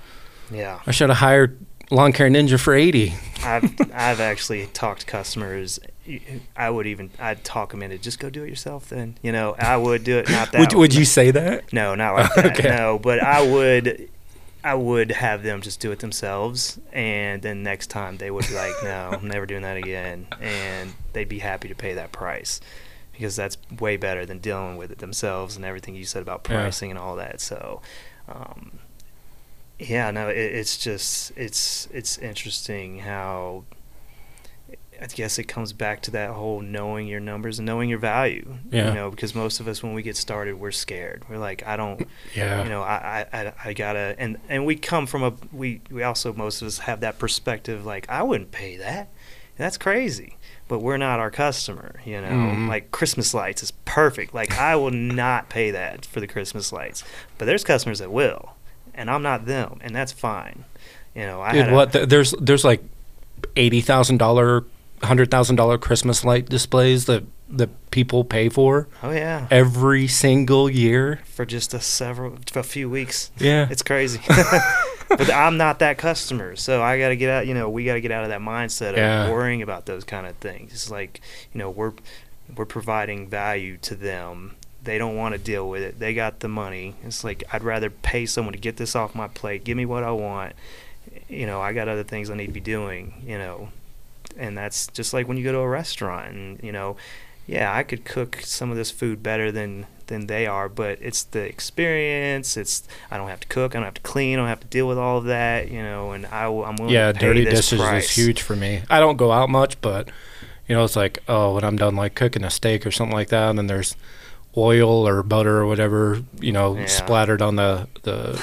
Yeah. 0.51 0.81
I 0.87 0.91
should 0.91 1.11
have 1.11 1.19
hired 1.19 1.59
Lawn 1.91 2.13
Care 2.13 2.29
Ninja 2.29 2.61
for 2.61 2.75
80 2.75 3.15
I've 3.45 3.65
I've 3.95 4.21
actually 4.21 4.67
talked 4.67 5.07
customers. 5.07 5.79
I 6.57 6.71
would 6.71 6.87
even 6.87 7.11
I'd 7.19 7.45
talk 7.45 7.71
them 7.71 7.83
into 7.83 7.99
just 7.99 8.19
go 8.19 8.31
do 8.31 8.43
it 8.45 8.49
yourself. 8.49 8.89
Then 8.89 9.17
you 9.23 9.33
know 9.33 9.55
I 9.59 9.77
would 9.77 10.05
do 10.05 10.19
it. 10.19 10.29
Not 10.29 10.53
that 10.53 10.61
Would, 10.61 10.73
would 10.75 10.95
you 10.95 11.05
say 11.05 11.31
that? 11.31 11.73
No, 11.73 11.95
not 11.95 12.15
like 12.15 12.35
that. 12.35 12.47
Okay. 12.59 12.69
No, 12.69 12.99
but 12.99 13.23
I 13.23 13.47
would 13.47 14.09
I 14.65 14.75
would 14.75 15.13
have 15.13 15.43
them 15.45 15.63
just 15.63 15.79
do 15.81 15.93
it 15.93 16.01
themselves, 16.01 16.79
and 16.93 17.41
then 17.43 17.63
next 17.63 17.87
time 17.89 18.17
they 18.17 18.31
would 18.31 18.47
be 18.49 18.55
like, 18.55 18.73
"No, 18.83 19.11
I'm 19.13 19.29
never 19.29 19.47
doing 19.47 19.63
that 19.63 19.77
again," 19.77 20.27
and 20.41 20.93
they'd 21.13 21.29
be 21.29 21.39
happy 21.39 21.69
to 21.69 21.75
pay 21.77 21.95
that 21.95 22.11
price 22.11 22.61
because 23.13 23.37
that's 23.37 23.57
way 23.79 23.97
better 23.97 24.27
than 24.27 24.39
dealing 24.41 24.77
with 24.77 24.91
it 24.91 24.99
themselves 24.99 25.55
and 25.57 25.65
everything 25.65 25.95
you 25.95 26.05
said 26.05 26.23
about 26.23 26.45
Yeah. 26.51 26.61
pricing 26.61 26.91
and 26.91 26.99
all 26.99 27.15
that. 27.17 27.41
So, 27.41 27.81
um, 28.29 28.81
yeah, 29.79 30.11
no, 30.11 30.29
it, 30.29 30.37
it's 30.37 30.77
just 30.79 31.33
it's 31.37 31.89
it's 31.93 32.19
interesting 32.19 33.01
how. 33.01 33.65
I 35.01 35.07
guess 35.07 35.39
it 35.39 35.45
comes 35.45 35.73
back 35.73 36.03
to 36.03 36.11
that 36.11 36.31
whole 36.31 36.61
knowing 36.61 37.07
your 37.07 37.21
numbers 37.21 37.61
and 37.61 37.67
knowing 37.67 37.89
your 37.89 38.01
value. 38.01 38.57
Yeah. 38.69 38.89
You 38.89 38.95
know, 38.95 39.11
because 39.13 39.33
most 39.33 39.61
of 39.61 39.69
us, 39.69 39.81
when 39.81 39.93
we 39.95 40.03
get 40.03 40.17
started, 40.17 40.59
we're 40.59 40.73
scared. 40.73 41.23
We're 41.31 41.39
like, 41.39 41.65
I 41.65 41.77
don't, 41.77 42.05
Yeah. 42.35 42.65
you 42.65 42.69
know, 42.69 42.83
I, 42.83 43.25
I, 43.33 43.39
I, 43.47 43.53
I 43.67 43.73
gotta, 43.75 44.17
and 44.19 44.39
and 44.49 44.67
we 44.67 44.75
come 44.75 45.07
from 45.07 45.23
a, 45.23 45.35
we 45.53 45.83
we 45.89 46.03
also 46.03 46.33
most 46.33 46.63
of 46.63 46.67
us 46.67 46.79
have 46.79 46.99
that 47.03 47.17
perspective. 47.21 47.87
Like, 47.87 48.09
I 48.11 48.25
wouldn't 48.25 48.51
pay 48.51 48.77
that. 48.79 49.11
That's 49.57 49.79
crazy. 49.79 50.37
But 50.67 50.81
we're 50.81 50.97
not 50.97 51.21
our 51.21 51.31
customer. 51.31 52.01
You 52.05 52.21
know, 52.21 52.29
Mhm. 52.31 52.67
like 52.69 52.91
Christmas 52.91 53.33
lights 53.33 53.63
is 53.63 53.71
perfect. 53.85 54.35
Like, 54.35 54.59
I 54.59 54.75
will 54.75 54.91
not 54.91 55.49
pay 55.49 55.71
that 55.71 56.05
for 56.07 56.19
the 56.19 56.27
Christmas 56.27 56.73
lights. 56.73 57.05
But 57.39 57.45
there's 57.45 57.63
customers 57.63 58.01
that 58.01 58.11
will, 58.11 58.57
and 58.99 59.11
I'm 59.11 59.23
not 59.23 59.47
them, 59.47 59.79
and 59.81 59.95
that's 59.97 60.13
fine. 60.13 60.65
You 61.15 61.23
know, 61.23 61.41
I 61.41 61.53
Dude, 61.53 61.69
a- 61.69 61.75
what? 61.75 61.93
th- 61.93 62.09
There's 62.09 62.33
there's 62.41 62.65
like 62.65 62.83
eighty 63.57 63.81
thousand 63.81 64.19
dollar, 64.19 64.65
hundred 65.03 65.31
thousand 65.31 65.57
dollar 65.57 65.79
Christmas 65.79 66.25
light 66.25 66.49
displays 66.49 67.07
that 67.07 67.25
that 67.51 67.71
people 67.91 68.25
pay 68.25 68.51
for 68.51 68.89
Oh 69.03 69.11
yeah, 69.11 69.47
every 69.51 70.07
single 70.07 70.69
year. 70.69 71.21
for 71.25 71.47
just 71.47 71.73
a 71.73 71.81
several, 71.81 72.37
a 72.55 72.63
few 72.63 72.91
weeks. 72.91 73.31
Yeah, 73.39 73.67
It's 73.71 73.83
crazy. 73.83 74.21
but 75.09 75.33
I'm 75.33 75.57
not 75.57 75.79
that 75.79 75.97
customer, 75.97 76.57
so 76.57 76.83
I 76.83 76.99
got 76.99 77.09
to 77.09 77.17
get 77.17 77.31
out. 77.31 77.47
You 77.47 77.55
know, 77.55 77.71
we 77.71 77.85
got 77.87 77.95
to 77.95 78.03
get 78.03 78.11
out 78.13 78.25
of 78.25 78.29
that 78.29 78.41
mindset 78.43 78.91
of 78.91 78.97
Yeah. 78.99 79.31
worrying 79.31 79.63
about 79.63 79.87
those 79.87 80.05
kind 80.05 80.27
of 80.27 80.37
things. 80.37 80.73
It's 80.75 80.91
like, 80.91 81.23
you 81.55 81.59
know, 81.59 81.71
we're 81.71 81.95
we're 82.55 82.67
providing 82.67 83.27
value 83.29 83.79
to 83.79 83.95
them. 83.95 84.57
They 84.83 84.99
don't 84.99 85.17
want 85.17 85.35
to 85.35 85.39
deal 85.39 85.69
with 85.69 85.83
it. 85.83 85.99
They 85.99 86.15
got 86.15 86.41
the 86.41 86.49
money. 86.49 86.95
It's 87.05 87.25
like 87.25 87.45
I'd 87.53 87.65
rather 87.65 87.91
pay 87.91 88.27
someone 88.27 88.53
to 88.53 88.59
get 88.59 88.77
this 88.77 88.95
off 88.95 89.15
my 89.15 89.29
plate. 89.29 89.65
Give 89.65 89.77
me 89.77 89.85
what 89.87 90.05
I 90.05 90.13
want. 90.13 90.55
You 91.29 91.47
know, 91.47 91.61
I 91.61 91.73
got 91.73 91.89
other 91.89 92.05
things 92.05 92.31
I 92.31 92.35
need 92.35 92.47
to 92.47 92.53
be 92.53 92.61
doing. 92.61 93.23
You 93.27 93.39
know, 93.39 93.69
and 94.37 94.57
that's 94.57 94.87
just 94.89 95.13
like 95.13 95.29
when 95.29 95.37
you 95.37 95.45
go 95.45 95.53
to 95.53 95.59
a 95.59 95.69
restaurant 95.69 96.33
and 96.33 96.61
you 96.63 96.73
know 96.73 96.97
yeah 97.47 97.75
i 97.75 97.83
could 97.83 98.05
cook 98.05 98.39
some 98.43 98.71
of 98.71 98.77
this 98.77 98.91
food 98.91 99.23
better 99.23 99.51
than 99.51 99.87
than 100.09 100.27
they 100.27 100.47
are 100.47 100.69
but 100.69 100.99
it's 101.01 101.23
the 101.25 101.41
experience 101.41 102.57
it's 102.57 102.87
i 103.11 103.17
don't 103.17 103.29
have 103.29 103.41
to 103.41 103.49
cook 103.49 103.75
i 103.75 103.79
don't 103.79 103.85
have 103.85 103.95
to 103.95 104.01
clean 104.03 104.35
i 104.35 104.37
don't 104.37 104.49
have 104.49 104.61
to 104.61 104.67
deal 104.67 104.87
with 104.87 104.99
all 104.99 105.19
of 105.19 105.25
that 105.25 105.71
you 105.71 105.83
know 105.83 106.13
and 106.13 106.27
I, 106.27 106.45
am 106.45 106.77
willing 106.77 106.95
yeah. 106.95 107.13
to 107.13 107.19
pay 107.19 107.27
Dirty 107.27 107.45
this 107.45 107.71
dishes 107.71 107.81
price. 107.81 108.05
is 108.05 108.11
huge 108.11 108.43
for 108.43 108.57
me. 108.57 108.83
I 108.91 109.01
don't 109.01 109.17
go 109.17 109.33
out 109.33 109.49
much, 109.49 109.81
but 109.81 110.09
you 110.67 110.75
know, 110.75 110.85
it's 110.85 110.97
like 110.97 111.23
oh, 111.29 111.55
when 111.55 111.65
I'm 111.65 111.77
done 111.77 111.97
like 111.97 112.15
cooking 112.15 112.45
a 112.45 112.51
steak 112.51 112.87
or 112.87 112.91
something 112.91 113.17
like 113.17 113.29
that, 113.29 113.51
and 113.51 113.59
then 113.59 113.67
there's 113.67 113.97
oil 114.59 115.07
or 115.07 115.23
butter 115.23 115.59
or 115.59 115.67
whatever, 115.67 116.23
you 116.41 116.53
know, 116.53 116.77
Yeah. 116.77 116.87
splattered 116.87 117.41
on 117.43 117.57
the 117.57 117.89
the 118.03 118.43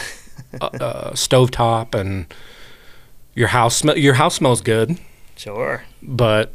uh, 0.61 0.65
uh, 0.65 1.11
stovetop, 1.11 1.93
and 1.93 2.25
your 3.35 3.49
house 3.49 3.75
smell. 3.77 3.97
Your 3.97 4.13
house 4.15 4.35
smells 4.35 4.61
good, 4.61 4.97
sure 5.35 5.83
but 6.01 6.53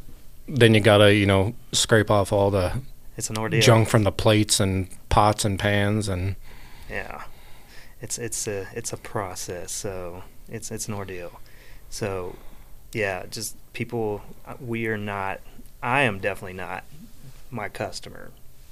then 0.49 0.75
you 0.75 0.81
gotta 0.81 1.15
you 1.15 1.27
know 1.27 1.55
scrape 1.73 2.11
off 2.11 2.33
all 2.33 2.51
the 2.51 2.73
it's 3.17 3.29
an 3.31 3.37
ordeal 3.39 3.61
junk 3.61 3.89
from 3.89 4.03
the 4.05 4.11
plates 4.13 4.59
and 4.61 4.89
pots 5.11 5.45
and 5.45 5.59
pans 5.59 6.09
and 6.09 6.35
yeah 6.89 7.23
it's 8.01 8.19
it's 8.19 8.47
a 8.49 8.67
it's 8.75 8.93
a 8.93 8.97
process. 8.97 9.71
So 9.73 10.23
it's 10.49 10.71
it's 10.71 10.89
an 10.89 10.95
ordeal. 10.95 11.41
So 11.91 12.37
yeah, 12.93 13.27
just 13.31 13.55
people. 13.75 14.23
uh, 14.47 14.55
We 14.59 14.87
are 14.87 14.97
not. 14.97 15.41
I 15.83 16.03
am 16.03 16.19
definitely 16.19 16.55
not 16.57 16.83
my 17.51 17.69
customer 17.69 18.31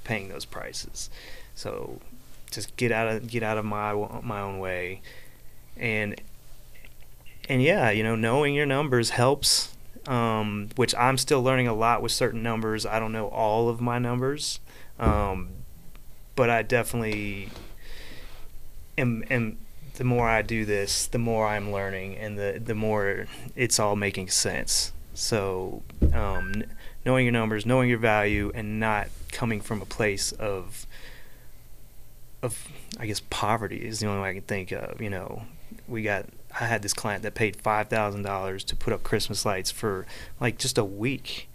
paying 0.09 0.29
those 0.29 0.43
prices. 0.43 1.09
So 1.53 2.01
just 2.51 2.75
get 2.75 2.91
out 2.91 3.07
of 3.07 3.27
get 3.27 3.43
out 3.43 3.57
of 3.57 3.63
my 3.63 3.93
my 4.23 4.41
own 4.41 4.59
way, 4.59 5.01
and 5.77 6.19
and 7.47 7.61
yeah, 7.61 7.91
you 7.91 8.03
know, 8.03 8.15
knowing 8.15 8.55
your 8.55 8.65
numbers 8.65 9.11
helps. 9.11 9.75
Um, 10.07 10.69
which 10.75 10.95
I'm 10.95 11.17
still 11.17 11.43
learning 11.43 11.67
a 11.67 11.73
lot 11.73 12.01
with 12.01 12.11
certain 12.11 12.41
numbers. 12.41 12.83
I 12.85 12.97
don't 12.99 13.11
know 13.11 13.27
all 13.27 13.69
of 13.69 13.79
my 13.79 13.99
numbers, 13.99 14.59
um, 14.97 15.49
but 16.35 16.49
I 16.49 16.63
definitely 16.63 17.49
am, 18.97 19.23
am. 19.29 19.57
The 19.95 20.05
more 20.05 20.27
I 20.27 20.41
do 20.41 20.65
this, 20.65 21.05
the 21.05 21.19
more 21.19 21.45
I'm 21.45 21.71
learning, 21.71 22.15
and 22.17 22.39
the 22.39 22.59
the 22.63 22.73
more 22.73 23.27
it's 23.55 23.77
all 23.77 23.95
making 23.95 24.29
sense. 24.29 24.93
So, 25.13 25.83
um, 26.13 26.63
knowing 27.05 27.25
your 27.25 27.33
numbers, 27.33 27.65
knowing 27.65 27.89
your 27.89 27.99
value, 27.99 28.51
and 28.55 28.79
not 28.79 29.09
coming 29.31 29.61
from 29.61 29.81
a 29.81 29.85
place 29.85 30.31
of 30.33 30.85
of 32.41 32.67
I 32.99 33.05
guess 33.05 33.21
poverty 33.29 33.77
is 33.85 33.99
the 33.99 34.07
only 34.07 34.21
way 34.21 34.29
I 34.29 34.33
can 34.33 34.41
think 34.43 34.71
of. 34.71 35.01
You 35.01 35.09
know, 35.09 35.43
we 35.87 36.03
got 36.03 36.25
I 36.59 36.65
had 36.65 36.81
this 36.81 36.93
client 36.93 37.23
that 37.23 37.35
paid 37.35 37.55
five 37.57 37.87
thousand 37.89 38.23
dollars 38.23 38.63
to 38.65 38.75
put 38.75 38.93
up 38.93 39.03
Christmas 39.03 39.45
lights 39.45 39.71
for 39.71 40.05
like 40.39 40.57
just 40.57 40.77
a 40.77 40.85
week, 40.85 41.49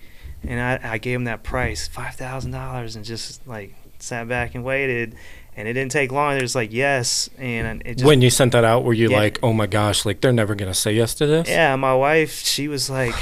and 0.47 0.61
I, 0.61 0.93
I 0.95 0.99
gave 0.99 1.17
him 1.17 1.25
that 1.25 1.43
price 1.43 1.89
five 1.89 2.15
thousand 2.15 2.51
dollars 2.53 2.97
and 2.97 3.05
just 3.05 3.47
like 3.47 3.75
sat 3.99 4.29
back 4.29 4.55
and 4.55 4.63
waited, 4.63 5.15
and 5.57 5.67
it 5.67 5.73
didn't 5.73 5.93
take 5.93 6.13
long. 6.13 6.37
It 6.37 6.43
was 6.43 6.55
like 6.55 6.73
yes, 6.73 7.31
and 7.39 7.83
it 7.87 7.95
just 7.95 8.05
when 8.07 8.21
you 8.21 8.31
sent 8.31 8.53
that 8.53 8.65
out, 8.65 8.85
were 8.85 8.93
you 8.93 9.11
Yeah. 9.11 9.17
like, 9.17 9.39
"Oh 9.43 9.53
my 9.55 9.67
gosh, 9.67 10.05
like 10.05 10.21
they're 10.21 10.33
never 10.33 10.55
gonna 10.55 10.75
say 10.75 10.93
yes 10.93 11.15
to 11.15 11.27
this"? 11.27 11.49
yeah. 11.49 11.75
My 11.77 11.95
wife 11.95 12.41
she 12.45 12.69
was 12.69 12.91
like 12.91 13.15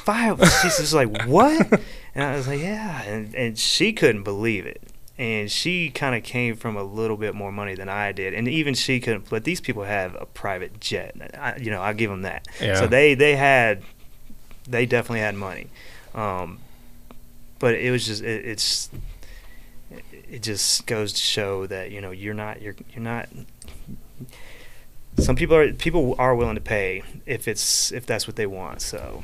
five. 0.00 0.38
She's 0.62 0.78
just 0.78 0.92
like 0.92 1.24
what, 1.24 1.80
and 2.14 2.24
I 2.24 2.36
was 2.36 2.48
like 2.48 2.60
yeah, 2.60 3.02
and 3.02 3.34
and 3.34 3.58
she 3.58 3.92
couldn't 3.92 4.24
believe 4.24 4.66
it. 4.66 4.82
And 5.18 5.50
she 5.50 5.90
kind 5.90 6.14
of 6.14 6.22
came 6.22 6.56
from 6.56 6.76
a 6.78 6.82
little 6.82 7.18
bit 7.18 7.34
more 7.34 7.52
money 7.52 7.74
than 7.74 7.90
I 7.90 8.10
did, 8.10 8.32
and 8.32 8.48
even 8.48 8.72
she 8.72 9.00
couldn't. 9.00 9.28
But 9.28 9.44
these 9.44 9.60
people 9.60 9.82
have 9.84 10.16
a 10.18 10.24
private 10.24 10.80
jet. 10.80 11.14
I, 11.38 11.56
you 11.56 11.70
know, 11.70 11.82
I'll 11.82 11.92
give 11.92 12.08
them 12.08 12.22
that. 12.22 12.48
Yeah. 12.58 12.76
So 12.76 12.86
they 12.86 13.12
they 13.12 13.36
had, 13.36 13.82
they 14.66 14.86
definitely 14.86 15.20
had 15.20 15.34
money, 15.34 15.66
um, 16.14 16.58
but 17.58 17.74
it 17.74 17.90
was 17.90 18.06
just 18.06 18.22
it, 18.22 18.46
it's, 18.46 18.88
it 20.10 20.42
just 20.42 20.86
goes 20.86 21.12
to 21.12 21.20
show 21.20 21.66
that 21.66 21.90
you 21.90 22.00
know 22.00 22.12
you're 22.12 22.32
not 22.32 22.62
you're 22.62 22.76
you're 22.94 23.02
not. 23.02 23.28
Some 25.18 25.36
people 25.36 25.56
are 25.56 25.70
people 25.74 26.14
are 26.18 26.34
willing 26.34 26.54
to 26.54 26.62
pay 26.62 27.02
if 27.26 27.46
it's 27.46 27.92
if 27.92 28.06
that's 28.06 28.26
what 28.26 28.36
they 28.36 28.46
want. 28.46 28.80
So, 28.80 29.22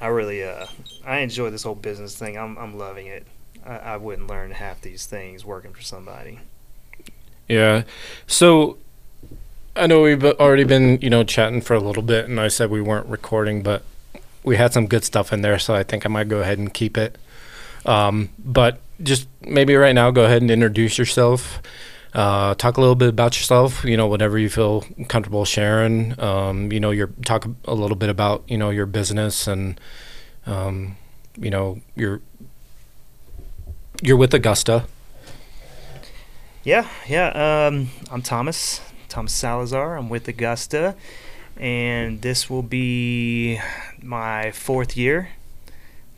I 0.00 0.08
really 0.08 0.44
uh 0.44 0.66
I 1.04 1.18
enjoy 1.18 1.50
this 1.50 1.62
whole 1.62 1.74
business 1.74 2.16
thing. 2.16 2.36
I'm 2.36 2.56
I'm 2.58 2.78
loving 2.78 3.06
it. 3.06 3.26
I, 3.64 3.76
I 3.76 3.96
wouldn't 3.96 4.28
learn 4.28 4.50
half 4.50 4.80
these 4.80 5.06
things 5.06 5.44
working 5.44 5.72
for 5.72 5.82
somebody. 5.82 6.40
Yeah. 7.48 7.84
So 8.26 8.78
I 9.76 9.86
know 9.86 10.02
we've 10.02 10.24
already 10.24 10.64
been, 10.64 11.00
you 11.00 11.10
know, 11.10 11.24
chatting 11.24 11.60
for 11.60 11.74
a 11.74 11.80
little 11.80 12.02
bit, 12.02 12.28
and 12.28 12.38
I 12.38 12.48
said 12.48 12.70
we 12.70 12.80
weren't 12.80 13.06
recording, 13.06 13.62
but 13.62 13.82
we 14.44 14.56
had 14.56 14.72
some 14.72 14.86
good 14.86 15.04
stuff 15.04 15.32
in 15.32 15.42
there, 15.42 15.58
so 15.58 15.74
I 15.74 15.82
think 15.82 16.06
I 16.06 16.08
might 16.08 16.28
go 16.28 16.40
ahead 16.40 16.58
and 16.58 16.72
keep 16.72 16.96
it. 16.96 17.16
Um, 17.84 18.28
but 18.38 18.78
just 19.02 19.26
maybe 19.40 19.74
right 19.74 19.94
now, 19.94 20.10
go 20.10 20.24
ahead 20.24 20.42
and 20.42 20.50
introduce 20.50 20.96
yourself. 20.96 21.60
Uh, 22.14 22.54
talk 22.54 22.76
a 22.76 22.80
little 22.80 22.94
bit 22.94 23.08
about 23.08 23.36
yourself. 23.36 23.84
You 23.84 23.96
know, 23.96 24.06
whatever 24.06 24.38
you 24.38 24.48
feel 24.48 24.84
comfortable 25.08 25.44
sharing. 25.44 26.18
Um, 26.20 26.70
you 26.70 26.78
know, 26.78 26.92
your 26.92 27.08
talk 27.24 27.46
a 27.64 27.74
little 27.74 27.96
bit 27.96 28.08
about 28.08 28.44
you 28.46 28.56
know 28.56 28.70
your 28.70 28.86
business 28.86 29.48
and 29.48 29.80
um, 30.46 30.96
you 31.36 31.50
know 31.50 31.80
you're 31.96 32.20
you're 34.00 34.16
with 34.16 34.32
Augusta. 34.32 34.84
Yeah, 36.62 36.88
yeah. 37.08 37.66
Um, 37.68 37.90
I'm 38.10 38.22
Thomas, 38.22 38.80
Thomas 39.08 39.32
Salazar. 39.32 39.96
I'm 39.96 40.08
with 40.08 40.28
Augusta, 40.28 40.94
and 41.56 42.22
this 42.22 42.48
will 42.48 42.62
be 42.62 43.60
my 44.00 44.52
fourth 44.52 44.96
year. 44.96 45.30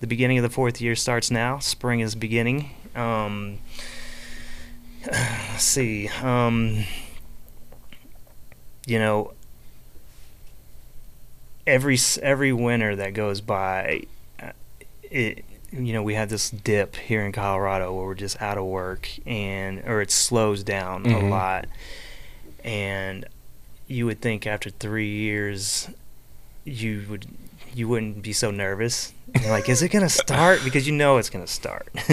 The 0.01 0.07
beginning 0.07 0.37
of 0.37 0.43
the 0.43 0.51
fourth 0.51 0.81
year 0.81 0.95
starts 0.95 1.31
now. 1.31 1.59
Spring 1.59 2.01
is 2.01 2.15
beginning. 2.15 2.71
Um, 2.95 3.59
see. 5.59 6.09
Um, 6.23 6.85
you 8.87 8.99
know, 8.99 9.33
every 11.67 11.99
every 12.23 12.53
winter 12.53 12.97
that 12.97 13.15
goes 13.15 13.41
by, 13.41 14.03
uh, 14.43 14.53
it 15.03 15.45
you 15.73 15.93
know 15.93 16.03
we 16.03 16.15
have 16.15 16.29
this 16.29 16.51
dip 16.51 16.97
here 16.97 17.25
in 17.25 17.33
Colorado 17.33 17.93
where 17.95 18.07
we're 18.07 18.15
just 18.15 18.41
out 18.41 18.57
of 18.59 18.65
work 18.65 19.09
and 19.27 19.83
or 19.87 20.01
it 20.01 20.11
slows 20.11 20.63
down 20.63 21.05
Mhm. 21.05 21.23
a 21.23 21.27
lot, 21.27 21.67
and 22.65 23.27
you 23.89 24.07
would 24.07 24.21
think 24.21 24.47
after 24.47 24.71
three 24.71 25.09
years 25.11 25.89
you 26.65 27.05
would 27.09 27.27
you 27.75 27.89
wouldn't 27.89 28.23
be 28.23 28.33
so 28.33 28.51
nervous. 28.51 29.13
You're 29.43 29.51
like, 29.51 29.69
is 29.69 29.83
it 29.83 29.89
gonna 29.91 30.09
start? 30.09 30.61
Because 30.65 30.87
you 30.87 30.93
know 30.93 31.19
it's 31.19 31.31
gonna 31.31 31.47
start, 31.47 31.89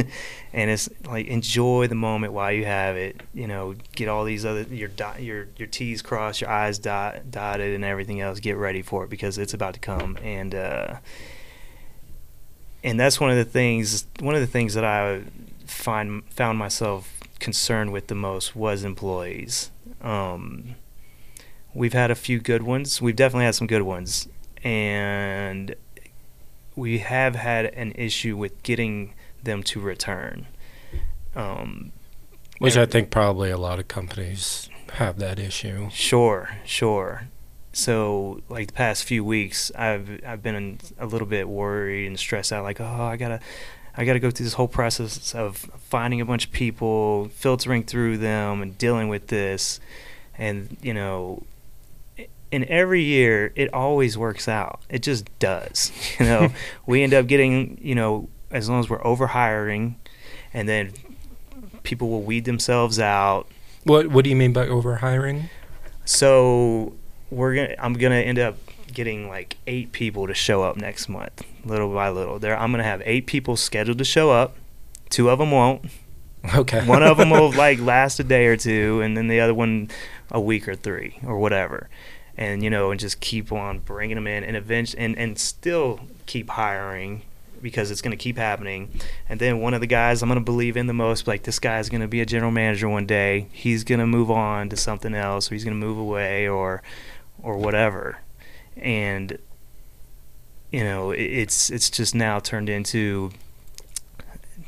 and 0.53 0.69
it's 0.69 0.89
like 1.05 1.27
enjoy 1.27 1.87
the 1.87 1.95
moment 1.95 2.33
while 2.33 2.51
you 2.51 2.65
have 2.65 2.95
it. 2.95 3.21
You 3.33 3.47
know, 3.47 3.75
get 3.95 4.07
all 4.07 4.23
these 4.23 4.45
other 4.45 4.63
your 4.63 4.89
dot 4.89 5.21
your 5.21 5.47
your 5.57 5.67
T's 5.67 6.01
crossed, 6.01 6.41
your 6.41 6.49
I's 6.49 6.79
dot, 6.79 7.31
dotted, 7.31 7.73
and 7.73 7.83
everything 7.83 8.21
else. 8.21 8.39
Get 8.39 8.57
ready 8.57 8.81
for 8.81 9.03
it 9.03 9.09
because 9.09 9.37
it's 9.37 9.53
about 9.53 9.73
to 9.75 9.79
come. 9.79 10.17
And 10.23 10.53
uh, 10.55 10.95
and 12.83 12.99
that's 12.99 13.19
one 13.19 13.31
of 13.31 13.37
the 13.37 13.45
things. 13.45 14.05
One 14.19 14.35
of 14.35 14.41
the 14.41 14.47
things 14.47 14.73
that 14.73 14.83
I 14.83 15.21
find 15.65 16.23
found 16.29 16.57
myself 16.57 17.19
concerned 17.39 17.91
with 17.91 18.07
the 18.07 18.15
most 18.15 18.55
was 18.55 18.83
employees. 18.83 19.71
Um, 20.01 20.75
we've 21.73 21.93
had 21.93 22.11
a 22.11 22.15
few 22.15 22.39
good 22.39 22.63
ones. 22.63 23.01
We've 23.01 23.15
definitely 23.15 23.45
had 23.45 23.55
some 23.55 23.67
good 23.67 23.83
ones, 23.83 24.27
and 24.63 25.75
we 26.75 26.99
have 26.99 27.35
had 27.35 27.65
an 27.65 27.91
issue 27.93 28.35
with 28.37 28.61
getting 28.63 29.13
them 29.43 29.63
to 29.63 29.79
return. 29.79 30.47
Um, 31.35 31.91
Which 32.59 32.77
I 32.77 32.85
think 32.85 33.09
probably 33.09 33.49
a 33.49 33.57
lot 33.57 33.79
of 33.79 33.87
companies 33.87 34.69
have 34.93 35.17
that 35.19 35.39
issue. 35.39 35.89
Sure, 35.91 36.49
sure. 36.65 37.23
So, 37.71 38.41
like 38.49 38.67
the 38.67 38.73
past 38.73 39.03
few 39.03 39.23
weeks, 39.23 39.71
I've 39.75 40.21
I've 40.25 40.43
been 40.43 40.79
a 40.99 41.07
little 41.07 41.27
bit 41.27 41.49
worried 41.49 42.05
and 42.05 42.19
stressed 42.19 42.53
out. 42.53 42.63
Like, 42.63 42.79
oh, 42.79 42.85
I 42.85 43.17
gotta, 43.17 43.39
I 43.97 44.05
gotta 44.05 44.19
go 44.19 44.29
through 44.29 44.43
this 44.43 44.53
whole 44.53 44.67
process 44.67 45.33
of 45.33 45.57
finding 45.57 46.21
a 46.21 46.25
bunch 46.25 46.45
of 46.45 46.51
people, 46.51 47.29
filtering 47.29 47.83
through 47.83 48.19
them, 48.19 48.61
and 48.61 48.77
dealing 48.77 49.07
with 49.09 49.27
this. 49.27 49.79
And 50.37 50.77
you 50.83 50.93
know, 50.93 51.43
in 52.53 52.69
every 52.69 53.01
year, 53.01 53.51
it 53.55 53.73
always 53.73 54.15
works 54.15 54.47
out. 54.47 54.79
It 54.87 55.01
just 55.01 55.27
does. 55.39 55.91
You 56.19 56.27
know, 56.27 56.49
we 56.85 57.01
end 57.01 57.13
up 57.13 57.25
getting, 57.25 57.79
you 57.81 57.95
know, 57.95 58.29
as 58.51 58.69
long 58.69 58.79
as 58.79 58.87
we're 58.87 59.03
over 59.05 59.27
hiring, 59.27 59.95
and 60.53 60.69
then 60.69 60.93
people 61.81 62.09
will 62.09 62.21
weed 62.21 62.45
themselves 62.45 62.99
out. 62.99 63.47
What 63.83 64.07
What 64.07 64.23
do 64.23 64.29
you 64.29 64.35
mean 64.35 64.53
by 64.53 64.67
overhiring? 64.67 65.49
So 66.05 66.93
we're 67.31 67.55
gonna. 67.55 67.75
I'm 67.79 67.93
gonna 67.93 68.17
end 68.17 68.37
up 68.37 68.57
getting 68.93 69.27
like 69.27 69.57
eight 69.65 69.91
people 69.91 70.27
to 70.27 70.35
show 70.35 70.61
up 70.61 70.77
next 70.77 71.09
month, 71.09 71.43
little 71.65 71.91
by 71.91 72.09
little. 72.09 72.37
There, 72.37 72.55
I'm 72.57 72.71
gonna 72.71 72.83
have 72.83 73.01
eight 73.05 73.25
people 73.25 73.57
scheduled 73.57 73.97
to 73.97 74.05
show 74.05 74.29
up. 74.29 74.55
Two 75.09 75.31
of 75.31 75.39
them 75.39 75.49
won't. 75.51 75.85
Okay. 76.55 76.85
One 76.85 77.01
of 77.01 77.17
them 77.17 77.31
will 77.31 77.51
like 77.55 77.79
last 77.79 78.19
a 78.19 78.23
day 78.23 78.45
or 78.45 78.55
two, 78.55 79.01
and 79.01 79.17
then 79.17 79.27
the 79.27 79.39
other 79.39 79.53
one 79.53 79.89
a 80.29 80.39
week 80.39 80.67
or 80.67 80.75
three 80.75 81.17
or 81.25 81.39
whatever. 81.39 81.89
And 82.35 82.63
you 82.63 82.69
know, 82.69 82.91
and 82.91 82.99
just 82.99 83.19
keep 83.19 83.51
on 83.51 83.79
bringing 83.79 84.15
them 84.15 84.27
in, 84.27 84.43
and 84.43 84.57
eventually, 84.57 85.03
and 85.03 85.17
and 85.17 85.37
still 85.37 85.99
keep 86.25 86.49
hiring 86.49 87.21
because 87.61 87.89
it's 87.89 88.01
going 88.01 88.11
to 88.11 88.21
keep 88.21 88.37
happening. 88.37 88.89
And 89.29 89.39
then 89.39 89.59
one 89.59 89.73
of 89.73 89.81
the 89.81 89.87
guys 89.87 90.21
I'm 90.21 90.29
going 90.29 90.39
to 90.39 90.43
believe 90.43 90.75
in 90.75 90.87
the 90.87 90.93
most, 90.93 91.27
like 91.27 91.43
this 91.43 91.59
guy's 91.59 91.89
going 91.89 92.01
to 92.01 92.07
be 92.07 92.21
a 92.21 92.25
general 92.25 92.51
manager 92.51 92.89
one 92.89 93.05
day. 93.05 93.47
He's 93.51 93.83
going 93.83 93.99
to 93.99 94.07
move 94.07 94.29
on 94.29 94.69
to 94.69 94.77
something 94.77 95.15
else, 95.15 95.49
or 95.49 95.55
he's 95.55 95.63
going 95.63 95.79
to 95.79 95.85
move 95.85 95.97
away, 95.97 96.47
or 96.47 96.83
or 97.41 97.57
whatever. 97.57 98.19
And 98.75 99.37
you 100.71 100.83
know, 100.83 101.11
it's 101.11 101.69
it's 101.69 101.89
just 101.89 102.13
now 102.13 102.39
turned 102.39 102.69
into 102.69 103.31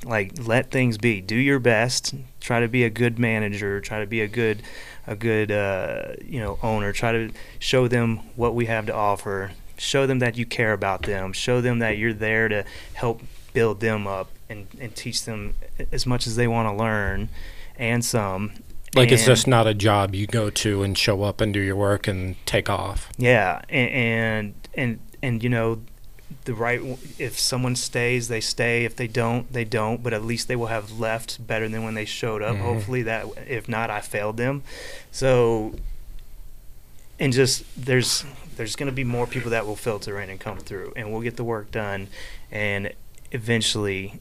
like 0.03 0.33
let 0.39 0.71
things 0.71 0.97
be. 0.97 1.21
Do 1.21 1.35
your 1.35 1.59
best. 1.59 2.13
Try 2.45 2.59
to 2.59 2.67
be 2.67 2.83
a 2.83 2.91
good 2.91 3.17
manager. 3.17 3.81
Try 3.81 4.01
to 4.01 4.05
be 4.05 4.21
a 4.21 4.27
good 4.27 4.61
a 5.07 5.15
good 5.15 5.51
uh, 5.51 6.13
you 6.23 6.39
know 6.39 6.59
owner. 6.61 6.93
Try 6.93 7.11
to 7.11 7.31
show 7.57 7.87
them 7.87 8.17
what 8.35 8.53
we 8.53 8.67
have 8.67 8.85
to 8.85 8.93
offer. 8.93 9.53
Show 9.77 10.05
them 10.05 10.19
that 10.19 10.37
you 10.37 10.45
care 10.45 10.71
about 10.71 11.01
them. 11.01 11.33
Show 11.33 11.59
them 11.59 11.79
that 11.79 11.97
you're 11.97 12.13
there 12.13 12.47
to 12.47 12.63
help 12.93 13.23
build 13.53 13.79
them 13.79 14.05
up 14.05 14.29
and, 14.47 14.67
and 14.79 14.95
teach 14.95 15.25
them 15.25 15.55
as 15.91 16.05
much 16.05 16.27
as 16.27 16.35
they 16.35 16.47
want 16.47 16.69
to 16.69 16.75
learn 16.75 17.29
and 17.77 18.05
some. 18.05 18.51
Like 18.93 19.11
it's 19.11 19.25
just 19.25 19.47
not 19.47 19.65
a 19.65 19.73
job 19.73 20.13
you 20.13 20.27
go 20.27 20.51
to 20.51 20.83
and 20.83 20.95
show 20.95 21.23
up 21.23 21.41
and 21.41 21.51
do 21.51 21.59
your 21.59 21.75
work 21.75 22.07
and 22.07 22.35
take 22.45 22.69
off. 22.69 23.09
Yeah, 23.17 23.63
and 23.69 23.89
and 23.89 24.53
and, 24.75 24.99
and 25.23 25.43
you 25.43 25.49
know, 25.49 25.81
the 26.43 26.53
right. 26.53 26.81
If 27.17 27.39
someone 27.39 27.75
stays, 27.75 28.27
they 28.27 28.41
stay. 28.41 28.85
If 28.85 28.95
they 28.95 29.07
don't, 29.07 29.51
they 29.51 29.63
don't. 29.65 30.03
But 30.03 30.13
at 30.13 30.23
least 30.23 30.47
they 30.47 30.55
will 30.55 30.67
have 30.67 30.99
left 30.99 31.45
better 31.47 31.67
than 31.69 31.83
when 31.83 31.93
they 31.93 32.05
showed 32.05 32.41
up. 32.41 32.55
Mhm. 32.57 32.61
Hopefully, 32.61 33.01
that 33.03 33.25
if 33.47 33.67
not, 33.69 33.89
I 33.89 34.01
failed 34.01 34.37
them. 34.37 34.61
So, 35.11 35.75
and 37.19 37.31
just 37.33 37.63
there's 37.77 38.25
there's 38.57 38.75
going 38.75 38.87
to 38.87 38.93
be 38.95 39.03
more 39.03 39.27
people 39.27 39.51
that 39.51 39.65
will 39.65 39.75
filter 39.75 40.19
in 40.19 40.29
and 40.29 40.39
come 40.39 40.57
through, 40.59 40.93
and 40.95 41.11
we'll 41.11 41.21
get 41.21 41.35
the 41.37 41.43
work 41.43 41.71
done, 41.71 42.07
and 42.51 42.93
eventually, 43.31 44.19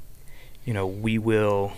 you 0.64 0.72
know, 0.74 0.86
we 0.86 1.18
will. 1.18 1.72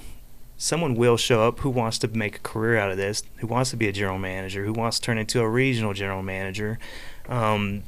Someone 0.58 0.94
will 0.94 1.18
show 1.18 1.46
up 1.46 1.60
who 1.60 1.68
wants 1.68 1.98
to 1.98 2.08
make 2.08 2.36
a 2.36 2.40
career 2.40 2.78
out 2.78 2.90
of 2.90 2.96
this, 2.96 3.22
who 3.36 3.46
wants 3.46 3.68
to 3.70 3.76
be 3.76 3.88
a 3.88 3.92
general 3.92 4.18
manager, 4.18 4.64
who 4.64 4.72
wants 4.72 4.98
to 4.98 5.02
turn 5.04 5.18
into 5.18 5.40
a 5.40 5.48
regional 5.48 5.92
general 5.92 6.22
manager, 6.22 6.78
um, 7.28 7.82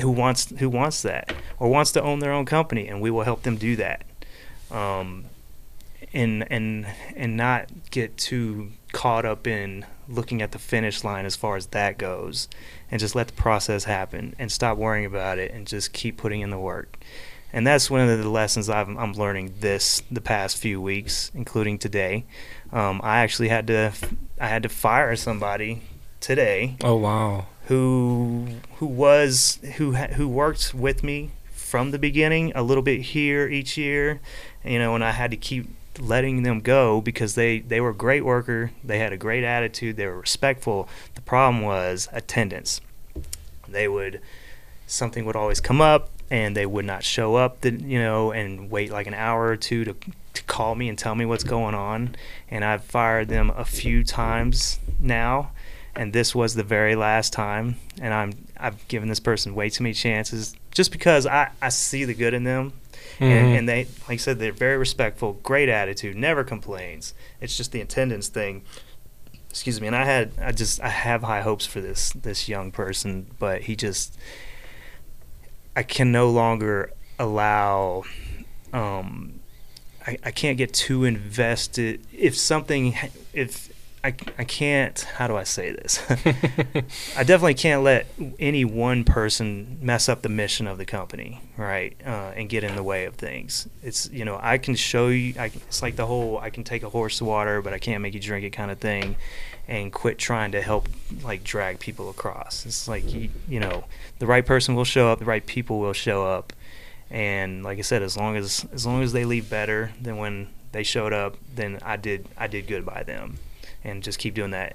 who 0.00 0.10
wants 0.10 0.50
who 0.58 0.68
wants 0.68 1.02
that 1.02 1.34
or 1.58 1.68
wants 1.68 1.92
to 1.92 2.02
own 2.02 2.18
their 2.18 2.32
own 2.32 2.44
company, 2.44 2.88
and 2.88 3.00
we 3.00 3.10
will 3.10 3.22
help 3.22 3.42
them 3.42 3.56
do 3.56 3.76
that. 3.76 4.04
Um, 4.70 5.26
and 6.12 6.50
and 6.50 6.86
and 7.14 7.36
not 7.36 7.68
get 7.90 8.16
too 8.16 8.72
caught 8.92 9.24
up 9.24 9.46
in 9.46 9.84
looking 10.08 10.40
at 10.40 10.52
the 10.52 10.58
finish 10.58 11.02
line 11.04 11.26
as 11.26 11.36
far 11.36 11.56
as 11.56 11.66
that 11.68 11.98
goes, 11.98 12.48
and 12.90 13.00
just 13.00 13.14
let 13.14 13.28
the 13.28 13.32
process 13.32 13.84
happen 13.84 14.34
and 14.38 14.50
stop 14.50 14.78
worrying 14.78 15.04
about 15.04 15.38
it 15.38 15.52
and 15.52 15.66
just 15.66 15.92
keep 15.92 16.16
putting 16.16 16.40
in 16.40 16.50
the 16.50 16.58
work. 16.58 16.98
And 17.52 17.66
that's 17.66 17.90
one 17.90 18.00
of 18.00 18.18
the 18.18 18.28
lessons 18.28 18.68
I've, 18.68 18.88
I'm 18.88 19.12
learning 19.14 19.54
this 19.60 20.02
the 20.10 20.20
past 20.20 20.58
few 20.58 20.80
weeks, 20.80 21.30
including 21.34 21.78
today. 21.78 22.24
Um, 22.72 23.00
I 23.02 23.20
actually 23.20 23.48
had 23.48 23.66
to 23.68 23.92
I 24.40 24.48
had 24.48 24.62
to 24.64 24.68
fire 24.68 25.16
somebody 25.16 25.82
today 26.20 26.76
Oh 26.82 26.96
wow. 26.96 27.46
Who 27.66 28.46
who 28.76 28.86
was 28.86 29.58
who 29.76 29.92
who 29.92 30.28
worked 30.28 30.74
with 30.74 31.02
me 31.02 31.30
from 31.52 31.90
the 31.90 31.98
beginning 31.98 32.52
a 32.54 32.62
little 32.62 32.82
bit 32.82 33.00
here 33.00 33.48
each 33.48 33.76
year 33.76 34.20
you 34.64 34.78
know 34.78 34.94
and 34.94 35.04
I 35.04 35.10
had 35.12 35.30
to 35.30 35.36
keep 35.36 35.68
letting 36.00 36.42
them 36.42 36.60
go 36.60 37.00
because 37.00 37.34
they 37.34 37.60
they 37.60 37.80
were 37.80 37.90
a 37.90 37.94
great 37.94 38.24
worker. 38.24 38.70
They 38.84 38.98
had 38.98 39.12
a 39.12 39.16
great 39.16 39.44
attitude. 39.44 39.96
They 39.96 40.06
were 40.06 40.18
respectful. 40.18 40.88
The 41.14 41.20
problem 41.20 41.62
was 41.62 42.08
attendance. 42.12 42.80
They 43.68 43.88
would 43.88 44.20
something 44.86 45.24
would 45.24 45.36
always 45.36 45.60
come 45.60 45.80
up 45.80 46.10
and 46.30 46.56
they 46.56 46.66
would 46.66 46.84
not 46.84 47.02
show 47.02 47.36
up 47.36 47.60
the, 47.60 47.72
you 47.72 47.98
know 47.98 48.32
and 48.32 48.70
wait 48.70 48.90
like 48.90 49.06
an 49.06 49.14
hour 49.14 49.46
or 49.46 49.56
two 49.56 49.84
to 49.84 49.96
to 50.34 50.42
call 50.44 50.74
me 50.74 50.88
and 50.88 50.98
tell 50.98 51.14
me 51.14 51.24
what's 51.24 51.44
going 51.44 51.74
on. 51.74 52.14
And 52.50 52.64
I've 52.64 52.84
fired 52.84 53.28
them 53.28 53.50
a 53.56 53.64
few 53.64 54.04
times 54.04 54.78
now 55.00 55.50
and 55.96 56.12
this 56.12 56.34
was 56.34 56.54
the 56.54 56.62
very 56.62 56.94
last 56.94 57.32
time 57.32 57.76
and 58.00 58.12
I'm 58.14 58.32
I've 58.58 58.86
given 58.88 59.08
this 59.08 59.20
person 59.20 59.54
way 59.54 59.70
too 59.70 59.82
many 59.82 59.94
chances 59.94 60.54
just 60.70 60.92
because 60.92 61.26
I, 61.26 61.50
I 61.62 61.70
see 61.70 62.04
the 62.04 62.14
good 62.14 62.34
in 62.34 62.44
them. 62.44 62.72
And, 63.18 63.30
Mhm. 63.30 63.58
and 63.58 63.68
they 63.68 63.84
like 64.08 64.10
I 64.10 64.16
said 64.16 64.38
they're 64.38 64.52
very 64.52 64.76
respectful 64.76 65.34
great 65.42 65.68
attitude 65.68 66.16
never 66.16 66.44
complains. 66.44 67.14
It's 67.40 67.56
just 67.56 67.72
the 67.72 67.80
attendance 67.80 68.28
thing. 68.28 68.62
Excuse 69.50 69.80
me 69.80 69.86
and 69.86 69.96
I 69.96 70.04
had 70.04 70.32
I 70.40 70.52
just 70.52 70.80
I 70.82 70.88
have 70.88 71.22
high 71.22 71.40
hopes 71.40 71.64
for 71.66 71.80
this 71.80 72.10
this 72.10 72.48
young 72.48 72.70
person 72.70 73.26
but 73.38 73.62
he 73.62 73.74
just 73.76 74.16
I 75.74 75.82
can 75.82 76.12
no 76.12 76.28
longer 76.30 76.92
allow 77.18 78.02
um 78.72 79.40
I, 80.06 80.18
I 80.24 80.30
can't 80.30 80.56
get 80.58 80.72
too 80.72 81.04
invested. 81.04 82.00
If 82.12 82.36
something 82.36 82.96
if 83.32 83.70
I, 84.06 84.14
I 84.38 84.44
can't 84.44 85.00
how 85.00 85.26
do 85.26 85.36
I 85.36 85.42
say 85.42 85.72
this 85.72 86.00
I 87.16 87.24
definitely 87.24 87.54
can't 87.54 87.82
let 87.82 88.06
any 88.38 88.64
one 88.64 89.02
person 89.02 89.78
mess 89.82 90.08
up 90.08 90.22
the 90.22 90.28
mission 90.28 90.68
of 90.68 90.78
the 90.78 90.84
company, 90.84 91.40
right? 91.56 91.96
Uh, 92.06 92.32
and 92.36 92.48
get 92.48 92.62
in 92.62 92.76
the 92.76 92.84
way 92.84 93.06
of 93.06 93.16
things. 93.16 93.68
It's 93.82 94.08
you 94.10 94.24
know 94.24 94.38
I 94.40 94.58
can 94.58 94.76
show 94.76 95.08
you. 95.08 95.34
I, 95.36 95.46
it's 95.46 95.82
like 95.82 95.96
the 95.96 96.06
whole 96.06 96.38
I 96.38 96.50
can 96.50 96.62
take 96.62 96.84
a 96.84 96.88
horse 96.88 97.18
to 97.18 97.24
water, 97.24 97.60
but 97.60 97.72
I 97.72 97.78
can't 97.78 98.00
make 98.00 98.14
you 98.14 98.20
drink 98.20 98.44
it 98.44 98.50
kind 98.50 98.70
of 98.70 98.78
thing. 98.78 99.16
And 99.66 99.92
quit 99.92 100.18
trying 100.18 100.52
to 100.52 100.62
help 100.62 100.88
like 101.24 101.42
drag 101.42 101.80
people 101.80 102.08
across. 102.08 102.64
It's 102.64 102.86
like 102.86 103.12
you, 103.12 103.30
you 103.48 103.58
know 103.58 103.86
the 104.20 104.26
right 104.26 104.46
person 104.46 104.76
will 104.76 104.84
show 104.84 105.10
up, 105.10 105.18
the 105.18 105.24
right 105.24 105.44
people 105.44 105.80
will 105.80 105.92
show 105.92 106.24
up, 106.24 106.52
and 107.10 107.64
like 107.64 107.78
I 107.78 107.82
said, 107.82 108.02
as 108.02 108.16
long 108.16 108.36
as 108.36 108.64
as 108.72 108.86
long 108.86 109.02
as 109.02 109.12
they 109.12 109.24
leave 109.24 109.50
better 109.50 109.90
than 110.00 110.16
when 110.16 110.46
they 110.70 110.84
showed 110.84 111.12
up, 111.12 111.36
then 111.52 111.80
I 111.84 111.96
did 111.96 112.28
I 112.36 112.46
did 112.46 112.68
good 112.68 112.86
by 112.86 113.02
them, 113.02 113.38
and 113.86 114.02
just 114.02 114.18
keep 114.18 114.34
doing 114.34 114.50
that. 114.50 114.74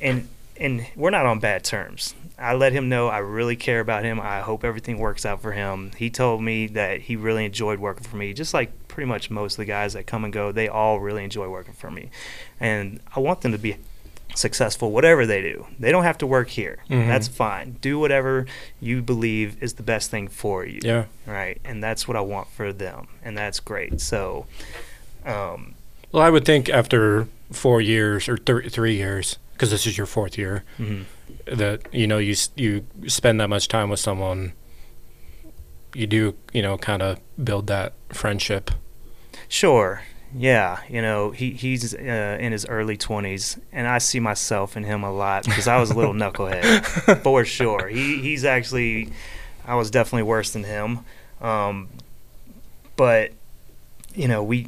And 0.00 0.28
and 0.60 0.84
we're 0.96 1.10
not 1.10 1.24
on 1.24 1.38
bad 1.38 1.62
terms. 1.62 2.14
I 2.36 2.54
let 2.54 2.72
him 2.72 2.88
know 2.88 3.06
I 3.06 3.18
really 3.18 3.54
care 3.54 3.78
about 3.78 4.02
him. 4.02 4.20
I 4.20 4.40
hope 4.40 4.64
everything 4.64 4.98
works 4.98 5.24
out 5.24 5.40
for 5.40 5.52
him. 5.52 5.92
He 5.96 6.10
told 6.10 6.42
me 6.42 6.66
that 6.68 7.02
he 7.02 7.14
really 7.14 7.44
enjoyed 7.44 7.78
working 7.78 8.02
for 8.04 8.16
me, 8.16 8.32
just 8.32 8.52
like 8.54 8.70
pretty 8.88 9.06
much 9.06 9.30
most 9.30 9.52
of 9.54 9.58
the 9.58 9.64
guys 9.66 9.92
that 9.92 10.06
come 10.08 10.24
and 10.24 10.32
go. 10.32 10.50
They 10.50 10.66
all 10.68 10.98
really 10.98 11.22
enjoy 11.22 11.48
working 11.48 11.74
for 11.74 11.90
me, 11.90 12.10
and 12.58 12.98
I 13.14 13.20
want 13.20 13.42
them 13.42 13.52
to 13.52 13.58
be 13.58 13.76
successful 14.34 14.90
whatever 14.92 15.26
they 15.26 15.40
do. 15.42 15.66
They 15.80 15.90
don't 15.90 16.04
have 16.04 16.18
to 16.18 16.26
work 16.26 16.48
here. 16.48 16.78
Mhm. 16.90 17.06
That's 17.06 17.28
fine. 17.28 17.76
Do 17.80 17.98
whatever 17.98 18.46
you 18.80 19.00
believe 19.02 19.56
is 19.60 19.74
the 19.74 19.82
best 19.82 20.10
thing 20.10 20.28
for 20.28 20.64
you 20.64 20.80
yeah. 20.82 21.04
right? 21.26 21.60
And 21.64 21.82
that's 21.82 22.06
what 22.06 22.16
I 22.16 22.20
want 22.20 22.48
for 22.48 22.72
them, 22.72 23.08
and 23.24 23.36
that's 23.38 23.58
great. 23.60 24.00
So, 24.00 24.46
um, 25.24 25.74
Well, 26.12 26.22
I 26.22 26.30
would 26.30 26.44
think 26.44 26.68
after 26.68 27.26
four 27.50 27.80
years 27.80 28.28
or 28.28 28.36
th- 28.36 28.72
three 28.72 28.96
years, 28.96 29.38
because 29.52 29.70
this 29.70 29.86
is 29.86 29.96
your 29.96 30.06
fourth 30.06 30.36
year, 30.38 30.64
mhm. 30.78 31.04
that 31.46 31.82
you 31.92 32.06
know 32.06 32.18
you 32.18 32.34
you 32.56 32.84
spend 33.06 33.40
that 33.40 33.48
much 33.48 33.68
time 33.68 33.88
with 33.90 34.00
someone, 34.00 34.52
you 35.94 36.06
do 36.06 36.34
you 36.52 36.62
know 36.62 36.76
kind 36.78 37.02
of 37.02 37.18
build 37.42 37.66
that 37.68 37.94
friendship. 38.10 38.70
sure, 39.48 40.02
yeah, 40.34 40.80
you 40.88 41.00
know, 41.00 41.30
he 41.30 41.52
he's 41.52 41.94
uh, 41.94 42.36
in 42.40 42.52
his 42.52 42.66
early 42.66 42.96
twenties, 42.96 43.58
and 43.72 43.86
I 43.86 43.98
see 43.98 44.20
myself 44.20 44.76
in 44.76 44.84
him 44.84 45.02
a 45.02 45.10
lot 45.12 45.44
because 45.44 45.66
I 45.66 45.78
was 45.78 45.90
a 45.90 45.94
little 45.94 46.12
knucklehead 46.20 47.22
for 47.22 47.44
sure. 47.44 47.88
He 47.88 48.20
he's 48.20 48.44
actually, 48.44 49.10
I 49.66 49.74
was 49.74 49.90
definitely 49.90 50.24
worse 50.24 50.50
than 50.50 50.64
him, 50.64 51.00
um, 51.40 51.88
but 52.96 53.32
you 54.14 54.28
know 54.28 54.42
we. 54.42 54.66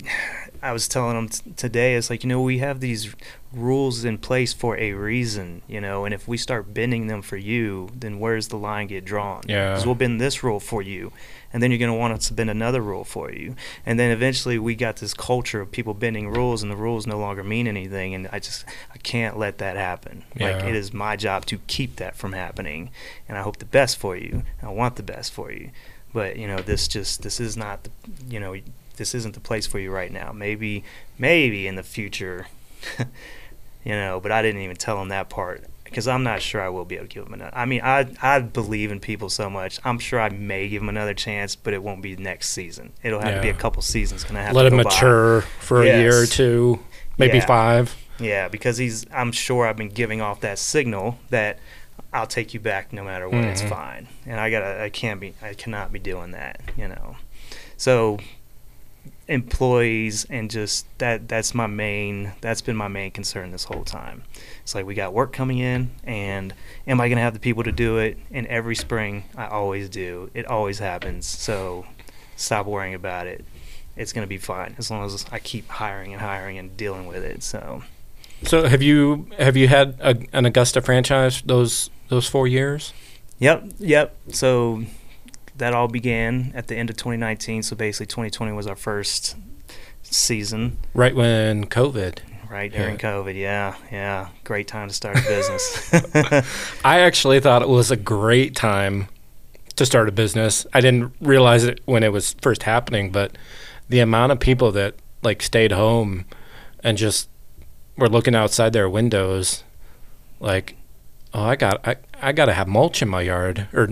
I 0.62 0.72
was 0.72 0.88
telling 0.88 1.14
them 1.14 1.28
t- 1.28 1.52
today, 1.56 1.94
it's 1.94 2.10
like, 2.10 2.22
you 2.22 2.28
know, 2.28 2.42
we 2.42 2.58
have 2.58 2.80
these 2.80 3.14
rules 3.52 4.04
in 4.04 4.18
place 4.18 4.52
for 4.52 4.76
a 4.78 4.92
reason, 4.92 5.62
you 5.66 5.80
know, 5.80 6.04
and 6.04 6.12
if 6.14 6.28
we 6.28 6.36
start 6.36 6.72
bending 6.74 7.06
them 7.06 7.22
for 7.22 7.36
you, 7.36 7.88
then 7.94 8.20
where's 8.20 8.48
the 8.48 8.56
line 8.58 8.86
get 8.86 9.04
drawn? 9.04 9.42
Yeah. 9.48 9.70
Because 9.70 9.86
we'll 9.86 9.94
bend 9.94 10.20
this 10.20 10.42
rule 10.42 10.60
for 10.60 10.82
you, 10.82 11.12
and 11.52 11.62
then 11.62 11.70
you're 11.70 11.78
going 11.78 11.90
to 11.90 11.96
want 11.98 12.12
us 12.12 12.28
to 12.28 12.34
bend 12.34 12.50
another 12.50 12.80
rule 12.80 13.04
for 13.04 13.32
you. 13.32 13.56
And 13.86 13.98
then 13.98 14.10
eventually 14.10 14.58
we 14.58 14.74
got 14.74 14.96
this 14.96 15.14
culture 15.14 15.60
of 15.60 15.72
people 15.72 15.94
bending 15.94 16.28
rules, 16.28 16.62
and 16.62 16.70
the 16.70 16.76
rules 16.76 17.06
no 17.06 17.18
longer 17.18 17.42
mean 17.42 17.66
anything, 17.66 18.14
and 18.14 18.28
I 18.30 18.38
just, 18.38 18.64
I 18.94 18.98
can't 18.98 19.38
let 19.38 19.58
that 19.58 19.76
happen. 19.76 20.24
Like, 20.38 20.56
Yeah. 20.60 20.66
it 20.66 20.74
is 20.76 20.92
my 20.92 21.16
job 21.16 21.46
to 21.46 21.58
keep 21.66 21.96
that 21.96 22.16
from 22.16 22.32
happening, 22.34 22.90
and 23.28 23.36
I 23.38 23.42
hope 23.42 23.56
the 23.56 23.64
best 23.64 23.96
for 23.96 24.16
you. 24.16 24.42
I 24.62 24.68
want 24.68 24.96
the 24.96 25.02
best 25.02 25.32
for 25.32 25.50
you. 25.50 25.70
But, 26.12 26.36
you 26.36 26.46
know, 26.48 26.58
this 26.58 26.86
just, 26.88 27.22
this 27.22 27.38
is 27.40 27.56
not, 27.56 27.84
the, 27.84 27.90
you 28.28 28.40
know, 28.40 28.54
this 29.00 29.14
isn't 29.14 29.32
the 29.34 29.40
place 29.40 29.66
for 29.66 29.78
you 29.78 29.90
right 29.90 30.12
now. 30.12 30.30
Maybe, 30.30 30.84
maybe 31.18 31.66
in 31.66 31.74
the 31.74 31.82
future, 31.82 32.46
you 33.84 33.92
know. 33.92 34.20
But 34.20 34.30
I 34.30 34.42
didn't 34.42 34.60
even 34.60 34.76
tell 34.76 35.00
him 35.00 35.08
that 35.08 35.30
part 35.30 35.64
because 35.84 36.06
I'm 36.06 36.22
not 36.22 36.42
sure 36.42 36.60
I 36.60 36.68
will 36.68 36.84
be 36.84 36.96
able 36.96 37.06
to 37.08 37.14
give 37.14 37.26
him 37.26 37.32
another. 37.34 37.56
I 37.56 37.64
mean, 37.64 37.80
I 37.82 38.06
I 38.22 38.40
believe 38.40 38.92
in 38.92 39.00
people 39.00 39.28
so 39.30 39.48
much. 39.48 39.80
I'm 39.84 39.98
sure 39.98 40.20
I 40.20 40.28
may 40.28 40.68
give 40.68 40.82
him 40.82 40.88
another 40.90 41.14
chance, 41.14 41.56
but 41.56 41.72
it 41.74 41.82
won't 41.82 42.02
be 42.02 42.14
next 42.16 42.50
season. 42.50 42.92
It'll 43.02 43.20
have 43.20 43.34
to 43.36 43.40
be 43.42 43.48
a 43.48 43.54
couple 43.54 43.82
seasons. 43.82 44.22
Gonna 44.24 44.42
have 44.42 44.54
Let 44.54 44.62
to 44.64 44.68
him 44.68 44.76
go 44.76 44.84
by. 44.84 44.90
mature 44.90 45.40
for 45.60 45.82
a 45.82 45.86
year 45.86 46.20
or 46.22 46.26
two, 46.26 46.80
maybe 47.18 47.38
Yeah. 47.38 47.46
five. 47.46 47.96
Yeah, 48.18 48.48
because 48.48 48.76
he's. 48.76 49.06
I'm 49.12 49.32
sure 49.32 49.66
I've 49.66 49.76
been 49.78 49.88
giving 49.88 50.20
off 50.20 50.40
that 50.42 50.58
signal 50.58 51.18
that 51.30 51.58
I'll 52.12 52.26
take 52.26 52.52
you 52.52 52.60
back 52.60 52.92
no 52.92 53.02
matter 53.02 53.26
what. 53.28 53.44
It's 53.44 53.62
Mhm. 53.62 53.68
fine, 53.70 54.08
and 54.26 54.38
I 54.38 54.50
gotta. 54.50 54.82
I 54.82 54.90
can't 54.90 55.18
be. 55.20 55.32
I 55.42 55.54
cannot 55.54 55.90
be 55.90 55.98
doing 55.98 56.32
that. 56.32 56.60
You 56.76 56.88
know, 56.88 57.16
so 57.78 58.18
employees 59.30 60.26
and 60.28 60.50
just 60.50 60.86
that. 60.98 61.28
That's 61.28 61.54
my 61.54 61.66
main. 61.66 62.32
That's 62.40 62.60
been 62.60 62.76
my 62.76 62.88
main 62.88 63.12
concern 63.12 63.52
this 63.52 63.64
whole 63.64 63.84
time. 63.84 64.24
It's 64.62 64.74
like 64.74 64.84
we 64.84 64.94
got 64.94 65.12
work 65.14 65.32
coming 65.32 65.58
in, 65.58 65.90
and 66.04 66.52
am 66.86 67.00
I 67.00 67.08
gonna 67.08 67.20
have 67.20 67.32
the 67.34 67.40
people 67.40 67.62
to 67.62 67.72
do 67.72 67.98
it? 67.98 68.18
And 68.30 68.46
every 68.48 68.74
spring, 68.74 69.24
I 69.36 69.46
always 69.46 69.88
do. 69.88 70.30
It 70.34 70.46
always 70.46 70.80
happens. 70.80 71.26
So 71.26 71.86
stop 72.36 72.66
worrying 72.66 72.94
about 72.94 73.26
it. 73.26 73.44
It's 73.96 74.12
gonna 74.12 74.26
be 74.26 74.38
fine 74.38 74.74
as 74.78 74.90
long 74.90 75.04
as 75.06 75.24
I 75.30 75.38
keep 75.38 75.68
hiring 75.68 76.12
and 76.12 76.20
hiring 76.20 76.58
and 76.58 76.76
dealing 76.76 77.06
with 77.06 77.24
it. 77.24 77.42
So. 77.42 77.82
So 78.42 78.66
have 78.66 78.82
you 78.82 79.28
have 79.38 79.56
you 79.56 79.68
had 79.68 79.96
a, 80.00 80.16
an 80.32 80.46
Augusta 80.46 80.80
franchise 80.80 81.42
those 81.42 81.90
those 82.08 82.26
four 82.26 82.48
years? 82.48 82.92
Yep, 83.38 83.64
yep. 83.78 84.16
So 84.32 84.84
that 85.60 85.72
all 85.74 85.88
began 85.88 86.52
at 86.54 86.66
the 86.66 86.76
end 86.76 86.90
of 86.90 86.96
2019. 86.96 87.62
So 87.62 87.76
basically, 87.76 88.06
2020 88.06 88.52
was 88.52 88.66
our 88.66 88.76
first 88.76 89.36
season. 90.02 90.76
Right 90.94 91.14
when 91.14 91.66
COVID. 91.66 92.18
right 92.50 92.72
during 92.72 92.94
Yeah. 92.94 93.00
COVID. 93.00 93.34
Yeah, 93.36 93.76
yeah, 93.92 94.28
great 94.44 94.66
time 94.66 94.88
to 94.88 94.94
start 94.94 95.16
a 95.16 95.22
business. 95.22 95.92
I 96.84 97.00
actually 97.00 97.38
thought 97.40 97.62
it 97.62 97.68
was 97.68 97.90
a 97.90 97.96
great 97.96 98.56
time 98.56 99.06
to 99.76 99.86
start 99.86 100.08
a 100.08 100.12
business. 100.12 100.66
I 100.74 100.80
didn't 100.80 101.12
realize 101.20 101.64
it 101.64 101.80
when 101.84 102.02
it 102.02 102.12
was 102.12 102.34
first 102.42 102.64
happening, 102.64 103.10
but 103.12 103.38
the 103.88 104.00
amount 104.00 104.32
of 104.32 104.40
people 104.40 104.72
that 104.72 104.94
like 105.22 105.42
stayed 105.42 105.72
home 105.72 106.24
and 106.82 106.98
just 106.98 107.28
were 107.96 108.08
looking 108.08 108.34
outside 108.34 108.72
their 108.72 108.88
windows 108.88 109.62
like 110.40 110.74
oh 111.34 111.42
I 111.42 111.56
got 111.56 111.86
I, 111.86 111.96
I 112.22 112.32
got 112.32 112.46
to 112.46 112.54
have 112.54 112.66
mulch 112.66 113.02
in 113.02 113.08
my 113.08 113.20
yard 113.20 113.68
or 113.74 113.90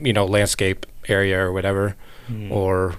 you 0.00 0.12
know 0.12 0.26
landscape 0.26 0.84
area 1.08 1.38
or 1.40 1.52
whatever 1.52 1.96
Hmm. 2.26 2.52
or 2.52 2.96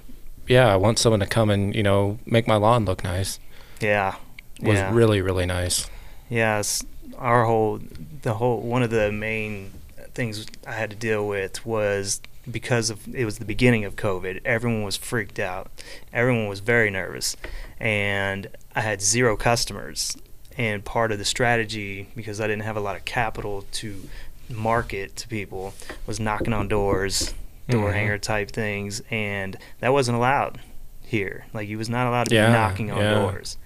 yeah, 0.48 0.74
I 0.74 0.76
want 0.78 0.98
someone 0.98 1.20
to 1.20 1.28
come 1.28 1.52
and, 1.52 1.76
you 1.76 1.84
know, 1.84 2.18
make 2.26 2.48
my 2.48 2.56
lawn 2.56 2.84
look 2.86 3.04
nice. 3.04 3.40
yeah, 3.80 4.16
Was 4.62 4.80
yeah. 4.80 4.92
really 4.94 5.22
really 5.22 5.46
nice. 5.46 5.88
Yes, 6.30 6.84
our 7.18 7.46
whole 7.46 7.80
the 8.24 8.34
whole 8.36 8.60
one 8.62 8.82
of 8.84 8.90
the 8.90 9.12
main 9.12 9.72
things 10.16 10.46
I 10.68 10.72
had 10.74 10.90
to 10.90 10.96
deal 10.96 11.28
with 11.28 11.66
was 11.66 12.22
because 12.50 12.90
of 12.90 13.08
it 13.14 13.26
was 13.26 13.38
the 13.38 13.46
beginning 13.46 13.86
of 13.86 13.96
COVID. 13.96 14.42
Everyone 14.44 14.82
was 14.84 14.98
freaked 14.98 15.38
out. 15.40 15.70
Everyone 16.12 16.48
was 16.48 16.60
very 16.62 16.90
nervous, 16.90 17.36
and 17.80 18.48
I 18.76 18.82
had 18.82 19.02
zero 19.02 19.38
customers. 19.38 20.18
And 20.58 20.84
part 20.84 21.12
of 21.12 21.20
the 21.20 21.26
strategy, 21.26 22.08
because 22.16 22.42
I 22.42 22.48
didn't 22.48 22.64
have 22.64 22.76
a 22.76 22.82
lot 22.82 22.96
of 22.98 23.06
capital 23.06 23.66
to 23.74 24.10
market 24.50 25.16
to 25.18 25.28
people, 25.28 25.74
was 26.08 26.20
knocking 26.20 26.54
on 26.54 26.68
doors, 26.68 27.34
door 27.70 27.92
Mhm. 27.92 27.94
hanger 27.94 28.18
type 28.18 28.52
things, 28.52 29.02
and 29.12 29.58
that 29.80 29.94
wasn't 29.94 30.18
allowed 30.18 30.60
here. 31.06 31.46
Like 31.54 31.68
you 31.70 31.78
was 31.78 31.90
not 31.90 32.08
allowed 32.08 32.28
to 32.30 32.36
Yeah, 32.36 32.48
be 32.48 32.54
knocking 32.54 32.92
on 32.92 33.00
yeah. 33.00 33.14
doors 33.14 33.58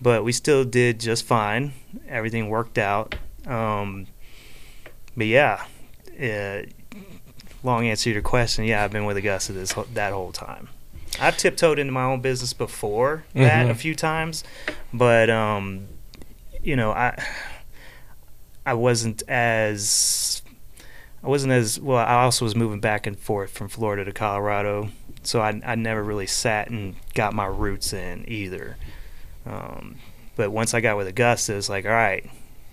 but 0.00 0.22
we 0.22 0.30
still 0.30 0.62
did 0.64 1.00
just 1.00 1.24
fine. 1.24 1.72
Everything 2.08 2.48
worked 2.48 2.78
out. 2.78 3.16
Um, 3.48 4.06
but 5.16 5.26
yeah, 5.26 5.64
uh, 6.22 6.58
long 7.64 7.84
answer 7.88 8.04
to 8.04 8.10
your 8.12 8.22
question. 8.22 8.64
Yeah, 8.64 8.84
I've 8.84 8.92
been 8.92 9.06
with 9.06 9.16
Augusta 9.16 9.52
this 9.52 9.72
whole- 9.72 9.88
that 9.94 10.12
whole 10.12 10.30
time. 10.30 10.68
I've 11.20 11.36
tiptoed 11.36 11.80
into 11.80 11.92
my 11.92 12.04
own 12.04 12.20
business 12.20 12.52
before 12.52 13.24
that 13.34 13.66
Mhm. 13.66 13.70
a 13.70 13.74
few 13.74 13.96
times, 13.96 14.44
but 14.92 15.28
um, 15.30 15.88
you 16.62 16.76
know, 16.76 16.92
I 16.92 17.20
I 18.64 18.74
wasn't 18.74 19.24
as 19.26 20.42
I 21.22 21.28
wasn't 21.28 21.52
as 21.52 21.80
well. 21.80 21.98
I 21.98 22.22
also 22.22 22.44
was 22.44 22.54
moving 22.54 22.80
back 22.80 23.06
and 23.06 23.18
forth 23.18 23.50
from 23.50 23.68
Florida 23.68 24.04
to 24.04 24.12
Colorado, 24.12 24.90
so 25.22 25.40
I 25.40 25.60
I 25.64 25.74
never 25.74 26.02
really 26.02 26.26
sat 26.26 26.70
and 26.70 26.94
got 27.14 27.34
my 27.34 27.46
roots 27.46 27.92
in 27.92 28.24
either. 28.28 28.76
Um, 29.44 29.96
but 30.36 30.50
once 30.50 30.74
I 30.74 30.80
got 30.80 30.96
with 30.96 31.08
Augusta, 31.08 31.56
it's 31.56 31.68
like, 31.68 31.84
all 31.84 31.90
right, 31.90 32.28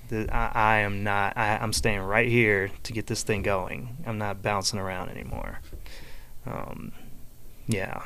the, 0.09 0.33
I, 0.33 0.51
I 0.53 0.77
am 0.79 1.03
not. 1.03 1.35
I, 1.35 1.57
I'm 1.57 1.73
staying 1.73 2.01
right 2.01 2.27
here 2.27 2.69
to 2.83 2.93
get 2.93 3.07
this 3.07 3.23
thing 3.23 3.41
going. 3.41 3.97
I'm 4.05 4.17
not 4.19 4.41
bouncing 4.41 4.79
around 4.79 5.09
anymore. 5.09 5.59
Um, 6.45 6.91
yeah. 7.67 8.03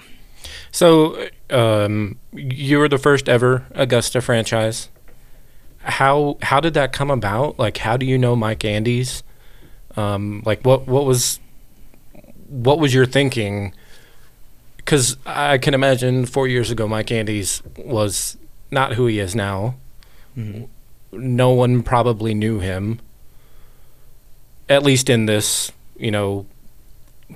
So, 0.71 1.27
um, 1.49 2.17
you 2.31 2.79
were 2.79 2.87
the 2.87 2.97
first 2.97 3.27
ever 3.27 3.65
Augusta 3.71 4.21
franchise. 4.21 4.89
How 5.79 6.37
how 6.41 6.59
did 6.59 6.73
that 6.75 6.93
come 6.93 7.11
about? 7.11 7.59
Like, 7.59 7.77
how 7.77 7.97
do 7.97 8.05
you 8.05 8.17
know 8.17 8.35
Mike 8.35 8.63
Andes? 8.63 9.23
Um, 9.97 10.43
like, 10.45 10.61
what 10.65 10.87
what 10.87 11.05
was 11.05 11.39
what 12.47 12.79
was 12.79 12.93
your 12.93 13.05
thinking? 13.05 13.73
Because 14.77 15.17
I 15.25 15.57
can 15.57 15.73
imagine 15.73 16.25
four 16.25 16.47
years 16.47 16.71
ago, 16.71 16.87
Mike 16.87 17.11
Andes 17.11 17.61
was 17.77 18.37
not 18.71 18.93
who 18.93 19.05
he 19.07 19.19
is 19.19 19.35
now. 19.35 19.75
hmm 20.35 20.63
No 21.11 21.51
one 21.51 21.83
probably 21.83 22.33
knew 22.33 22.59
him, 22.59 22.99
at 24.67 24.83
least 24.83 25.09
in 25.09 25.25
this 25.25 25.71
you 25.97 26.11
know 26.11 26.45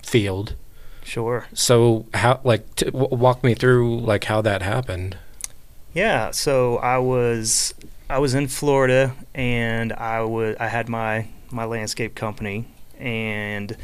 field. 0.02 0.56
Sure. 1.04 1.46
So 1.54 2.06
how 2.14 2.40
like 2.44 2.76
t- 2.76 2.86
w- 2.86 3.08
walk 3.16 3.44
me 3.44 3.54
through 3.54 4.00
like 4.00 4.24
how 4.26 4.42
that 4.42 4.62
happened. 4.62 5.18
Yeah, 5.94 6.32
so 6.32 6.78
I 6.78 6.98
was 6.98 7.74
I 8.10 8.18
was 8.20 8.34
in 8.34 8.48
Florida 8.48 9.14
and 9.36 9.94
I 9.94 10.22
was 10.24 10.56
I 10.60 10.68
had 10.68 10.90
my 10.90 11.28
my 11.54 11.66
landscape 11.66 12.16
company 12.16 12.66
and 13.00 13.76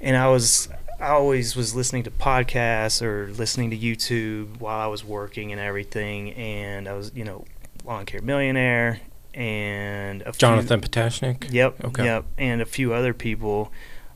and 0.00 0.16
I 0.16 0.28
was 0.28 0.68
I 1.00 1.10
always 1.10 1.54
was 1.54 1.74
listening 1.74 2.02
to 2.04 2.10
podcasts 2.10 3.00
or 3.02 3.28
listening 3.32 3.70
to 3.70 3.78
YouTube 3.78 4.58
while 4.60 4.80
I 4.80 4.86
was 4.86 5.04
working 5.04 5.52
and 5.52 5.60
everything 5.60 6.32
and 6.32 6.88
I 6.88 6.94
was, 6.94 7.12
you 7.14 7.24
know, 7.24 7.44
Lawn 7.84 8.04
Care 8.04 8.20
Millionaire 8.20 9.00
and 9.32 10.22
a 10.22 10.32
few- 10.32 10.38
Jonathan 10.38 10.80
Potashnik. 10.80 11.52
Yep. 11.52 11.84
Okay. 11.84 12.04
Yep. 12.04 12.24
And 12.36 12.60
a 12.60 12.66
few 12.66 12.92
other 12.92 13.14
people. 13.14 13.70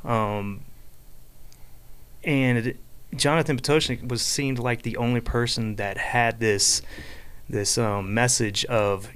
Um, 0.04 0.62
and 2.24 2.58
it, 2.58 2.76
Jonathan 3.14 3.58
Potoshnik 3.58 4.08
was 4.08 4.22
seemed 4.22 4.58
like 4.58 4.82
the 4.82 4.96
only 4.96 5.20
person 5.20 5.76
that 5.76 5.98
had 5.98 6.40
this 6.40 6.82
this 7.48 7.76
um, 7.76 8.14
message 8.14 8.64
of 8.64 9.10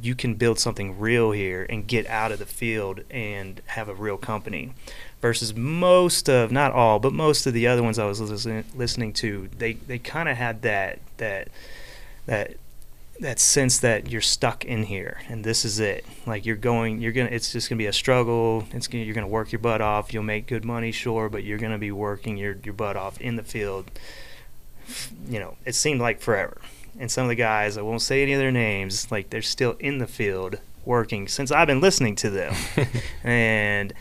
you 0.00 0.14
can 0.14 0.34
build 0.34 0.58
something 0.58 0.98
real 0.98 1.32
here 1.32 1.66
and 1.68 1.86
get 1.86 2.06
out 2.06 2.32
of 2.32 2.38
the 2.38 2.46
field 2.46 3.00
and 3.10 3.60
have 3.66 3.88
a 3.88 3.94
real 3.94 4.16
company 4.16 4.72
versus 5.20 5.54
most 5.54 6.28
of 6.28 6.50
not 6.50 6.72
all 6.72 6.98
but 6.98 7.12
most 7.12 7.46
of 7.46 7.52
the 7.52 7.66
other 7.66 7.82
ones 7.82 7.98
I 7.98 8.06
was 8.06 8.20
listening, 8.20 8.64
listening 8.74 9.12
to 9.14 9.48
they 9.56 9.74
they 9.74 9.98
kind 9.98 10.28
of 10.28 10.36
had 10.36 10.62
that 10.62 10.98
that 11.18 11.48
that 12.26 12.54
that 13.20 13.38
sense 13.38 13.78
that 13.80 14.10
you're 14.10 14.22
stuck 14.22 14.64
in 14.64 14.84
here 14.84 15.18
and 15.28 15.44
this 15.44 15.64
is 15.64 15.78
it. 15.78 16.06
Like 16.26 16.46
you're 16.46 16.56
going 16.56 17.00
you're 17.00 17.12
gonna 17.12 17.30
it's 17.30 17.52
just 17.52 17.68
gonna 17.68 17.78
be 17.78 17.86
a 17.86 17.92
struggle. 17.92 18.64
It's 18.72 18.86
gonna 18.86 19.04
you're 19.04 19.14
gonna 19.14 19.28
work 19.28 19.52
your 19.52 19.58
butt 19.58 19.80
off. 19.80 20.14
You'll 20.14 20.22
make 20.22 20.46
good 20.46 20.64
money 20.64 20.90
sure 20.92 21.28
but 21.28 21.44
you're 21.44 21.58
gonna 21.58 21.78
be 21.78 21.92
working 21.92 22.36
your 22.36 22.56
your 22.64 22.74
butt 22.74 22.96
off 22.96 23.20
in 23.20 23.36
the 23.36 23.42
field 23.42 23.90
you 25.28 25.38
know 25.38 25.56
it 25.64 25.74
seemed 25.74 26.00
like 26.00 26.20
forever 26.20 26.60
and 27.00 27.10
some 27.10 27.24
of 27.24 27.28
the 27.28 27.34
guys 27.34 27.76
i 27.76 27.82
won't 27.82 28.02
say 28.02 28.22
any 28.22 28.32
of 28.32 28.38
their 28.38 28.52
names 28.52 29.10
like 29.10 29.30
they're 29.30 29.42
still 29.42 29.74
in 29.80 29.98
the 29.98 30.06
field 30.06 30.60
working 30.84 31.26
since 31.26 31.50
i've 31.50 31.66
been 31.66 31.80
listening 31.80 32.14
to 32.14 32.30
them 32.30 32.54
and 33.24 33.92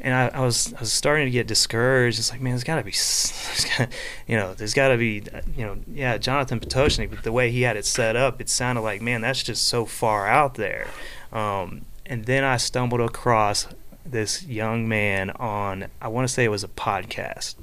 and 0.00 0.14
I, 0.14 0.28
I 0.38 0.44
was 0.44 0.72
I 0.74 0.80
was 0.80 0.92
starting 0.92 1.26
to 1.26 1.30
get 1.30 1.46
discouraged. 1.46 2.18
It's 2.18 2.30
like, 2.30 2.40
man, 2.40 2.52
there's 2.52 2.64
got 2.64 2.76
to 2.76 2.84
be, 2.84 2.92
there's 2.92 3.66
gotta, 3.68 3.88
you 4.28 4.36
know, 4.36 4.54
there's 4.54 4.74
got 4.74 4.88
to 4.88 4.96
be, 4.96 5.24
you 5.56 5.66
know, 5.66 5.76
yeah, 5.92 6.18
Jonathan 6.18 6.60
Potoshnik. 6.60 7.10
But 7.10 7.24
the 7.24 7.32
way 7.32 7.50
he 7.50 7.62
had 7.62 7.76
it 7.76 7.84
set 7.84 8.14
up, 8.14 8.40
it 8.40 8.48
sounded 8.48 8.82
like, 8.82 9.02
man, 9.02 9.22
that's 9.22 9.42
just 9.42 9.66
so 9.66 9.84
far 9.84 10.28
out 10.28 10.54
there. 10.54 10.86
Um, 11.32 11.84
and 12.06 12.24
then 12.24 12.44
I 12.44 12.58
stumbled 12.58 13.00
across 13.00 13.66
this 14.06 14.44
young 14.44 14.88
man 14.88 15.30
on, 15.30 15.86
I 16.00 16.08
want 16.08 16.26
to 16.26 16.32
say 16.32 16.44
it 16.44 16.48
was 16.48 16.64
a 16.64 16.68
podcast, 16.68 17.56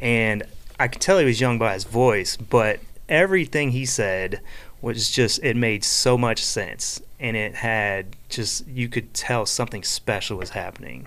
and 0.00 0.44
I 0.80 0.88
could 0.88 1.02
tell 1.02 1.18
he 1.18 1.24
was 1.24 1.40
young 1.40 1.58
by 1.58 1.74
his 1.74 1.84
voice, 1.84 2.36
but 2.36 2.80
everything 3.12 3.70
he 3.70 3.84
said 3.84 4.40
was 4.80 5.10
just 5.10 5.38
it 5.44 5.56
made 5.56 5.84
so 5.84 6.18
much 6.18 6.42
sense. 6.42 7.00
And 7.20 7.36
it 7.36 7.54
had 7.54 8.16
just 8.28 8.66
you 8.66 8.88
could 8.88 9.14
tell 9.14 9.46
something 9.46 9.84
special 9.84 10.38
was 10.38 10.50
happening. 10.50 11.06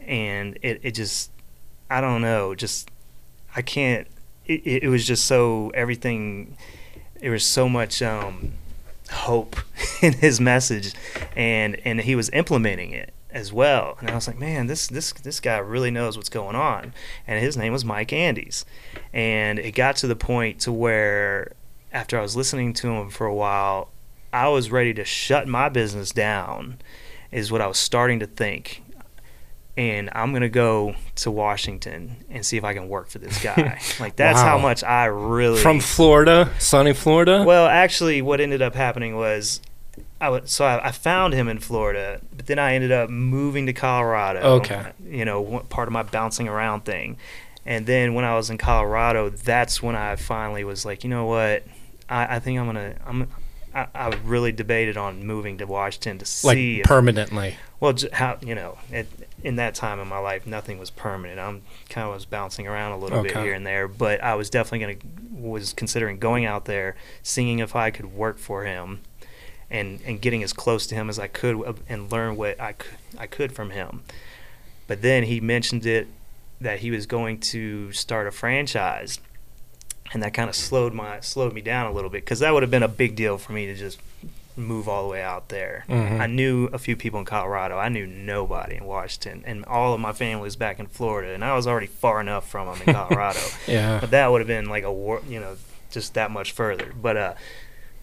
And 0.00 0.58
it, 0.62 0.80
it 0.82 0.92
just 0.92 1.30
i 1.90 2.00
don't 2.00 2.22
know 2.22 2.54
just 2.54 2.90
i 3.54 3.60
can't 3.60 4.08
it, 4.46 4.84
it 4.84 4.88
was 4.88 5.06
just 5.06 5.26
so 5.26 5.70
everything 5.74 6.56
there 7.20 7.30
was 7.30 7.44
so 7.44 7.68
much 7.68 8.00
um 8.00 8.54
hope 9.10 9.56
in 10.02 10.14
his 10.14 10.40
message. 10.40 10.92
And 11.36 11.80
and 11.84 12.00
he 12.00 12.16
was 12.16 12.30
implementing 12.30 12.90
it 12.90 13.12
as 13.34 13.52
well. 13.52 13.98
And 14.00 14.10
i 14.10 14.14
was 14.14 14.26
like 14.26 14.38
man 14.38 14.66
this 14.68 14.86
this 14.86 15.12
this 15.12 15.40
guy 15.40 15.58
really 15.58 15.90
knows 15.90 16.16
what's 16.16 16.28
going 16.28 16.56
on. 16.56 16.94
And 17.26 17.42
his 17.42 17.56
name 17.56 17.72
was 17.72 17.84
mike 17.84 18.12
andes. 18.12 18.64
And 19.12 19.58
it 19.58 19.72
got 19.72 19.96
to 19.96 20.06
the 20.06 20.16
point 20.16 20.60
to 20.60 20.72
where 20.72 21.52
after 21.92 22.18
i 22.18 22.22
was 22.22 22.36
listening 22.36 22.72
to 22.74 22.88
him 22.88 23.10
for 23.10 23.26
a 23.26 23.34
while 23.34 23.90
i 24.32 24.48
was 24.48 24.70
ready 24.70 24.94
to 24.94 25.04
shut 25.04 25.46
my 25.48 25.68
business 25.68 26.10
down 26.12 26.78
is 27.30 27.50
what 27.52 27.60
i 27.60 27.66
was 27.66 27.78
starting 27.78 28.20
to 28.20 28.26
think. 28.26 28.82
And 29.76 30.08
i'm 30.12 30.30
going 30.30 30.42
to 30.42 30.48
go 30.48 30.94
to 31.16 31.30
washington 31.32 32.24
and 32.30 32.46
see 32.46 32.56
if 32.56 32.62
i 32.62 32.72
can 32.74 32.88
work 32.88 33.08
for 33.08 33.18
this 33.18 33.42
guy. 33.42 33.80
Like 34.00 34.14
that's 34.16 34.40
how 34.40 34.58
much 34.58 34.84
i 34.84 35.06
really 35.06 35.60
From 35.60 35.80
Florida, 35.80 36.52
sunny 36.60 36.92
Florida. 36.92 37.42
well, 37.44 37.66
actually, 37.66 38.22
what 38.22 38.40
ended 38.40 38.62
up 38.62 38.74
happening 38.76 39.16
was, 39.16 39.60
I 40.24 40.28
would, 40.30 40.48
so 40.48 40.64
I, 40.64 40.88
I 40.88 40.90
found 40.90 41.34
him 41.34 41.48
in 41.48 41.58
Florida, 41.58 42.20
but 42.36 42.46
then 42.46 42.58
I 42.58 42.74
ended 42.74 42.92
up 42.92 43.10
moving 43.10 43.66
to 43.66 43.72
Colorado. 43.72 44.40
Okay. 44.56 44.92
You 45.04 45.24
know, 45.24 45.64
part 45.68 45.88
of 45.88 45.92
my 45.92 46.02
bouncing 46.02 46.48
around 46.48 46.84
thing, 46.84 47.16
and 47.66 47.86
then 47.86 48.14
when 48.14 48.24
I 48.24 48.34
was 48.34 48.50
in 48.50 48.58
Colorado, 48.58 49.28
that's 49.30 49.82
when 49.82 49.96
I 49.96 50.16
finally 50.16 50.64
was 50.64 50.84
like, 50.84 51.04
you 51.04 51.10
know 51.10 51.26
what, 51.26 51.64
I, 52.08 52.36
I 52.36 52.38
think 52.40 52.58
I'm 52.58 52.66
gonna, 52.66 52.94
I'm. 53.06 53.28
I, 53.74 53.88
I 53.92 54.14
really 54.24 54.52
debated 54.52 54.96
on 54.96 55.26
moving 55.26 55.58
to 55.58 55.64
Washington 55.64 56.18
to 56.18 56.46
like 56.46 56.54
see 56.56 56.80
if- 56.80 56.86
permanently. 56.86 57.56
well, 57.80 57.92
j- 57.92 58.08
how 58.12 58.38
you 58.40 58.54
know, 58.54 58.78
at, 58.92 59.06
in 59.42 59.56
that 59.56 59.74
time 59.74 59.98
in 59.98 60.06
my 60.06 60.18
life, 60.18 60.46
nothing 60.46 60.78
was 60.78 60.90
permanent. 60.90 61.40
I'm 61.40 61.62
kind 61.88 62.06
of 62.06 62.14
was 62.14 62.24
bouncing 62.24 62.68
around 62.68 62.92
a 62.92 62.98
little 62.98 63.18
bit 63.24 63.32
here 63.42 63.52
and 63.52 63.66
there, 63.66 63.88
but 63.88 64.22
I 64.22 64.36
was 64.36 64.48
definitely 64.48 64.78
going 64.78 64.98
to 65.00 65.06
was 65.40 65.72
considering 65.72 66.18
going 66.20 66.44
out 66.44 66.66
there, 66.66 66.94
seeing 67.24 67.58
if 67.58 67.74
I 67.74 67.90
could 67.90 68.14
work 68.14 68.38
for 68.38 68.62
him, 68.64 69.00
and 69.70 70.00
and 70.04 70.20
getting 70.20 70.42
as 70.42 70.52
close 70.52 70.86
to 70.88 70.94
him 70.94 71.08
as 71.08 71.18
I 71.18 71.26
could 71.26 71.76
and 71.88 72.10
learn 72.12 72.36
what 72.36 72.60
I 72.60 72.72
could, 72.72 72.96
I 73.18 73.26
could 73.26 73.52
from 73.52 73.70
him. 73.70 74.02
But 74.86 75.02
then 75.02 75.24
he 75.24 75.40
mentioned 75.40 75.86
it 75.86 76.08
that 76.60 76.80
he 76.80 76.90
was 76.90 77.06
going 77.06 77.40
to 77.40 77.90
start 77.92 78.26
a 78.26 78.30
franchise, 78.30 79.18
and 80.12 80.22
that 80.22 80.34
kind 80.34 80.48
of 80.48 80.54
slowed 80.56 80.92
my 80.94 81.20
slowed 81.20 81.52
me 81.54 81.60
down 81.60 81.86
a 81.86 81.92
little 81.92 82.10
bit 82.10 82.22
because 82.24 82.40
that 82.40 82.52
would 82.52 82.62
have 82.62 82.70
been 82.70 82.82
a 82.82 82.88
big 82.88 83.16
deal 83.16 83.38
for 83.38 83.52
me 83.52 83.66
to 83.66 83.74
just 83.74 83.98
move 84.56 84.88
all 84.88 85.02
the 85.02 85.08
way 85.08 85.20
out 85.20 85.48
there. 85.48 85.84
Mhm. 85.88 86.20
I 86.20 86.26
knew 86.26 86.66
a 86.72 86.78
few 86.78 86.94
people 86.94 87.18
in 87.18 87.24
Colorado. 87.26 87.76
I 87.76 87.88
knew 87.88 88.06
nobody 88.06 88.76
in 88.76 88.84
Washington, 88.84 89.42
and 89.46 89.64
all 89.64 89.94
of 89.94 90.00
my 90.00 90.12
family 90.12 90.42
was 90.42 90.54
back 90.54 90.78
in 90.78 90.86
Florida, 90.86 91.34
and 91.34 91.44
I 91.44 91.56
was 91.56 91.66
already 91.66 91.88
far 91.88 92.20
enough 92.20 92.48
from 92.48 92.68
them 92.68 92.78
in 92.86 92.94
Colorado. 92.94 93.40
Yeah. 93.66 93.98
But 94.00 94.12
that 94.12 94.30
would 94.30 94.40
have 94.40 94.46
been 94.46 94.66
like 94.66 94.84
a 94.84 94.92
war, 94.92 95.22
you 95.28 95.40
know, 95.40 95.56
just 95.90 96.14
that 96.14 96.30
much 96.30 96.52
further. 96.52 96.92
But 97.00 97.16
uh, 97.16 97.34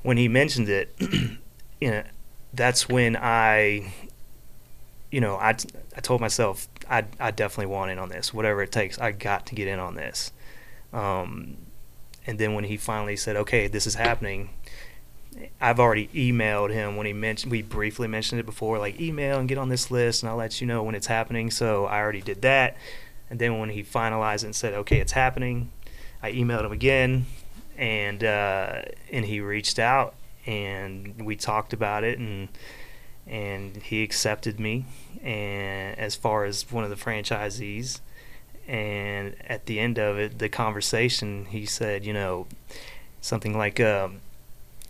when 0.03 0.18
he 0.18 0.28
mentioned 0.28 0.68
it, 0.68 0.93
you 1.82 1.89
know, 1.89 2.03
that's 2.53 2.88
when 2.88 3.17
I, 3.17 3.91
you 5.11 5.19
know, 5.19 5.36
I, 5.36 5.49
I 5.97 6.01
told 6.01 6.21
myself 6.21 6.67
I 6.89 7.05
I 7.19 7.32
definitely 7.32 7.73
want 7.73 7.91
in 7.91 7.99
on 7.99 8.09
this, 8.09 8.34
whatever 8.34 8.61
it 8.61 8.71
takes. 8.71 8.99
I 8.99 9.11
got 9.11 9.47
to 9.47 9.55
get 9.55 9.67
in 9.67 9.79
on 9.79 9.95
this. 9.95 10.32
Um, 10.93 11.57
and 12.27 12.38
then 12.38 12.53
when 12.53 12.65
he 12.65 12.77
finally 12.77 13.15
said, 13.15 13.36
"Okay, 13.36 13.67
this 13.67 13.88
is 13.88 13.95
happening," 13.95 14.51
I've 15.59 15.79
already 15.79 16.07
emailed 16.09 16.71
him 16.71 16.95
when 16.95 17.07
he 17.07 17.13
mentioned. 17.13 17.51
We 17.51 17.63
briefly 17.63 18.07
mentioned 18.07 18.39
it 18.39 18.45
before, 18.45 18.77
like 18.77 19.01
email 19.01 19.39
and 19.39 19.49
get 19.49 19.57
on 19.57 19.69
this 19.69 19.89
list, 19.89 20.21
and 20.21 20.29
I'll 20.29 20.36
let 20.38 20.61
you 20.61 20.67
know 20.67 20.84
when 20.84 20.93
it's 20.93 21.07
happening. 21.07 21.49
So 21.49 21.86
I 21.86 21.99
already 21.99 22.21
did 22.21 22.41
that. 22.43 22.77
And 23.29 23.39
then 23.39 23.59
when 23.59 23.69
he 23.69 23.84
finalized 23.84 24.43
and 24.43 24.55
said, 24.55 24.73
"Okay, 24.73 24.99
it's 24.99 25.13
happening," 25.13 25.71
I 26.21 26.32
emailed 26.34 26.65
him 26.65 26.71
again, 26.71 27.25
and 27.75 28.23
uh, 28.23 28.84
and 29.11 29.25
he 29.25 29.39
reached 29.39 29.79
out 29.79 30.13
and 30.45 31.25
we 31.25 31.35
talked 31.35 31.73
about 31.73 32.03
it 32.03 32.17
and 32.17 32.49
and 33.27 33.77
he 33.77 34.03
accepted 34.03 34.59
me 34.59 34.85
and 35.23 35.97
as 35.97 36.15
far 36.15 36.45
as 36.45 36.71
one 36.71 36.83
of 36.83 36.89
the 36.89 36.95
franchisees. 36.95 37.99
And 38.67 39.35
at 39.47 39.65
the 39.65 39.79
end 39.79 39.97
of 39.97 40.17
it 40.17 40.39
the 40.39 40.49
conversation 40.49 41.45
he 41.45 41.65
said 41.65 42.05
you 42.05 42.13
know 42.13 42.47
something 43.19 43.57
like 43.57 43.79
um, 43.79 44.21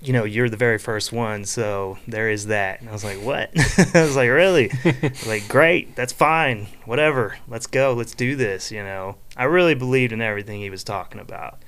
you 0.02 0.14
know 0.14 0.24
you're 0.24 0.50
the 0.50 0.58
very 0.58 0.78
first 0.78 1.12
one 1.12 1.46
so 1.46 1.98
there 2.08 2.30
is 2.30 2.48
that. 2.48 2.82
And 2.82 2.90
i 2.90 2.94
was 2.94 3.04
like 3.04 3.22
what? 3.22 3.50
I 3.96 4.04
was 4.04 4.16
like 4.16 4.30
really? 4.30 4.72
Was 5.02 5.28
like 5.28 5.48
great 5.48 5.96
that's 5.96 6.14
fine 6.14 6.68
whatever 6.86 7.38
let's 7.48 7.68
go 7.68 7.94
let's 7.94 8.14
do 8.14 8.36
this 8.36 8.72
you 8.72 8.84
know? 8.84 9.18
I 9.36 9.46
really 9.46 9.76
believed 9.76 10.14
in 10.14 10.22
everything 10.22 10.60
he 10.62 10.70
was 10.70 10.84
talking 10.84 11.20
about. 11.20 11.62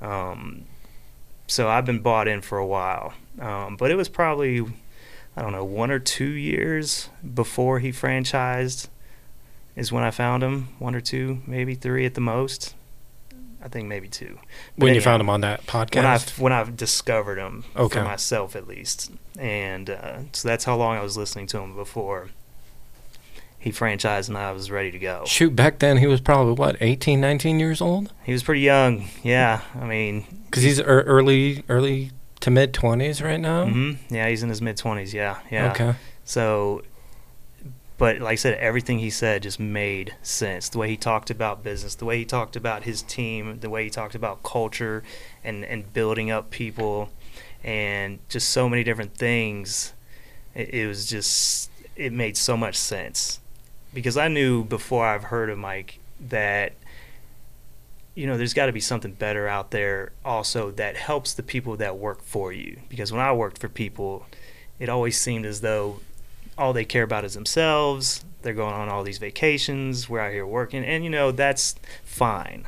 Um, 0.00 0.66
so 1.46 1.68
I've 1.68 1.84
been 1.84 2.00
bought 2.00 2.28
in 2.28 2.40
for 2.40 2.58
a 2.58 2.66
while. 2.66 3.14
Um, 3.40 3.76
but 3.76 3.90
it 3.90 3.96
was 3.96 4.08
probably, 4.08 4.60
I 5.36 5.42
don't 5.42 5.52
know, 5.52 5.64
one 5.64 5.90
or 5.90 5.98
two 5.98 6.30
years 6.30 7.08
before 7.34 7.80
he 7.80 7.90
franchised 7.90 8.88
is 9.76 9.90
when 9.90 10.04
I 10.04 10.10
found 10.10 10.42
him. 10.42 10.68
One 10.78 10.94
or 10.94 11.00
two, 11.00 11.42
maybe 11.46 11.74
three 11.74 12.06
at 12.06 12.14
the 12.14 12.20
most. 12.20 12.74
I 13.62 13.68
think 13.68 13.88
maybe 13.88 14.08
two. 14.08 14.38
But 14.76 14.84
when 14.84 14.94
you 14.94 15.00
found 15.00 15.20
him 15.22 15.30
on 15.30 15.40
that 15.40 15.66
podcast. 15.66 15.96
when 15.96 16.04
I 16.06 16.18
when 16.38 16.52
I've 16.52 16.76
discovered 16.76 17.38
him 17.38 17.64
Okay. 17.74 17.98
for 17.98 18.04
myself 18.04 18.54
at 18.56 18.68
least, 18.68 19.10
and 19.38 19.88
uh, 19.88 20.18
so 20.32 20.46
that's 20.48 20.64
how 20.64 20.76
long 20.76 20.98
I 20.98 21.02
was 21.02 21.16
listening 21.16 21.46
to 21.48 21.60
him 21.60 21.74
before 21.74 22.28
he 23.64 23.72
franchised 23.72 24.28
and 24.28 24.36
I 24.36 24.52
was 24.52 24.70
ready 24.70 24.90
to 24.90 24.98
go. 24.98 25.24
Shoot, 25.26 25.56
back 25.56 25.78
then 25.78 25.96
he 25.96 26.06
was 26.06 26.20
probably 26.20 26.52
what 26.52 26.76
18, 26.82 27.18
19 27.18 27.58
years 27.58 27.80
old. 27.80 28.12
He 28.22 28.32
was 28.32 28.42
pretty 28.42 28.60
young, 28.60 29.08
yeah. 29.22 29.62
I 29.74 29.86
mean, 29.86 30.26
Because 30.44 30.62
he's 30.62 30.78
ear 30.78 31.00
early, 31.06 31.64
early 31.70 32.10
to 32.40 32.50
mid 32.50 32.74
twenties 32.74 33.22
right 33.22 33.40
now. 33.40 33.64
hmm 33.66 33.92
yeah, 34.10 34.28
he's 34.28 34.42
in 34.42 34.50
his 34.50 34.60
mid 34.60 34.76
twenties, 34.76 35.14
yeah, 35.14 35.38
yeah. 35.50 35.70
Okay. 35.70 35.94
So, 36.24 36.82
but 37.96 38.18
like 38.18 38.32
I 38.32 38.34
said, 38.34 38.58
everything 38.58 38.98
he 38.98 39.08
said 39.08 39.42
just 39.44 39.58
made 39.58 40.14
sense. 40.22 40.68
The 40.68 40.76
way 40.78 40.88
he 40.90 40.96
talked 40.98 41.30
about 41.30 41.62
business, 41.62 41.94
the 41.94 42.04
way 42.04 42.18
he 42.18 42.24
talked 42.26 42.56
about 42.56 42.82
his 42.84 43.00
team, 43.00 43.60
the 43.60 43.70
way 43.70 43.84
he 43.84 43.90
talked 43.90 44.14
about 44.14 44.42
culture 44.42 45.02
and, 45.42 45.64
and 45.64 45.90
building 45.94 46.30
up 46.30 46.50
people, 46.50 47.08
and 47.62 48.18
just 48.28 48.50
so 48.50 48.68
many 48.68 48.84
different 48.84 49.16
things. 49.16 49.94
It, 50.54 50.74
it 50.74 50.86
was 50.86 51.06
just, 51.06 51.70
it 51.96 52.12
made 52.12 52.36
so 52.36 52.56
much 52.58 52.76
sense. 52.76 53.40
Because 53.94 54.16
I 54.16 54.28
knew 54.28 54.64
before 54.64 55.06
I've 55.06 55.24
heard 55.24 55.48
of 55.48 55.58
Mike 55.58 56.00
that, 56.28 56.72
you 58.14 58.26
know, 58.26 58.36
there's 58.36 58.52
got 58.52 58.66
to 58.66 58.72
be 58.72 58.80
something 58.80 59.12
better 59.12 59.48
out 59.48 59.70
there 59.70 60.12
also 60.24 60.70
that 60.72 60.96
helps 60.96 61.32
the 61.32 61.42
people 61.42 61.76
that 61.76 61.96
work 61.96 62.22
for 62.22 62.52
you. 62.52 62.80
Because 62.88 63.12
when 63.12 63.20
I 63.20 63.32
worked 63.32 63.58
for 63.58 63.68
people, 63.68 64.26
it 64.78 64.88
always 64.88 65.18
seemed 65.18 65.46
as 65.46 65.60
though 65.60 66.00
all 66.58 66.72
they 66.72 66.84
care 66.84 67.04
about 67.04 67.24
is 67.24 67.34
themselves. 67.34 68.24
They're 68.42 68.52
going 68.52 68.74
on 68.74 68.88
all 68.88 69.04
these 69.04 69.18
vacations. 69.18 70.08
We're 70.08 70.20
out 70.20 70.32
here 70.32 70.46
working, 70.46 70.84
and 70.84 71.02
you 71.02 71.10
know 71.10 71.30
that's 71.30 71.76
fine. 72.04 72.66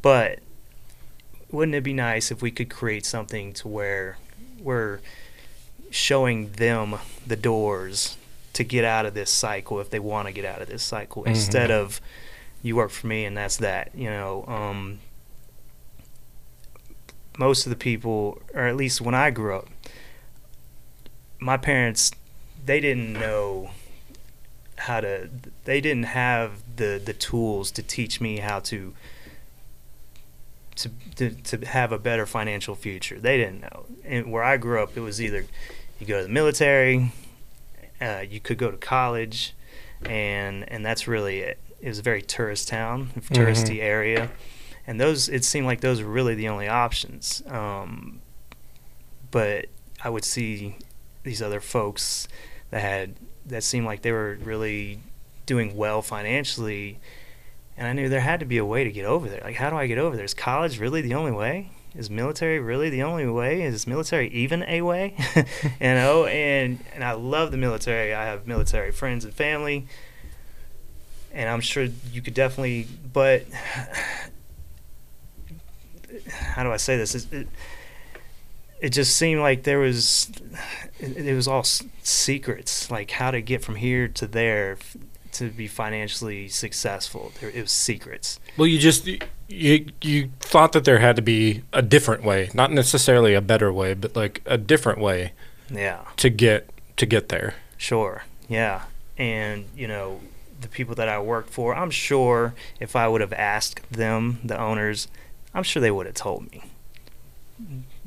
But 0.00 0.38
wouldn't 1.50 1.74
it 1.74 1.82
be 1.82 1.92
nice 1.92 2.30
if 2.30 2.42
we 2.42 2.50
could 2.50 2.70
create 2.70 3.04
something 3.04 3.52
to 3.54 3.68
where 3.68 4.18
we're 4.60 5.00
showing 5.90 6.50
them 6.52 6.98
the 7.26 7.36
doors 7.36 8.17
to 8.58 8.64
get 8.64 8.84
out 8.84 9.06
of 9.06 9.14
this 9.14 9.30
cycle 9.30 9.78
if 9.80 9.88
they 9.90 9.98
want 10.00 10.26
to 10.26 10.32
get 10.32 10.44
out 10.44 10.60
of 10.60 10.68
this 10.68 10.82
cycle 10.82 11.22
Mhm. 11.22 11.28
instead 11.28 11.70
of 11.70 12.00
you 12.62 12.74
work 12.76 12.90
for 12.90 13.06
me 13.06 13.24
and 13.24 13.36
that's 13.36 13.56
that. 13.58 13.90
You 13.94 14.10
know, 14.10 14.44
um, 14.48 14.98
most 17.38 17.66
of 17.66 17.70
the 17.70 17.76
people, 17.76 18.42
or 18.54 18.62
at 18.66 18.76
least 18.76 19.00
when 19.00 19.14
I 19.14 19.30
grew 19.30 19.56
up, 19.56 19.68
my 21.38 21.56
parents 21.56 22.10
they 22.66 22.80
didn't 22.80 23.12
know 23.12 23.70
how 24.76 25.00
to 25.00 25.30
they 25.64 25.80
didn't 25.80 26.04
have 26.06 26.50
the 26.76 27.00
the 27.02 27.12
tools 27.12 27.70
to 27.70 27.82
teach 27.82 28.20
me 28.20 28.38
how 28.38 28.58
to 28.58 28.92
to 30.76 30.90
to, 31.14 31.30
to 31.30 31.64
have 31.66 31.92
a 31.92 31.98
better 31.98 32.26
financial 32.26 32.74
future 32.74 33.18
they 33.20 33.36
didn't 33.36 33.60
know 33.60 33.86
and 34.04 34.30
where 34.32 34.42
i 34.42 34.56
grew 34.56 34.82
up 34.82 34.96
it 34.96 35.00
was 35.00 35.20
either 35.22 35.44
you 36.00 36.06
go 36.06 36.18
to 36.18 36.22
the 36.24 36.28
military 36.32 37.12
uh, 38.00 38.22
you 38.28 38.40
could 38.40 38.58
go 38.58 38.70
to 38.70 38.76
college 38.76 39.54
and 40.04 40.70
and 40.70 40.84
that's 40.84 41.08
really 41.08 41.40
it 41.40 41.58
it 41.80 41.88
was 41.88 41.98
a 41.98 42.02
very 42.02 42.22
tourist 42.22 42.68
town 42.68 43.10
touristy 43.30 43.80
area 43.80 44.30
and 44.86 45.00
those 45.00 45.28
it 45.28 45.44
seemed 45.44 45.66
like 45.66 45.80
those 45.80 46.00
were 46.00 46.10
really 46.10 46.34
the 46.34 46.48
only 46.48 46.68
options 46.68 47.42
um, 47.48 48.20
but 49.30 49.66
i 50.02 50.08
would 50.08 50.24
see 50.24 50.76
these 51.24 51.42
other 51.42 51.60
folks 51.60 52.28
that 52.70 52.80
had 52.80 53.14
that 53.44 53.62
seemed 53.62 53.86
like 53.86 54.02
they 54.02 54.12
were 54.12 54.38
really 54.42 55.00
doing 55.46 55.76
well 55.76 56.02
financially 56.02 56.98
and 57.78 57.86
I 57.86 57.92
knew 57.92 58.08
there 58.08 58.20
had 58.20 58.40
to 58.40 58.46
be 58.46 58.58
a 58.58 58.64
way 58.64 58.82
to 58.82 58.90
get 58.90 59.04
over 59.04 59.28
there. 59.28 59.40
Like 59.42 59.54
how 59.56 59.70
do 59.70 59.76
I 59.76 59.86
get 59.86 59.98
over 59.98 60.16
there? 60.16 60.24
Is 60.24 60.34
college 60.34 60.80
really 60.80 61.00
the 61.00 61.14
only 61.14 61.30
way? 61.30 61.70
Is 61.96 62.10
military 62.10 62.58
really 62.60 62.90
the 62.90 63.02
only 63.02 63.26
way? 63.26 63.62
Is 63.62 63.86
military 63.86 64.28
even 64.28 64.62
a 64.64 64.82
way? 64.82 65.14
you 65.36 65.44
know, 65.80 66.26
and 66.26 66.78
and 66.94 67.02
I 67.02 67.12
love 67.12 67.50
the 67.50 67.56
military. 67.56 68.14
I 68.14 68.26
have 68.26 68.46
military 68.46 68.92
friends 68.92 69.24
and 69.24 69.34
family. 69.34 69.86
And 71.32 71.48
I'm 71.48 71.60
sure 71.60 71.84
you 72.12 72.22
could 72.22 72.34
definitely 72.34 72.86
but 73.12 73.44
how 76.30 76.62
do 76.62 76.72
I 76.72 76.76
say 76.76 76.96
this? 76.96 77.14
It, 77.14 77.32
it, 77.32 77.48
it 78.80 78.90
just 78.90 79.16
seemed 79.16 79.40
like 79.40 79.64
there 79.64 79.78
was 79.78 80.30
it, 81.00 81.16
it 81.16 81.34
was 81.34 81.48
all 81.48 81.60
s- 81.60 81.82
secrets 82.02 82.90
like 82.90 83.10
how 83.10 83.30
to 83.30 83.40
get 83.40 83.64
from 83.64 83.74
here 83.76 84.08
to 84.08 84.26
there 84.26 84.78
to 85.32 85.50
be 85.50 85.66
financially 85.66 86.48
successful. 86.48 87.32
There, 87.40 87.50
it 87.50 87.60
was 87.62 87.72
secrets. 87.72 88.38
Well, 88.56 88.66
you 88.66 88.78
just 88.78 89.06
you 89.48 89.86
you 90.02 90.30
thought 90.40 90.72
that 90.72 90.84
there 90.84 90.98
had 90.98 91.16
to 91.16 91.22
be 91.22 91.62
a 91.72 91.82
different 91.82 92.24
way, 92.24 92.50
not 92.54 92.72
necessarily 92.72 93.34
a 93.34 93.40
better 93.40 93.72
way, 93.72 93.94
but 93.94 94.16
like 94.16 94.42
a 94.46 94.58
different 94.58 95.00
way 95.00 95.32
yeah. 95.70 96.04
to 96.16 96.30
get 96.30 96.70
to 96.96 97.06
get 97.06 97.28
there. 97.28 97.54
sure. 97.76 98.24
Yeah. 98.48 98.84
And 99.18 99.66
you 99.76 99.88
know 99.88 100.20
the 100.60 100.68
people 100.68 100.94
that 100.94 101.08
i 101.08 101.18
worked 101.20 101.50
for 101.50 101.74
i'm 101.74 101.90
sure 101.90 102.54
if 102.80 102.96
i 102.96 103.06
would 103.06 103.20
have 103.20 103.32
asked 103.32 103.88
them 103.90 104.38
the 104.44 104.58
owners 104.58 105.08
i'm 105.54 105.62
sure 105.62 105.80
they 105.80 105.90
would 105.90 106.06
have 106.06 106.14
told 106.14 106.50
me 106.50 106.64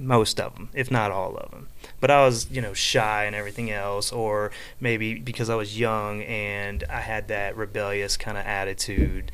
most 0.01 0.39
of 0.39 0.55
them 0.55 0.69
if 0.73 0.89
not 0.89 1.11
all 1.11 1.35
of 1.37 1.51
them 1.51 1.67
but 1.99 2.09
i 2.09 2.25
was 2.25 2.49
you 2.51 2.61
know 2.61 2.73
shy 2.73 3.25
and 3.25 3.35
everything 3.35 3.71
else 3.71 4.11
or 4.11 4.51
maybe 4.79 5.15
because 5.15 5.49
i 5.49 5.55
was 5.55 5.79
young 5.79 6.21
and 6.23 6.83
i 6.89 6.99
had 6.99 7.27
that 7.27 7.55
rebellious 7.55 8.17
kind 8.17 8.37
of 8.37 8.45
attitude 8.45 9.31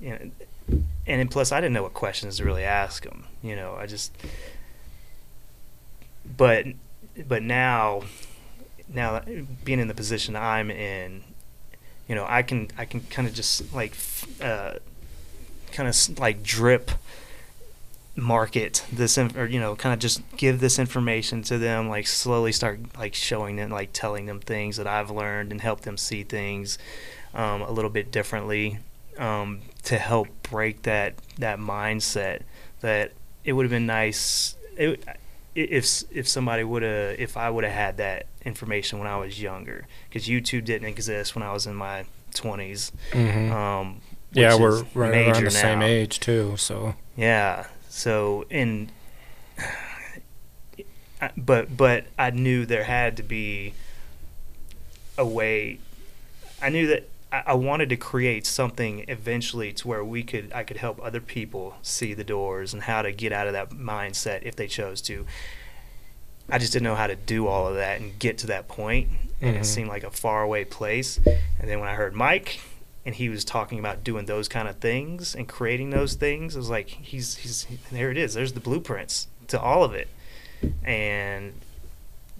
you 0.00 0.10
know, 0.10 0.18
and 0.68 1.20
then 1.20 1.28
plus 1.28 1.52
i 1.52 1.60
didn't 1.60 1.72
know 1.72 1.82
what 1.82 1.94
questions 1.94 2.36
to 2.36 2.44
really 2.44 2.64
ask 2.64 3.04
them 3.04 3.26
you 3.42 3.56
know 3.56 3.74
i 3.74 3.86
just 3.86 4.12
but 6.36 6.66
but 7.26 7.42
now 7.42 8.02
now 8.92 9.20
being 9.64 9.80
in 9.80 9.88
the 9.88 9.94
position 9.94 10.36
i'm 10.36 10.70
in 10.70 11.22
you 12.08 12.14
know 12.14 12.24
i 12.28 12.42
can 12.42 12.68
i 12.76 12.84
can 12.84 13.00
kind 13.02 13.26
of 13.26 13.34
just 13.34 13.72
like 13.74 13.96
uh 14.42 14.74
kind 15.72 15.88
of 15.88 16.18
like 16.18 16.42
drip 16.42 16.90
market 18.20 18.84
this 18.92 19.16
inf- 19.16 19.36
or 19.36 19.46
you 19.46 19.58
know 19.58 19.74
kind 19.74 19.92
of 19.94 19.98
just 19.98 20.20
give 20.36 20.60
this 20.60 20.78
information 20.78 21.42
to 21.42 21.56
them 21.58 21.88
like 21.88 22.06
slowly 22.06 22.52
start 22.52 22.78
like 22.98 23.14
showing 23.14 23.56
them 23.56 23.70
like 23.70 23.90
telling 23.92 24.26
them 24.26 24.38
things 24.40 24.76
that 24.76 24.86
i've 24.86 25.10
learned 25.10 25.50
and 25.52 25.60
help 25.60 25.80
them 25.82 25.96
see 25.96 26.22
things 26.22 26.78
um, 27.34 27.62
a 27.62 27.70
little 27.70 27.90
bit 27.90 28.10
differently 28.12 28.78
um, 29.18 29.60
to 29.84 29.96
help 29.98 30.28
break 30.42 30.82
that 30.82 31.14
that 31.38 31.58
mindset 31.58 32.42
that 32.80 33.12
it 33.44 33.52
would 33.54 33.64
have 33.64 33.70
been 33.70 33.86
nice 33.86 34.54
it, 34.76 35.02
if 35.54 36.02
if 36.12 36.28
somebody 36.28 36.62
would 36.62 36.82
have 36.82 37.18
if 37.18 37.36
i 37.36 37.48
would 37.48 37.64
have 37.64 37.72
had 37.72 37.96
that 37.96 38.26
information 38.44 38.98
when 38.98 39.08
i 39.08 39.16
was 39.16 39.40
younger 39.40 39.86
because 40.08 40.28
youtube 40.28 40.64
didn't 40.64 40.88
exist 40.88 41.34
when 41.34 41.42
i 41.42 41.52
was 41.52 41.66
in 41.66 41.74
my 41.74 42.04
20s 42.34 42.92
Mhm. 43.12 43.50
um, 43.50 44.00
yeah, 44.32 44.54
we're 44.54 44.84
right 44.94 45.26
around 45.26 45.42
the 45.44 45.50
same 45.50 45.82
age 45.82 46.20
too. 46.20 46.54
So 46.56 46.94
Yeah. 47.16 47.66
So 47.90 48.46
in, 48.48 48.90
but 51.36 51.76
but 51.76 52.06
I 52.18 52.30
knew 52.30 52.64
there 52.64 52.84
had 52.84 53.16
to 53.18 53.22
be 53.22 53.74
a 55.18 55.26
way. 55.26 55.78
I 56.62 56.68
knew 56.70 56.86
that 56.86 57.08
I, 57.32 57.42
I 57.48 57.54
wanted 57.54 57.88
to 57.90 57.96
create 57.96 58.46
something 58.46 59.04
eventually 59.08 59.72
to 59.74 59.88
where 59.88 60.04
we 60.04 60.22
could 60.22 60.52
I 60.54 60.62
could 60.62 60.78
help 60.78 61.00
other 61.02 61.20
people 61.20 61.74
see 61.82 62.14
the 62.14 62.24
doors 62.24 62.72
and 62.72 62.84
how 62.84 63.02
to 63.02 63.12
get 63.12 63.32
out 63.32 63.46
of 63.46 63.52
that 63.54 63.70
mindset 63.70 64.42
if 64.44 64.56
they 64.56 64.68
chose 64.68 65.00
to. 65.02 65.26
I 66.48 66.58
just 66.58 66.72
didn't 66.72 66.84
know 66.84 66.96
how 66.96 67.06
to 67.06 67.16
do 67.16 67.46
all 67.46 67.66
of 67.68 67.74
that 67.76 68.00
and 68.00 68.18
get 68.18 68.38
to 68.38 68.46
that 68.48 68.66
point, 68.66 69.08
and 69.40 69.56
Mhm. 69.56 69.60
it 69.60 69.64
seemed 69.64 69.88
like 69.88 70.02
a 70.04 70.10
faraway 70.10 70.64
place. 70.64 71.18
And 71.26 71.68
then 71.68 71.78
when 71.80 71.88
I 71.88 71.94
heard 71.94 72.14
Mike, 72.14 72.60
and 73.04 73.14
he 73.14 73.28
was 73.28 73.44
talking 73.44 73.78
about 73.78 74.04
doing 74.04 74.26
those 74.26 74.48
kind 74.48 74.68
of 74.68 74.76
things 74.76 75.34
and 75.34 75.48
creating 75.48 75.90
those 75.90 76.14
things, 76.14 76.54
it 76.54 76.58
was 76.58 76.70
like 76.70 76.88
he's 76.88 77.36
he's 77.36 77.66
there. 77.90 78.10
It 78.10 78.18
is. 78.18 78.34
There's 78.34 78.52
the 78.52 78.60
blueprints 78.60 79.28
to 79.48 79.60
all 79.60 79.84
of 79.84 79.94
it, 79.94 80.08
and 80.84 81.54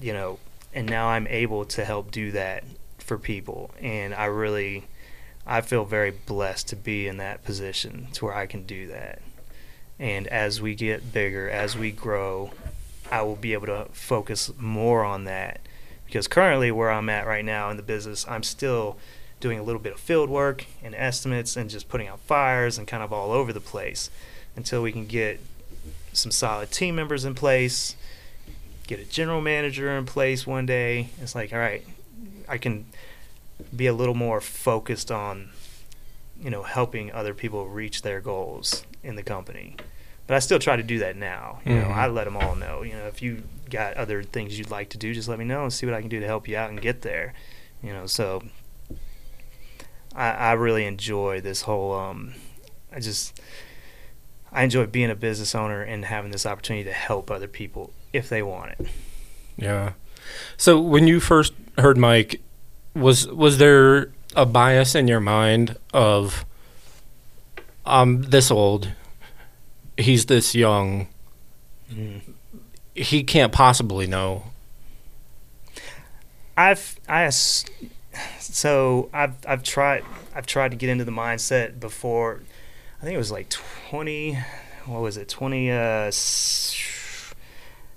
you 0.00 0.12
know, 0.12 0.38
and 0.74 0.88
now 0.88 1.08
I'm 1.08 1.26
able 1.28 1.64
to 1.66 1.84
help 1.84 2.10
do 2.10 2.32
that 2.32 2.64
for 2.98 3.18
people, 3.18 3.70
and 3.80 4.14
I 4.14 4.26
really, 4.26 4.84
I 5.46 5.62
feel 5.62 5.84
very 5.84 6.10
blessed 6.10 6.68
to 6.68 6.76
be 6.76 7.08
in 7.08 7.16
that 7.16 7.44
position 7.44 8.08
to 8.14 8.26
where 8.26 8.34
I 8.34 8.46
can 8.46 8.64
do 8.64 8.86
that. 8.88 9.20
And 9.98 10.26
as 10.28 10.62
we 10.62 10.74
get 10.74 11.12
bigger, 11.12 11.50
as 11.50 11.76
we 11.76 11.90
grow, 11.90 12.52
I 13.10 13.22
will 13.22 13.36
be 13.36 13.52
able 13.52 13.66
to 13.66 13.86
focus 13.92 14.50
more 14.58 15.04
on 15.04 15.24
that 15.24 15.60
because 16.06 16.26
currently 16.26 16.72
where 16.72 16.90
I'm 16.90 17.08
at 17.08 17.26
right 17.26 17.44
now 17.44 17.70
in 17.70 17.76
the 17.76 17.82
business, 17.82 18.26
I'm 18.28 18.42
still 18.42 18.96
doing 19.40 19.58
a 19.58 19.62
little 19.62 19.80
bit 19.80 19.92
of 19.94 20.00
field 20.00 20.28
work 20.30 20.66
and 20.84 20.94
estimates 20.94 21.56
and 21.56 21.68
just 21.70 21.88
putting 21.88 22.06
out 22.06 22.20
fires 22.20 22.78
and 22.78 22.86
kind 22.86 23.02
of 23.02 23.12
all 23.12 23.32
over 23.32 23.52
the 23.52 23.60
place 23.60 24.10
until 24.54 24.82
we 24.82 24.92
can 24.92 25.06
get 25.06 25.40
some 26.12 26.30
solid 26.30 26.70
team 26.70 26.94
members 26.94 27.24
in 27.24 27.34
place, 27.34 27.96
get 28.86 29.00
a 29.00 29.04
general 29.04 29.40
manager 29.40 29.96
in 29.96 30.04
place 30.04 30.46
one 30.46 30.66
day. 30.66 31.08
It's 31.22 31.34
like, 31.34 31.52
all 31.52 31.58
right, 31.58 31.84
I 32.48 32.58
can 32.58 32.86
be 33.74 33.86
a 33.86 33.92
little 33.92 34.14
more 34.14 34.40
focused 34.40 35.10
on, 35.10 35.50
you 36.40 36.50
know, 36.50 36.62
helping 36.62 37.12
other 37.12 37.32
people 37.34 37.66
reach 37.68 38.02
their 38.02 38.20
goals 38.20 38.84
in 39.02 39.16
the 39.16 39.22
company. 39.22 39.76
But 40.26 40.36
I 40.36 40.38
still 40.40 40.58
try 40.58 40.76
to 40.76 40.82
do 40.82 40.98
that 41.00 41.16
now. 41.16 41.60
You 41.64 41.76
know, 41.76 41.86
Mhm. 41.88 41.94
I 41.96 42.06
let 42.06 42.24
them 42.24 42.36
all 42.36 42.54
know. 42.54 42.82
You 42.82 42.92
know, 42.92 43.06
if 43.06 43.20
you 43.22 43.42
got 43.70 43.94
other 43.94 44.22
things 44.22 44.58
you'd 44.58 44.70
like 44.70 44.88
to 44.90 44.98
do, 44.98 45.14
just 45.14 45.28
let 45.28 45.38
me 45.38 45.44
know 45.44 45.62
and 45.62 45.72
see 45.72 45.86
what 45.86 45.94
I 45.94 46.00
can 46.00 46.08
do 46.08 46.20
to 46.20 46.26
help 46.26 46.46
you 46.46 46.56
out 46.56 46.70
and 46.70 46.80
get 46.80 47.02
there. 47.02 47.32
You 47.82 47.92
know, 47.92 48.06
so 48.06 48.42
I, 50.14 50.30
I 50.30 50.52
really 50.52 50.84
enjoy 50.84 51.40
this 51.40 51.62
whole. 51.62 51.94
Um, 51.94 52.34
I 52.92 53.00
just 53.00 53.40
I 54.52 54.64
enjoy 54.64 54.86
being 54.86 55.10
a 55.10 55.14
business 55.14 55.54
owner 55.54 55.82
and 55.82 56.04
having 56.04 56.30
this 56.30 56.46
opportunity 56.46 56.84
to 56.84 56.92
help 56.92 57.30
other 57.30 57.48
people 57.48 57.92
if 58.12 58.28
they 58.28 58.42
want 58.42 58.72
it. 58.72 58.86
yeah. 59.56 59.92
So 60.56 60.80
when 60.80 61.06
you 61.06 61.20
first 61.20 61.52
heard 61.78 61.96
Mike, 61.96 62.40
was 62.94 63.26
was 63.28 63.58
there 63.58 64.12
a 64.34 64.46
bias 64.46 64.94
in 64.94 65.08
your 65.08 65.20
mind 65.20 65.76
of 65.92 66.44
I'm 67.86 68.22
this 68.22 68.50
old, 68.50 68.92
he's 69.96 70.26
this 70.26 70.54
young, 70.54 71.08
he 72.94 73.24
can't 73.24 73.52
possibly 73.52 74.06
know. 74.06 74.44
I've 76.56 76.98
I 77.08 77.30
so 78.38 79.08
I've 79.12 79.34
I've 79.46 79.62
tried 79.62 80.04
I've 80.34 80.46
tried 80.46 80.70
to 80.72 80.76
get 80.76 80.88
into 80.90 81.04
the 81.04 81.12
mindset 81.12 81.80
before. 81.80 82.40
I 83.00 83.04
think 83.04 83.14
it 83.14 83.18
was 83.18 83.30
like 83.32 83.48
twenty. 83.48 84.38
What 84.86 85.00
was 85.02 85.16
it? 85.16 85.28
Twenty. 85.28 85.70
Uh, 85.70 86.10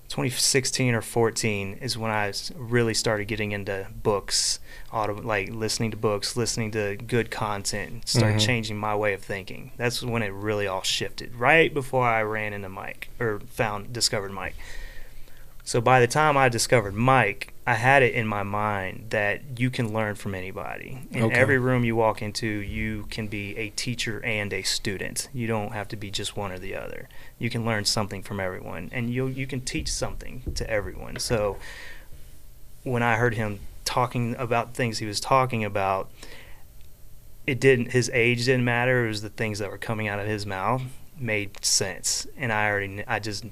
2016 0.10 0.94
or 0.94 1.02
14 1.02 1.80
is 1.82 1.98
when 1.98 2.12
I 2.12 2.32
really 2.56 2.94
started 2.94 3.26
getting 3.26 3.52
into 3.52 3.88
books, 4.04 4.60
auto, 4.92 5.20
like 5.20 5.50
listening 5.50 5.90
to 5.90 5.98
books, 5.98 6.38
listening 6.38 6.70
to 6.72 6.96
good 6.98 7.32
content, 7.32 8.08
started 8.08 8.38
Mhm. 8.40 8.46
changing 8.46 8.78
my 8.78 8.96
way 8.96 9.14
of 9.14 9.24
thinking. 9.24 9.72
That's 9.76 10.04
when 10.04 10.22
it 10.22 10.32
really 10.32 10.68
all 10.68 10.84
shifted. 10.84 11.34
Right 11.36 11.74
before 11.74 12.06
I 12.08 12.22
ran 12.22 12.54
into 12.54 12.70
Mike 12.70 13.10
or 13.20 13.40
found 13.48 13.92
discovered 13.92 14.32
Mike. 14.32 14.54
So 15.66 15.80
by 15.80 16.00
the 16.02 16.08
time 16.08 16.36
I 16.36 16.50
discovered 16.50 16.94
Mike, 16.94 17.54
I 17.66 17.76
had 17.76 18.04
it 18.04 18.14
in 18.14 18.28
my 18.28 18.44
mind 18.44 19.06
that 19.12 19.58
you 19.58 19.70
can 19.70 19.94
learn 19.94 20.16
from 20.16 20.36
anybody. 20.36 21.00
In 21.12 21.24
Okay. 21.24 21.36
every 21.36 21.58
room 21.58 21.86
you 21.86 21.96
walk 21.96 22.22
into, 22.22 22.46
you 22.48 23.08
can 23.10 23.28
be 23.28 23.56
a 23.58 23.70
teacher 23.70 24.22
and 24.26 24.52
a 24.52 24.64
student. 24.64 25.30
You 25.34 25.48
don't 25.48 25.72
have 25.72 25.88
to 25.90 25.96
be 25.96 26.12
just 26.12 26.36
one 26.36 26.52
or 26.52 26.60
the 26.60 26.76
other. 26.76 27.08
You 27.40 27.50
can 27.50 27.64
learn 27.66 27.86
something 27.86 28.22
from 28.22 28.42
everyone, 28.42 28.90
and 28.92 29.10
you 29.10 29.28
you 29.28 29.48
can 29.48 29.62
teach 29.62 29.90
something 29.90 30.42
to 30.56 30.70
everyone. 30.70 31.18
So 31.20 31.58
when 32.84 33.02
I 33.02 33.16
heard 33.16 33.36
him 33.36 33.60
talking 33.86 34.36
about 34.38 34.74
things 34.74 34.98
he 34.98 35.06
was 35.06 35.22
talking 35.22 35.64
about, 35.64 36.10
it 37.48 37.62
didn't. 37.62 37.92
His 37.94 38.10
age 38.14 38.44
didn't 38.44 38.66
matter. 38.66 39.06
It 39.06 39.10
was 39.10 39.22
the 39.22 39.30
things 39.30 39.60
that 39.60 39.72
were 39.72 39.78
coming 39.78 40.10
out 40.10 40.20
of 40.20 40.28
his 40.28 40.46
mouth 40.46 40.82
made 41.18 41.64
sense, 41.64 42.28
and 42.36 42.52
I 42.52 42.68
already, 42.70 43.04
I 43.08 43.20
just, 43.20 43.46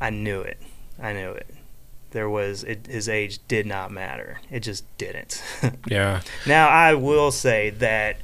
I 0.00 0.10
knew 0.10 0.40
it. 0.42 0.58
I 1.00 1.12
knew 1.12 1.30
it. 1.32 1.46
There 2.10 2.28
was 2.30 2.64
it, 2.64 2.86
his 2.86 3.08
age 3.08 3.38
did 3.48 3.66
not 3.66 3.90
matter. 3.90 4.40
It 4.50 4.60
just 4.60 4.84
didn't. 4.98 5.42
Yeah. 5.86 6.22
now 6.46 6.68
I 6.68 6.94
will 6.94 7.30
say 7.30 7.70
that 7.70 8.16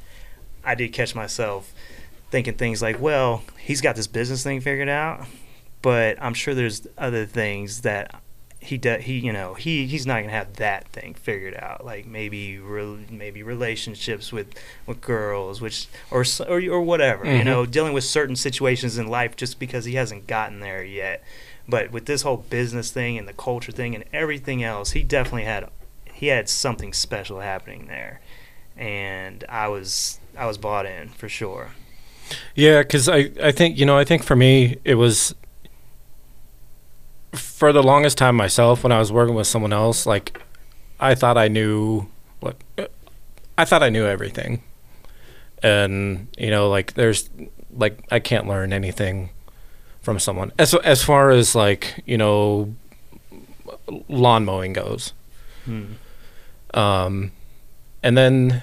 I 0.63 0.75
did 0.75 0.91
catch 0.93 1.13
myself 1.15 1.71
thinking 2.31 2.55
things 2.55 2.81
like, 2.81 2.99
well, 2.99 3.43
he's 3.59 3.81
got 3.81 3.95
this 3.95 4.07
business 4.07 4.43
thing 4.43 4.59
figured 4.61 4.89
out, 4.89 5.25
but 5.81 6.17
I'm 6.21 6.33
sure 6.33 6.53
there's 6.55 6.87
other 6.97 7.25
things 7.25 7.81
that 7.81 8.19
he 8.59 8.77
does. 8.79 9.03
He 9.03 9.19
you 9.19 9.31
know 9.31 9.53
he 9.53 9.85
he's 9.85 10.07
not 10.07 10.21
gonna 10.21 10.31
have 10.31 10.55
that 10.55 10.87
thing 10.87 11.13
figured 11.13 11.55
out. 11.55 11.85
Like 11.85 12.07
maybe 12.07 12.57
re- 12.57 13.05
maybe 13.11 13.43
relationships 13.43 14.31
with 14.31 14.47
with 14.87 15.01
girls, 15.01 15.61
which 15.61 15.87
or 16.09 16.25
or 16.47 16.59
or 16.71 16.81
whatever. 16.81 17.25
You 17.25 17.41
Mhm. 17.41 17.45
know, 17.45 17.65
dealing 17.67 17.93
with 17.93 18.03
certain 18.03 18.35
situations 18.35 18.97
in 18.97 19.07
life 19.07 19.35
just 19.35 19.59
because 19.59 19.85
he 19.85 19.93
hasn't 19.93 20.25
gotten 20.25 20.59
there 20.61 20.83
yet. 20.83 21.23
But 21.67 21.91
with 21.91 22.05
this 22.05 22.21
whole 22.21 22.37
business 22.37 22.91
thing 22.91 23.17
and 23.17 23.27
the 23.27 23.33
culture 23.33 23.71
thing 23.71 23.95
and 23.95 24.03
everything 24.13 24.63
else, 24.63 24.91
he 24.91 25.03
definitely 25.03 25.45
had 25.45 25.69
he 26.13 26.27
had 26.27 26.47
something 26.47 26.93
special 26.93 27.39
happening 27.39 27.87
there, 27.87 28.21
and 28.77 29.43
I 29.49 29.67
was 29.67 30.19
I 30.37 30.45
was 30.45 30.57
bought 30.57 30.85
in 30.85 31.09
for 31.09 31.27
sure. 31.27 31.71
Yeah, 32.55 32.81
because 32.81 33.07
I, 33.07 33.31
I 33.41 33.51
think, 33.51 33.77
you 33.77 33.85
know, 33.85 33.97
I 33.97 34.03
think 34.03 34.23
for 34.23 34.35
me, 34.35 34.77
it 34.83 34.95
was 34.95 35.35
for 37.33 37.71
the 37.71 37.83
longest 37.83 38.17
time 38.17 38.35
myself 38.35 38.83
when 38.83 38.91
I 38.91 38.99
was 38.99 39.11
working 39.11 39.35
with 39.35 39.47
someone 39.47 39.73
else, 39.73 40.05
like, 40.05 40.41
I 40.99 41.15
thought 41.15 41.37
I 41.37 41.47
knew, 41.47 42.07
what 42.39 42.55
I 43.57 43.65
thought 43.65 43.83
I 43.83 43.89
knew 43.89 44.05
everything. 44.05 44.63
And, 45.61 46.27
you 46.37 46.49
know, 46.49 46.69
like, 46.69 46.93
there's, 46.93 47.29
like, 47.71 47.99
I 48.11 48.19
can't 48.19 48.47
learn 48.47 48.73
anything 48.73 49.29
from 50.05 50.19
someone. 50.19 50.53
As, 50.59 50.73
as 50.75 51.03
far 51.03 51.31
as, 51.31 51.55
like, 51.55 52.01
you 52.05 52.17
know, 52.17 52.73
lawn 54.07 54.45
mowing 54.45 54.71
goes. 54.71 55.13
Hmm. 55.65 55.93
Um, 56.73 57.31
and 58.03 58.15
then, 58.15 58.61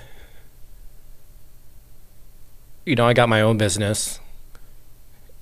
you 2.86 2.95
know, 2.95 3.07
I 3.07 3.12
got 3.12 3.28
my 3.28 3.40
own 3.40 3.59
business 3.59 4.20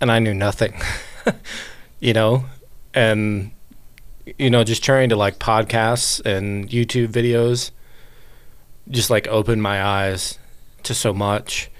and 0.01 0.11
I 0.11 0.19
knew 0.19 0.33
nothing, 0.33 0.81
you 2.01 2.15
know, 2.15 2.47
and, 2.95 3.51
you 4.39 4.49
know, 4.49 4.65
just 4.65 4.83
turning 4.83 5.11
to 5.11 5.17
like 5.17 5.39
podcasts 5.39 6.25
and 6.25 6.69
YouTube 6.71 7.09
videos 7.09 7.71
just 8.89 9.11
like 9.11 9.29
opened 9.29 9.63
my 9.63 9.83
eyes 9.83 10.39
to 10.85 10.95
so 10.95 11.13
much. 11.13 11.71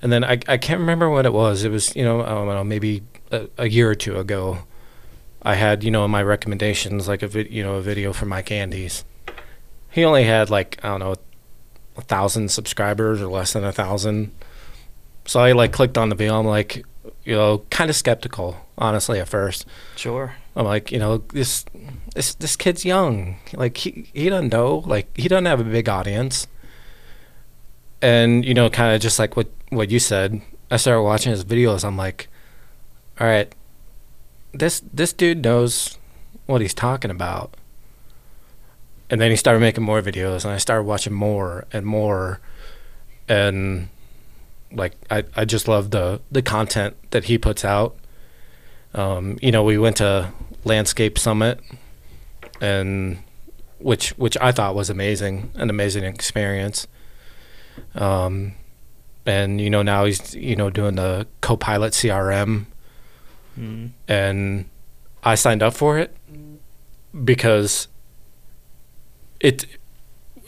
And 0.00 0.12
then 0.12 0.24
I, 0.24 0.38
I 0.48 0.56
can't 0.56 0.80
remember 0.80 1.10
what 1.10 1.26
it 1.26 1.32
was. 1.32 1.64
It 1.64 1.70
was, 1.70 1.94
you 1.94 2.04
know, 2.04 2.22
I 2.22 2.28
don't 2.28 2.46
know, 2.46 2.64
maybe 2.64 3.02
a, 3.34 3.48
a 3.58 3.68
year 3.68 3.90
or 3.90 3.94
two 3.94 4.16
ago. 4.16 4.58
I 5.42 5.54
had, 5.54 5.84
you 5.84 5.90
know, 5.90 6.04
in 6.04 6.10
my 6.10 6.22
recommendations, 6.22 7.06
like 7.06 7.22
a 7.22 7.28
vid, 7.28 7.50
you 7.50 7.62
know, 7.62 7.74
a 7.74 7.82
video 7.82 8.12
for 8.12 8.26
Mike 8.26 8.50
Andes. 8.50 9.04
He 9.90 10.04
only 10.04 10.24
had 10.24 10.50
like, 10.50 10.78
I 10.82 10.88
don't 10.88 11.00
know, 11.00 11.16
a 11.96 12.00
thousand 12.00 12.50
subscribers 12.50 13.20
or 13.20 13.28
less 13.28 13.52
than 13.52 13.64
a 13.64 13.72
thousand. 13.72 14.32
So 15.26 15.40
I 15.40 15.52
like 15.52 15.72
clicked 15.72 15.98
on 15.98 16.08
the 16.08 16.14
video. 16.14 16.38
I'm 16.38 16.46
like, 16.46 16.84
you 17.24 17.34
know, 17.34 17.58
kind 17.70 17.90
of 17.90 17.96
skeptical, 17.96 18.56
honestly, 18.76 19.20
at 19.20 19.28
first. 19.28 19.66
Sure. 19.96 20.34
I'm 20.56 20.64
like, 20.64 20.92
you 20.92 20.98
know, 20.98 21.18
this 21.32 21.64
this 22.14 22.34
this 22.34 22.56
kid's 22.56 22.84
young. 22.84 23.36
Like 23.52 23.76
he 23.76 24.08
he 24.12 24.28
doesn't 24.28 24.52
know. 24.52 24.78
Like 24.86 25.16
he 25.16 25.28
doesn't 25.28 25.46
have 25.46 25.60
a 25.60 25.64
big 25.64 25.88
audience. 25.88 26.46
And 28.00 28.44
you 28.44 28.54
know, 28.54 28.68
kind 28.70 28.94
of 28.94 29.00
just 29.00 29.18
like 29.18 29.36
what 29.36 29.48
what 29.70 29.90
you 29.90 29.98
said. 29.98 30.40
I 30.70 30.76
started 30.76 31.02
watching 31.02 31.32
his 31.32 31.44
videos. 31.44 31.84
I'm 31.84 31.96
like, 31.96 32.28
all 33.20 33.26
right, 33.26 33.52
this 34.52 34.82
this 34.92 35.12
dude 35.12 35.42
knows 35.44 35.98
what 36.46 36.60
he's 36.60 36.74
talking 36.74 37.10
about. 37.10 37.54
And 39.10 39.20
then 39.20 39.30
he 39.30 39.36
started 39.36 39.60
making 39.60 39.84
more 39.84 40.00
videos, 40.00 40.44
and 40.44 40.52
I 40.52 40.58
started 40.58 40.84
watching 40.84 41.12
more 41.12 41.66
and 41.72 41.84
more, 41.84 42.40
and 43.28 43.88
like 44.72 44.94
I, 45.10 45.24
I 45.36 45.44
just 45.44 45.68
love 45.68 45.90
the 45.90 46.20
the 46.30 46.42
content 46.42 46.96
that 47.10 47.24
he 47.24 47.38
puts 47.38 47.64
out. 47.64 47.96
Um, 48.94 49.38
you 49.42 49.52
know, 49.52 49.62
we 49.62 49.78
went 49.78 49.96
to 49.98 50.32
Landscape 50.64 51.18
Summit, 51.18 51.60
and 52.60 53.18
which 53.78 54.10
which 54.16 54.36
I 54.40 54.52
thought 54.52 54.74
was 54.74 54.90
amazing, 54.90 55.50
an 55.54 55.70
amazing 55.70 56.04
experience. 56.04 56.86
Um, 57.94 58.54
and 59.26 59.60
you 59.60 59.70
know 59.70 59.82
now 59.82 60.04
he's 60.04 60.34
you 60.34 60.56
know 60.56 60.70
doing 60.70 60.96
the 60.96 61.26
Copilot 61.40 61.92
CRM, 61.92 62.66
Mm. 63.58 63.90
and 64.08 64.64
I 65.22 65.36
signed 65.36 65.62
up 65.62 65.74
for 65.74 65.98
it 65.98 66.14
because 67.24 67.86
it, 69.40 69.66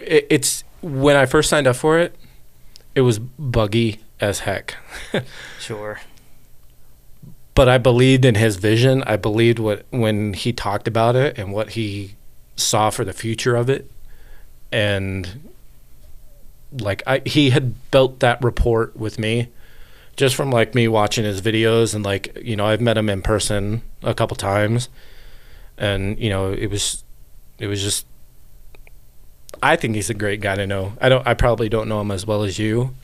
it 0.00 0.26
it's 0.28 0.64
when 0.82 1.16
I 1.16 1.26
first 1.26 1.48
signed 1.48 1.66
up 1.66 1.76
for 1.76 1.98
it, 1.98 2.16
it 2.94 3.02
was 3.02 3.18
buggy 3.18 4.00
as 4.20 4.40
heck. 4.40 4.76
Sure. 5.60 6.00
but 7.54 7.68
I 7.68 7.78
believed 7.78 8.24
in 8.24 8.34
his 8.36 8.56
vision. 8.56 9.02
I 9.04 9.16
believed 9.16 9.58
what 9.58 9.84
when 9.90 10.32
he 10.34 10.52
talked 10.52 10.86
about 10.88 11.16
it 11.16 11.38
and 11.38 11.52
what 11.52 11.70
he 11.70 12.14
saw 12.56 12.90
for 12.90 13.04
the 13.04 13.12
future 13.12 13.56
of 13.56 13.68
it, 13.70 13.90
and 14.72 15.50
like 16.72 17.02
I, 17.06 17.22
he 17.24 17.50
had 17.50 17.90
built 17.90 18.20
that 18.20 18.42
report 18.42 18.96
with 18.96 19.18
me, 19.18 19.48
just 20.16 20.34
from 20.34 20.50
like 20.50 20.74
me 20.74 20.88
watching 20.88 21.24
his 21.24 21.40
videos 21.40 21.94
and 21.94 22.04
like 22.04 22.36
you 22.42 22.56
know 22.56 22.66
I've 22.66 22.80
met 22.80 22.96
him 22.96 23.08
in 23.08 23.22
person 23.22 23.82
a 24.02 24.14
couple 24.14 24.36
times, 24.36 24.88
and 25.78 26.18
you 26.18 26.30
know 26.30 26.52
it 26.52 26.70
was, 26.70 27.04
it 27.58 27.66
was 27.66 27.82
just. 27.82 28.06
I 29.62 29.76
think 29.76 29.94
he's 29.94 30.10
a 30.10 30.14
great 30.14 30.40
guy 30.40 30.56
to 30.56 30.66
know. 30.66 30.92
I 31.00 31.08
don't. 31.08 31.26
I 31.26 31.34
probably 31.34 31.68
don't 31.68 31.88
know 31.88 32.00
him 32.00 32.10
as 32.10 32.26
well 32.26 32.42
as 32.42 32.58
you, 32.58 32.94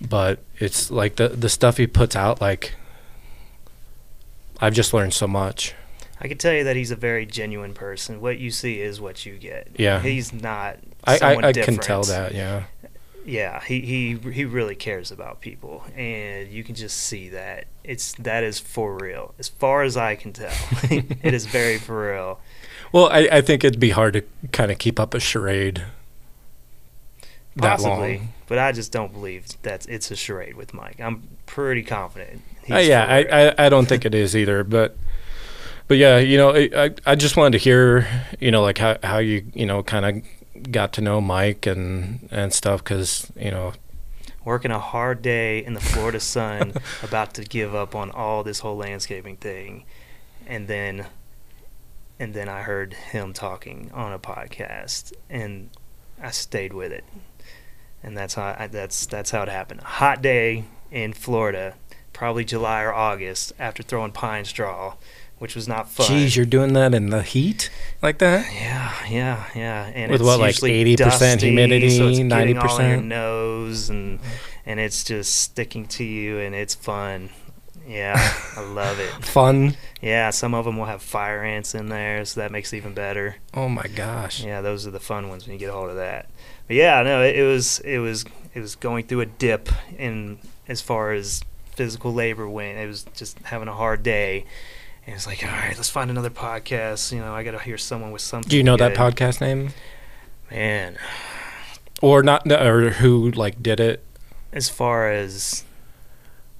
but 0.00 0.40
it's 0.58 0.90
like 0.90 1.16
the 1.16 1.28
the 1.28 1.48
stuff 1.48 1.76
he 1.76 1.86
puts 1.86 2.16
out. 2.16 2.40
Like 2.40 2.74
I've 4.60 4.74
just 4.74 4.92
learned 4.92 5.14
so 5.14 5.26
much. 5.26 5.74
I 6.20 6.28
can 6.28 6.38
tell 6.38 6.54
you 6.54 6.64
that 6.64 6.76
he's 6.76 6.90
a 6.90 6.96
very 6.96 7.26
genuine 7.26 7.74
person. 7.74 8.20
What 8.20 8.38
you 8.38 8.50
see 8.50 8.80
is 8.80 9.00
what 9.00 9.26
you 9.26 9.36
get. 9.36 9.68
Yeah. 9.76 10.00
He's 10.00 10.32
not. 10.32 10.78
I 11.04 11.18
I, 11.18 11.48
I 11.48 11.52
can 11.52 11.76
tell 11.76 12.02
that. 12.04 12.34
Yeah. 12.34 12.64
Yeah, 13.24 13.62
he, 13.62 13.80
he 13.80 14.30
he 14.30 14.44
really 14.44 14.74
cares 14.74 15.10
about 15.10 15.40
people, 15.40 15.84
and 15.96 16.50
you 16.50 16.62
can 16.62 16.74
just 16.74 16.98
see 16.98 17.30
that 17.30 17.66
it's 17.82 18.12
that 18.14 18.44
is 18.44 18.58
for 18.60 18.96
real. 18.96 19.34
As 19.38 19.48
far 19.48 19.82
as 19.82 19.96
I 19.96 20.14
can 20.14 20.32
tell, 20.32 20.52
it 20.90 21.32
is 21.32 21.46
very 21.46 21.78
for 21.78 22.12
real. 22.12 22.40
Well, 22.92 23.08
I, 23.10 23.28
I 23.32 23.40
think 23.40 23.64
it'd 23.64 23.80
be 23.80 23.90
hard 23.90 24.12
to 24.12 24.22
kind 24.52 24.70
of 24.70 24.78
keep 24.78 25.00
up 25.00 25.14
a 25.14 25.20
charade 25.20 25.84
Possibly, 27.56 28.22
but 28.48 28.58
I 28.58 28.72
just 28.72 28.90
don't 28.90 29.12
believe 29.12 29.46
that 29.62 29.88
it's 29.88 30.10
a 30.10 30.16
charade 30.16 30.56
with 30.56 30.74
Mike. 30.74 31.00
I'm 31.00 31.28
pretty 31.46 31.84
confident. 31.84 32.42
Uh, 32.68 32.78
yeah, 32.78 33.04
I. 33.04 33.18
I, 33.48 33.66
I 33.66 33.68
don't 33.68 33.86
think 33.86 34.04
it 34.04 34.14
is 34.14 34.34
either. 34.34 34.64
But 34.64 34.96
but 35.86 35.98
yeah, 35.98 36.18
you 36.18 36.36
know, 36.36 36.50
I 36.50 36.68
I, 36.74 36.90
I 37.06 37.14
just 37.14 37.36
wanted 37.36 37.58
to 37.58 37.62
hear 37.62 38.08
you 38.40 38.50
know 38.50 38.62
like 38.62 38.78
how 38.78 38.96
how 39.04 39.18
you 39.18 39.44
you 39.54 39.66
know 39.66 39.84
kind 39.84 40.04
of 40.04 40.24
got 40.70 40.92
to 40.94 41.00
know 41.00 41.20
Mike 41.20 41.66
and 41.66 42.28
and 42.30 42.52
stuff 42.52 42.82
because 42.82 43.30
you 43.36 43.50
know 43.50 43.72
working 44.44 44.70
a 44.70 44.78
hard 44.78 45.22
day 45.22 45.64
in 45.64 45.74
the 45.74 45.80
Florida 45.80 46.20
sun, 46.20 46.74
about 47.02 47.34
to 47.34 47.44
give 47.44 47.74
up 47.74 47.94
on 47.94 48.10
all 48.10 48.42
this 48.42 48.60
whole 48.60 48.76
landscaping 48.76 49.36
thing, 49.36 49.84
and 50.46 50.68
then, 50.68 51.06
and 52.18 52.34
then 52.34 52.48
I 52.48 52.62
heard 52.62 52.92
him 52.94 53.32
talking 53.32 53.90
on 53.94 54.12
a 54.12 54.18
podcast, 54.18 55.12
and 55.30 55.70
I 56.20 56.30
stayed 56.30 56.72
with 56.72 56.92
it, 56.92 57.04
and 58.02 58.16
that's 58.16 58.34
how 58.34 58.54
I, 58.58 58.66
that's 58.66 59.06
that's 59.06 59.30
how 59.30 59.42
it 59.42 59.48
happened. 59.48 59.80
A 59.80 59.84
hot 59.84 60.22
day 60.22 60.64
in 60.90 61.12
Florida, 61.12 61.74
probably 62.12 62.44
July 62.44 62.82
or 62.82 62.92
August, 62.92 63.52
after 63.58 63.82
throwing 63.82 64.12
pine 64.12 64.44
straw, 64.44 64.94
which 65.44 65.54
was 65.54 65.68
not 65.68 65.90
fun. 65.90 66.06
geez, 66.06 66.34
you're 66.34 66.46
doing 66.46 66.72
that 66.72 66.94
in 66.94 67.10
the 67.10 67.22
heat 67.22 67.68
like 68.00 68.16
that. 68.16 68.50
Yeah, 68.50 68.94
yeah, 69.10 69.44
yeah. 69.54 69.92
And 69.94 70.10
With 70.10 70.22
it's 70.22 70.26
what, 70.26 70.40
like 70.40 70.54
80% 70.54 70.96
dusty, 70.96 71.48
humidity, 71.48 71.90
so 71.90 72.08
it's 72.08 72.18
getting 72.18 72.56
all 72.56 72.80
your 72.80 72.96
90%? 72.96 73.04
nose, 73.04 73.90
and 73.90 74.20
and 74.64 74.80
it's 74.80 75.04
just 75.04 75.34
sticking 75.34 75.84
to 75.88 76.02
you, 76.02 76.38
and 76.38 76.54
it's 76.54 76.74
fun. 76.74 77.28
Yeah, 77.86 78.16
I 78.56 78.62
love 78.62 78.98
it. 78.98 79.10
Fun. 79.26 79.76
Yeah, 80.00 80.30
some 80.30 80.54
of 80.54 80.64
them 80.64 80.78
will 80.78 80.86
have 80.86 81.02
fire 81.02 81.44
ants 81.44 81.74
in 81.74 81.90
there, 81.90 82.24
so 82.24 82.40
that 82.40 82.50
makes 82.50 82.72
it 82.72 82.78
even 82.78 82.94
better. 82.94 83.36
Oh 83.52 83.68
my 83.68 83.86
gosh. 83.94 84.42
Yeah, 84.42 84.62
those 84.62 84.86
are 84.86 84.90
the 84.90 84.98
fun 84.98 85.28
ones 85.28 85.44
when 85.46 85.52
you 85.52 85.58
get 85.58 85.68
a 85.68 85.74
hold 85.74 85.90
of 85.90 85.96
that. 85.96 86.30
But 86.66 86.76
yeah, 86.76 87.02
no, 87.02 87.22
it, 87.22 87.36
it 87.36 87.46
was 87.46 87.80
it 87.80 87.98
was 87.98 88.24
it 88.54 88.60
was 88.60 88.76
going 88.76 89.04
through 89.04 89.20
a 89.20 89.26
dip 89.26 89.68
in 89.98 90.38
as 90.66 90.80
far 90.80 91.12
as 91.12 91.42
physical 91.72 92.14
labor 92.14 92.48
went. 92.48 92.78
It 92.78 92.86
was 92.86 93.04
just 93.14 93.38
having 93.40 93.68
a 93.68 93.74
hard 93.74 94.02
day. 94.02 94.46
And 95.06 95.14
it's 95.16 95.26
like, 95.26 95.44
all 95.44 95.50
right, 95.50 95.76
let's 95.76 95.90
find 95.90 96.10
another 96.10 96.30
podcast. 96.30 97.12
You 97.12 97.18
know, 97.20 97.34
I 97.34 97.42
got 97.44 97.50
to 97.52 97.58
hear 97.58 97.76
someone 97.78 98.10
with 98.10 98.22
something. 98.22 98.48
Do 98.48 98.56
you 98.56 98.62
know 98.62 98.76
that 98.76 98.94
podcast 98.94 99.40
name? 99.40 99.70
Man, 100.50 100.96
Or 102.00 102.22
not? 102.22 102.50
Or 102.50 102.90
who 102.90 103.30
like 103.30 103.62
did 103.62 103.80
it? 103.80 104.02
as 104.52 104.68
far 104.68 105.10
as 105.10 105.64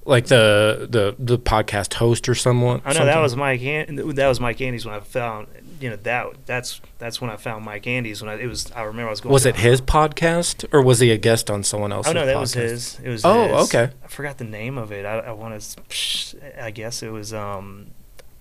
Like 0.05 0.25
the 0.27 0.85
the 0.89 1.15
the 1.17 1.39
podcast 1.39 1.93
host 1.95 2.27
or 2.29 2.35
someone? 2.35 2.81
I 2.85 2.93
know 2.93 3.05
that 3.05 3.19
was 3.19 3.35
Mike. 3.35 3.61
An- 3.61 3.95
that 4.15 4.27
was 4.27 4.39
Mike 4.39 4.61
Andes 4.61 4.85
when 4.85 4.93
I 4.93 4.99
found. 4.99 5.47
You 5.79 5.89
know 5.89 5.95
that 5.97 6.45
that's 6.45 6.79
that's 6.99 7.19
when 7.19 7.29
I 7.29 7.37
found 7.37 7.65
Mike 7.65 7.87
Andes 7.87 8.21
when 8.21 8.29
I 8.29 8.39
it 8.39 8.47
was 8.47 8.71
I 8.73 8.83
remember 8.83 9.07
I 9.07 9.11
was 9.11 9.21
going. 9.21 9.33
Was 9.33 9.45
it 9.45 9.55
his 9.57 9.81
podcast 9.81 10.65
or 10.71 10.81
was 10.81 10.99
he 10.99 11.09
a 11.11 11.17
guest 11.17 11.49
on 11.49 11.63
someone 11.63 11.91
else's? 11.91 12.11
Oh 12.11 12.13
no, 12.13 12.25
that 12.25 12.35
podcast? 12.35 12.39
was 12.39 12.53
his. 12.53 12.99
It 13.03 13.09
was. 13.09 13.25
Oh, 13.25 13.57
his. 13.57 13.73
okay. 13.73 13.93
I 14.03 14.07
forgot 14.07 14.37
the 14.37 14.43
name 14.45 14.77
of 14.77 14.91
it. 14.91 15.05
I, 15.05 15.19
I 15.19 15.31
want 15.31 15.59
to. 15.59 16.63
I 16.63 16.71
guess 16.71 17.01
it 17.01 17.09
was 17.09 17.33
um, 17.33 17.87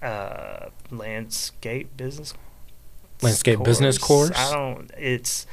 uh, 0.05 0.68
landscape 0.90 1.96
business. 1.96 2.34
Landscape 3.22 3.62
business 3.62 3.98
course? 3.98 4.30
I 4.36 4.52
don't. 4.52 4.90
It's. 4.98 5.46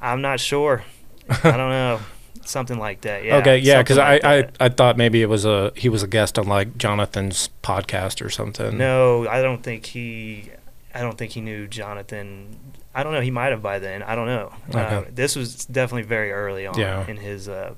I'm 0.00 0.20
not 0.20 0.40
sure. 0.40 0.82
I 1.28 1.56
don't 1.56 1.70
know. 1.70 2.00
Something 2.44 2.78
like 2.78 3.02
that. 3.02 3.24
Yeah. 3.24 3.36
okay, 3.36 3.58
yeah, 3.58 3.82
because 3.82 3.96
something 3.96 4.24
I, 4.24 4.42
that. 4.42 4.56
I 4.58 4.64
I 4.64 4.68
thought 4.68 4.96
maybe 4.96 5.22
it 5.22 5.28
was 5.28 5.44
a 5.44 5.72
he 5.76 5.88
was 5.88 6.02
a 6.02 6.08
guest 6.08 6.38
on 6.38 6.46
like 6.48 6.76
Jonathan's 6.76 7.50
podcast 7.62 8.24
or 8.24 8.30
something. 8.30 8.76
No, 8.76 9.28
I 9.28 9.40
don't 9.42 9.62
think 9.62 9.86
he. 9.86 10.50
I 10.94 11.00
don't 11.00 11.16
think 11.16 11.32
he 11.32 11.40
knew 11.40 11.68
Jonathan. 11.68 12.58
I 12.94 13.04
don't 13.04 13.12
know. 13.12 13.20
He 13.20 13.30
might 13.30 13.50
have 13.52 13.62
by 13.62 13.78
then. 13.78 14.02
I 14.02 14.14
don't 14.16 14.26
know. 14.26 14.52
Uh, 14.74 15.04
this 15.10 15.36
was 15.36 15.64
definitely 15.64 16.02
very 16.02 16.32
early 16.32 16.66
on 16.66 16.78
Yeah. 16.78 17.06
in 17.06 17.16
his 17.16 17.48
uh, 17.48 17.74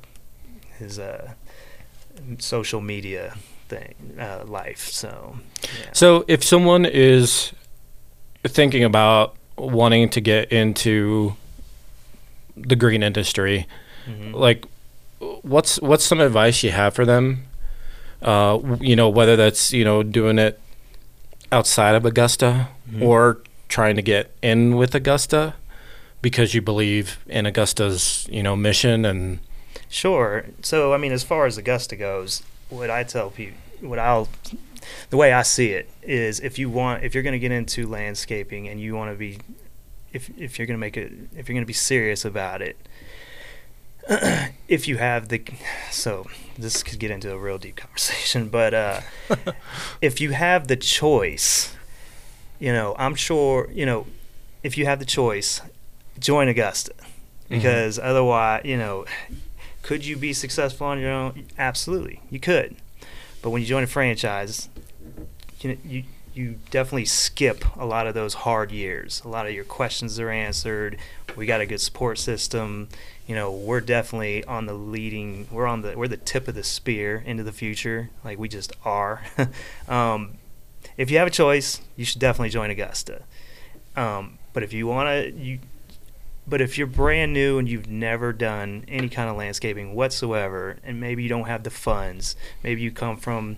his 0.79 0.99
uh, 0.99 1.35
social 2.39 2.81
media 2.81 3.37
thing 3.79 3.95
uh, 4.19 4.45
life. 4.47 4.89
So, 4.91 5.37
yeah. 5.63 5.91
So 5.93 6.25
if 6.29 6.43
someone 6.45 6.85
is 6.87 7.53
thinking 8.47 8.85
about 8.85 9.35
wanting 9.57 10.09
to 10.11 10.21
get 10.21 10.53
into 10.53 11.35
the 12.57 12.77
green 12.77 13.03
industry, 13.03 13.67
Mhm. 14.09 14.35
like 14.35 14.65
what's 15.43 15.81
what's 15.81 16.05
some 16.05 16.21
advice 16.21 16.63
you 16.63 16.71
have 16.73 16.95
for 16.95 17.05
them? 17.07 17.47
Uh, 18.23 18.59
you 18.81 18.97
know, 18.97 19.09
whether 19.09 19.37
that's 19.37 19.73
you 19.73 19.85
know 19.85 20.03
doing 20.03 20.39
it 20.39 20.61
outside 21.53 21.95
of 21.95 22.05
Augusta 22.05 22.69
Mhm. 22.91 23.03
or 23.03 23.39
trying 23.69 23.97
to 23.97 24.03
get 24.03 24.31
in 24.43 24.77
with 24.77 24.95
Augusta 24.95 25.55
because 26.23 26.55
you 26.55 26.63
believe 26.63 27.19
in 27.29 27.47
Augusta's 27.47 28.27
you 28.31 28.43
know 28.43 28.57
mission 28.57 29.05
and 29.05 29.39
Sure. 29.89 30.47
So, 30.63 30.93
I 30.93 30.99
mean, 30.99 31.13
as 31.13 31.23
far 31.23 31.47
as 31.47 31.57
Augusta 31.57 31.95
goes, 31.97 32.43
what 32.69 32.91
I 32.91 33.05
tell 33.05 33.31
people, 33.31 33.59
what 33.85 33.99
I'll, 33.99 34.29
the 35.11 35.17
way 35.17 35.33
I 35.33 35.43
see 35.43 35.71
it 35.71 35.89
is, 36.03 36.41
if 36.41 36.59
you 36.59 36.69
want, 36.71 37.05
if 37.05 37.15
you're 37.15 37.23
going 37.23 37.33
to 37.33 37.39
get 37.39 37.53
into 37.53 37.87
landscaping 37.87 38.69
and 38.69 38.81
you 38.81 38.95
want 38.95 39.13
to 39.13 39.17
be, 39.17 39.39
if 40.13 40.31
if 40.39 40.59
you're 40.59 40.67
going 40.67 40.77
to 40.77 40.81
make 40.81 40.97
it, 40.97 41.13
if 41.37 41.49
you're 41.49 41.55
going 41.55 41.63
to 41.63 41.67
be 41.67 41.73
serious 41.73 42.25
about 42.25 42.63
it, 42.63 42.77
if 44.69 44.87
you 44.87 44.99
have 44.99 45.29
the, 45.29 45.43
so 45.91 46.27
this 46.59 46.83
could 46.83 46.99
get 46.99 47.11
into 47.11 47.33
a 47.33 47.39
real 47.39 47.59
deep 47.59 47.77
conversation, 47.77 48.49
but 48.51 48.75
uh, 48.75 49.01
if 50.01 50.21
you 50.21 50.33
have 50.33 50.69
the 50.69 50.77
choice, 50.77 51.75
you 52.59 52.73
know, 52.73 52.95
I'm 52.99 53.15
sure, 53.15 53.69
you 53.73 53.87
know, 53.87 54.07
if 54.63 54.79
you 54.79 54.87
have 54.87 54.99
the 54.99 55.05
choice, 55.05 55.61
join 56.19 56.49
Augusta 56.49 56.93
because 57.49 57.99
otherwise, 57.99 58.63
you 58.65 58.77
know, 58.77 59.05
could 59.83 60.05
you 60.05 60.17
be 60.17 60.33
successful 60.33 60.87
on 60.87 60.99
your 60.99 61.11
own? 61.11 61.47
Absolutely, 61.59 62.21
you 62.31 62.41
could. 62.41 62.77
But 63.45 63.51
when 63.51 63.61
you 63.61 63.69
join 63.69 63.83
a 63.83 63.87
franchise, 63.87 64.71
you 65.61 65.77
you 65.85 66.05
you 66.33 66.61
definitely 66.71 67.05
skip 67.05 67.63
a 67.77 67.85
lot 67.85 68.07
of 68.07 68.15
those 68.15 68.33
hard 68.33 68.73
years. 68.73 69.21
A 69.23 69.29
lot 69.29 69.47
of 69.47 69.53
your 69.53 69.65
questions 69.65 70.19
are 70.19 70.31
answered. 70.31 70.97
We 71.37 71.45
got 71.45 71.61
a 71.61 71.67
good 71.67 71.83
support 71.83 72.19
system. 72.19 72.89
You 73.27 73.35
know, 73.35 73.53
we're 73.53 73.83
definitely 73.83 74.45
on 74.45 74.65
the 74.65 74.73
leading. 74.73 75.47
We're 75.51 75.67
on 75.67 75.83
the 75.83 75.93
we're 75.95 76.09
the 76.09 76.17
tip 76.17 76.49
of 76.49 76.55
the 76.55 76.63
spear 76.63 77.23
into 77.27 77.43
the 77.43 77.53
future. 77.53 78.09
Like 78.25 78.39
we 78.39 78.49
just 78.49 78.73
are. 78.83 79.21
um, 79.89 80.39
if 80.97 81.11
you 81.11 81.19
have 81.19 81.27
a 81.27 81.31
choice, 81.31 81.83
you 81.97 82.07
should 82.07 82.23
definitely 82.23 82.49
join 82.49 82.71
Augusta. 82.71 83.25
Um, 83.95 84.39
but 84.55 84.63
if 84.63 84.73
you 84.73 84.87
want 84.87 85.09
to, 85.09 85.33
you. 85.39 85.59
But 86.47 86.61
if 86.61 86.77
you're 86.77 86.87
brand 86.87 87.33
new 87.33 87.59
and 87.59 87.69
you've 87.69 87.89
never 87.89 88.33
done 88.33 88.85
any 88.89 89.09
kind 89.09 89.31
of 89.31 89.37
landscaping 89.37 89.95
whatsoever, 89.95 90.77
and 90.85 91.01
maybe 91.01 91.23
you 91.23 91.29
don't 91.29 91.47
have 91.47 91.63
the 91.63 91.71
funds, 91.71 92.37
maybe 92.63 92.83
you 92.83 92.91
come 92.91 93.17
from, 93.17 93.57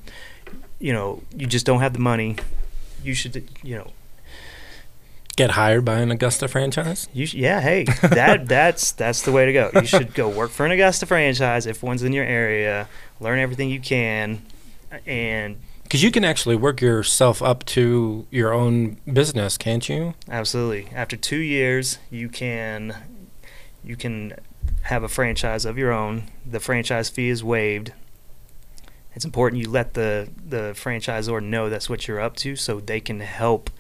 you 0.79 0.93
know, 0.93 1.23
you 1.35 1.47
just 1.47 1.67
don't 1.67 1.81
have 1.81 1.95
the 1.95 1.99
money, 1.99 2.37
you 3.03 3.15
should, 3.15 3.49
you 3.63 3.77
know, 3.77 3.91
Get 5.37 5.51
hired 5.51 5.85
by 5.85 5.99
an 5.99 6.11
Augusta 6.11 6.49
franchise? 6.49 7.09
you 7.13 7.27
sh- 7.27 7.35
yeah, 7.35 7.61
hey, 7.61 7.85
that 8.01 8.49
that's 8.49 8.93
that's 8.93 9.21
the 9.21 9.33
way 9.33 9.45
to 9.45 9.53
go. 9.53 9.71
You 9.75 9.85
should 9.85 10.15
go 10.15 10.31
work 10.31 10.51
for 10.51 10.65
an 10.65 10.73
Augusta 10.73 11.05
franchise 11.05 11.67
if 11.67 11.83
one's 11.83 12.03
in 12.03 12.15
your 12.15 12.25
area, 12.25 12.89
learn 13.21 13.39
everything 13.39 13.69
you 13.69 13.79
can, 13.79 14.41
and 15.07 15.59
Because 15.87 16.03
you 16.03 16.11
can 16.11 16.25
actually 16.25 16.57
work 16.57 16.81
yourself 16.81 17.41
up 17.41 17.65
to 17.67 18.27
your 18.33 18.53
own 18.53 18.97
business, 19.11 19.57
can't 19.57 19.89
you? 19.89 20.15
Absolutely. 20.29 20.89
After 20.93 21.17
two 21.17 21.39
years, 21.39 21.99
you 22.11 22.29
can 22.29 22.97
you 23.85 23.95
can 23.95 24.35
have 24.83 25.05
a 25.05 25.09
franchise 25.09 25.65
of 25.65 25.79
your 25.79 25.93
own. 25.93 26.25
The 26.45 26.59
franchise 26.59 27.09
fee 27.09 27.29
is 27.29 27.45
waived. 27.45 27.93
It's 29.15 29.25
important 29.25 29.63
you 29.63 29.71
let 29.71 29.95
the 29.95 30.29
the 30.45 30.73
franchisor 30.75 31.41
know 31.41 31.71
that's 31.71 31.89
what 31.89 32.09
you're 32.09 32.21
up 32.21 32.35
to, 32.39 32.57
so 32.57 32.81
they 32.81 32.99
can 32.99 33.21
help 33.21 33.71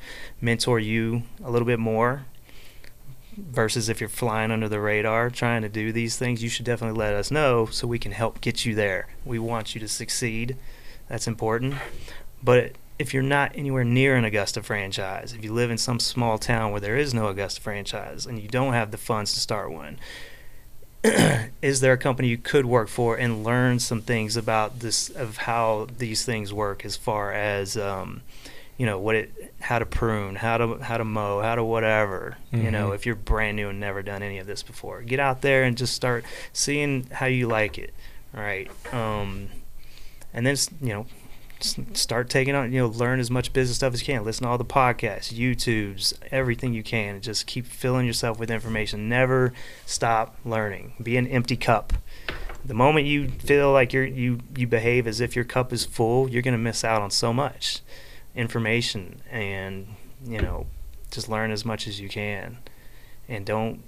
mentor 0.41 0.79
you 0.79 1.25
a 1.43 1.51
little 1.51 1.67
bit 1.67 1.81
more. 1.81 2.27
Versus 3.37 3.89
if 3.89 3.99
you're 3.99 4.09
flying 4.09 4.53
under 4.53 4.69
the 4.69 4.79
radar 4.79 5.29
trying 5.29 5.63
to 5.63 5.69
do 5.69 5.91
these 5.91 6.17
things, 6.17 6.41
you 6.41 6.49
should 6.51 6.67
definitely 6.67 6.97
let 6.97 7.15
us 7.15 7.33
know 7.33 7.67
so 7.67 7.89
we 7.89 7.99
can 7.99 8.13
help 8.13 8.41
get 8.41 8.65
you 8.65 8.77
there. 8.77 9.09
We 9.25 9.41
want 9.41 9.75
you 9.75 9.81
to 9.81 9.89
succeed. 9.89 10.57
That's 11.09 11.27
important. 11.27 11.75
But 12.43 12.73
if 12.99 13.13
you're 13.13 13.23
not 13.23 13.53
anywhere 13.55 13.85
near 13.85 14.17
an 14.17 14.25
Augusta 14.25 14.63
franchise, 14.63 15.33
if 15.33 15.45
you 15.45 15.53
live 15.53 15.71
in 15.71 15.79
some 15.79 16.01
small 16.01 16.39
town 16.39 16.73
where 16.73 16.81
there 16.81 16.97
is 16.97 17.13
no 17.15 17.29
Augusta 17.29 17.61
franchise 17.61 18.27
and 18.27 18.39
you 18.39 18.49
don't 18.49 18.73
have 18.73 18.91
the 18.91 18.97
funds 18.99 19.35
to 19.35 19.41
start 19.41 19.71
one, 19.71 19.99
is 21.63 21.81
there 21.81 21.93
a 21.93 21.99
company 21.99 22.29
you 22.29 22.39
could 22.39 22.67
work 22.67 22.89
for 22.89 23.17
and 23.17 23.45
learn 23.45 23.79
some 23.79 24.01
things 24.01 24.37
about 24.37 24.81
this 24.81 25.09
of 25.11 25.37
how 25.39 25.87
these 25.99 26.25
things 26.25 26.53
work 26.53 26.85
as 26.85 26.97
far 26.97 27.33
as 27.33 27.77
um, 27.77 28.23
you 28.77 28.87
know 28.87 28.99
what 28.99 29.15
it 29.15 29.55
how 29.61 29.79
to 29.79 29.87
prune 29.87 30.35
how 30.37 30.57
to 30.59 30.79
how 30.79 30.97
to 30.97 31.05
mow 31.05 31.41
how 31.41 31.55
to 31.55 31.63
whatever 31.63 32.37
you 32.53 32.71
know 32.71 32.91
Mhm. 32.91 32.95
if 32.95 33.07
you're 33.07 33.15
brand 33.15 33.57
new 33.57 33.69
and 33.69 33.79
never 33.79 34.03
done 34.03 34.23
any 34.23 34.39
of 34.39 34.47
this 34.47 34.63
before 34.63 35.01
get 35.03 35.21
out 35.21 35.43
there 35.43 35.63
and 35.65 35.77
just 35.79 35.95
start 35.95 36.25
seeing 36.53 37.07
how 37.13 37.27
you 37.27 37.47
like 37.47 37.79
it 37.79 37.95
all 38.37 38.43
right 38.43 38.69
um, 38.93 39.49
and 40.37 40.47
then 40.47 40.57
you 40.81 40.91
know 40.91 41.07
start 41.61 42.29
taking 42.29 42.55
on 42.55 42.71
you 42.71 42.79
know 42.81 42.89
learn 42.89 43.19
as 43.19 43.31
much 43.31 43.53
business 43.53 43.79
stuff 43.79 43.95
as 43.95 44.07
you 44.07 44.15
can. 44.15 44.25
Listen 44.25 44.45
to 44.45 44.51
all 44.51 44.59
the 44.59 44.65
podcasts 44.65 45.33
youtubes 45.33 46.13
everything 46.31 46.75
you 46.75 46.83
can 46.83 47.15
and 47.15 47.25
just 47.25 47.47
keep 47.47 47.67
filling 47.67 48.07
yourself 48.07 48.39
with 48.39 48.51
information. 48.51 49.09
Never 49.09 49.53
stop 49.87 50.37
learning. 50.45 50.93
Be 51.03 51.17
an 51.17 51.27
empty 51.27 51.57
cup. 51.57 51.95
The 52.65 52.75
moment 52.75 53.07
you 53.07 53.29
feel 53.31 53.73
like 53.73 53.93
you're 53.93 54.05
you 54.05 54.41
you 54.55 54.67
behave 54.67 55.07
as 55.07 55.21
if 55.21 55.35
your 55.35 55.47
cup 55.47 55.73
is 55.73 55.85
full 55.85 56.29
you're 56.29 56.43
going 56.43 56.53
to 56.53 56.59
miss 56.59 56.85
out 56.85 57.01
on 57.01 57.11
so 57.11 57.33
much 57.33 57.81
information 58.35 59.23
and 59.31 59.89
you 60.25 60.41
know 60.41 60.67
just 61.11 61.29
learn 61.29 61.51
as 61.51 61.65
much 61.65 61.89
as 61.89 61.99
you 61.99 62.11
can. 62.11 62.59
And 63.29 63.47
don't 63.47 63.83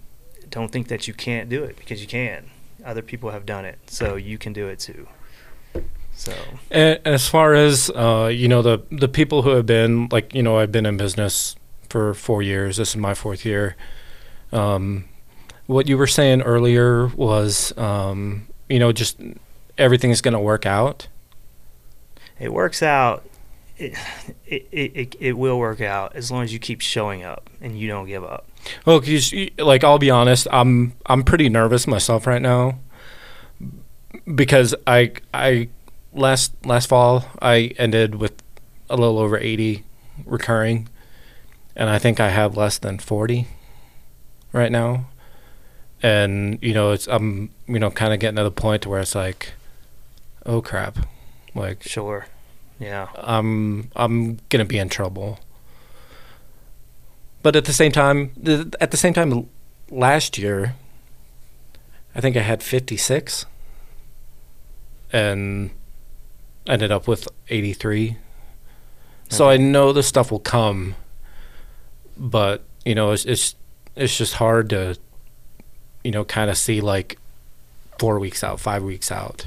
don't 0.49 0.73
think 0.73 0.89
that 0.89 1.07
you 1.07 1.13
can't 1.13 1.51
do 1.51 1.63
it 1.65 1.77
because 1.77 2.01
you 2.01 2.09
can. 2.09 2.51
Other 2.83 3.03
people 3.03 3.31
have 3.31 3.45
done 3.45 3.67
it 3.67 3.79
so 3.89 4.17
you 4.17 4.39
can 4.39 4.55
do 4.55 4.69
it 4.69 4.79
too 4.79 5.09
so 6.19 6.33
And 6.71 6.99
as 7.05 7.29
far 7.29 7.55
as 7.55 7.91
uh, 7.95 8.27
you 8.33 8.49
know, 8.49 8.61
the 8.63 8.83
the 8.91 9.09
people 9.09 9.43
who 9.43 9.51
have 9.51 9.67
been 9.67 10.09
like 10.11 10.35
you 10.35 10.43
know, 10.43 10.59
I've 10.59 10.73
been 10.73 10.85
in 10.87 10.97
business 10.97 11.55
for 11.89 12.13
four 12.15 12.43
years. 12.43 12.77
This 12.77 12.91
is 12.91 12.97
my 12.97 13.15
fourth 13.15 13.45
year. 13.45 13.77
Um, 14.53 15.05
what 15.67 15.87
you 15.89 15.97
were 15.99 16.07
saying 16.09 16.43
earlier 16.43 17.07
was, 17.09 17.77
um, 17.79 18.47
you 18.69 18.79
know, 18.79 18.91
just 18.93 19.21
everything's 19.77 20.21
going 20.21 20.35
to 20.35 20.41
work 20.41 20.67
out. 20.67 21.09
it 22.41 22.53
works 22.53 22.83
out 22.83 23.25
it, 23.77 23.95
it, 24.47 24.67
it, 24.73 25.17
it, 25.21 25.33
will 25.39 25.59
work 25.59 25.81
out 25.81 26.17
as 26.17 26.31
long 26.33 26.43
as 26.43 26.53
you 26.53 26.59
keep 26.59 26.81
showing 26.81 27.23
up 27.23 27.49
and 27.61 27.79
you 27.79 27.87
don't 27.87 28.07
give 28.09 28.25
up 28.25 28.45
Well, 28.85 28.99
'cause 29.01 29.31
you- 29.33 29.51
like 29.59 29.85
I'll 29.85 29.99
be 30.01 30.11
honest, 30.11 30.49
I'm 30.51 30.95
I'm 31.07 31.23
pretty 31.23 31.49
nervous 31.49 31.87
myself 31.87 32.27
right 32.27 32.43
now 32.43 32.81
because 34.35 34.75
I 34.87 35.13
I 35.33 35.69
last 36.13 36.53
last 36.65 36.87
fall 36.87 37.25
I 37.41 37.73
ended 37.79 38.17
with 38.17 38.43
a 38.91 38.97
little 38.97 39.19
over 39.19 39.39
80 39.39 39.85
recurring 40.25 40.89
and 41.77 41.89
I 41.89 41.99
think 41.99 42.19
I 42.19 42.31
have 42.31 42.57
less 42.57 42.79
than 42.79 42.99
40 42.99 43.47
right 44.53 44.73
now. 44.73 45.07
And 46.03 46.59
you 46.63 46.75
know, 46.75 46.93
it's 46.93 47.07
I'm 47.09 47.51
you 47.67 47.79
know 47.79 47.91
kind 47.91 48.13
of 48.13 48.21
getting 48.21 48.37
to 48.37 48.45
the 48.45 48.51
point 48.51 48.87
where 48.87 49.01
it's 49.01 49.15
like 49.15 49.53
oh 50.47 50.61
crap. 50.61 50.99
Like 51.55 51.83
sure 51.83 52.27
yeah 52.79 53.09
I'm 53.17 53.91
I'm 53.97 54.39
gonna 54.49 54.65
be 54.65 54.79
in 54.79 54.89
trouble. 54.89 55.39
But 57.43 57.55
at 57.57 57.65
the 57.65 57.73
same 57.73 57.93
time, 57.93 58.31
th- 58.45 58.67
at 58.81 58.91
the 58.91 58.97
same 58.97 59.15
time, 59.15 59.49
last 59.91 60.39
year, 60.39 60.75
I 62.15 62.21
think 62.21 62.37
I 62.37 62.41
had 62.41 62.65
56, 62.65 63.47
and 65.13 65.71
ended 66.69 66.93
up 66.93 67.09
with 67.09 67.27
83. 67.49 68.17
So 69.31 69.49
I 69.49 69.57
know 69.57 69.93
this 69.93 70.07
stuff 70.07 70.31
will 70.31 70.39
come, 70.39 70.95
but 72.17 72.63
you 72.85 72.95
know, 72.95 73.11
it's 73.11 73.25
it's 73.27 73.55
it's 73.97 74.17
just 74.17 74.35
hard 74.35 74.71
to, 74.71 74.97
you 76.05 76.11
know, 76.13 76.25
kind 76.25 76.51
of 76.51 76.57
see 76.57 76.81
like 76.81 77.19
four 77.99 78.19
weeks 78.19 78.43
out, 78.45 78.59
five 78.61 78.83
weeks 78.83 79.11
out, 79.13 79.45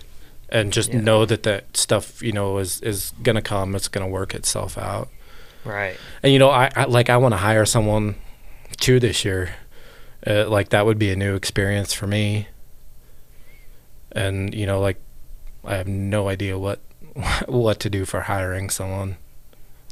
and 0.49 0.71
just 0.71 0.91
Yeah. 0.93 1.01
know 1.01 1.25
that 1.25 1.41
that 1.43 1.75
stuff, 1.75 2.21
you 2.21 2.31
know, 2.31 2.59
is 2.59 2.79
is 2.81 3.11
gonna 3.23 3.41
come. 3.41 3.73
It's 3.75 3.87
gonna 3.87 4.07
work 4.07 4.35
itself 4.35 4.77
out. 4.77 5.09
right 5.63 5.95
And 6.21 6.31
you 6.33 6.37
know, 6.39 6.49
I, 6.49 6.69
I 6.75 6.83
like 6.85 7.09
I 7.09 7.17
want 7.17 7.33
to 7.33 7.37
hire 7.37 7.65
someone 7.65 8.15
too 8.77 8.99
this 8.99 9.25
year. 9.25 9.55
Uh, 10.27 10.47
like 10.47 10.69
that 10.69 10.85
would 10.85 10.99
be 10.99 11.11
a 11.11 11.15
new 11.15 11.33
experience 11.35 11.91
for 11.93 12.05
me. 12.05 12.47
And 14.11 14.53
you 14.53 14.67
know, 14.67 14.79
like 14.79 14.97
I 15.65 15.75
have 15.77 15.87
no 15.87 16.27
idea 16.29 16.59
what 16.59 16.79
what 17.47 17.79
to 17.81 17.89
do 17.89 18.05
for 18.05 18.21
hiring 18.21 18.69
someone. 18.69 19.17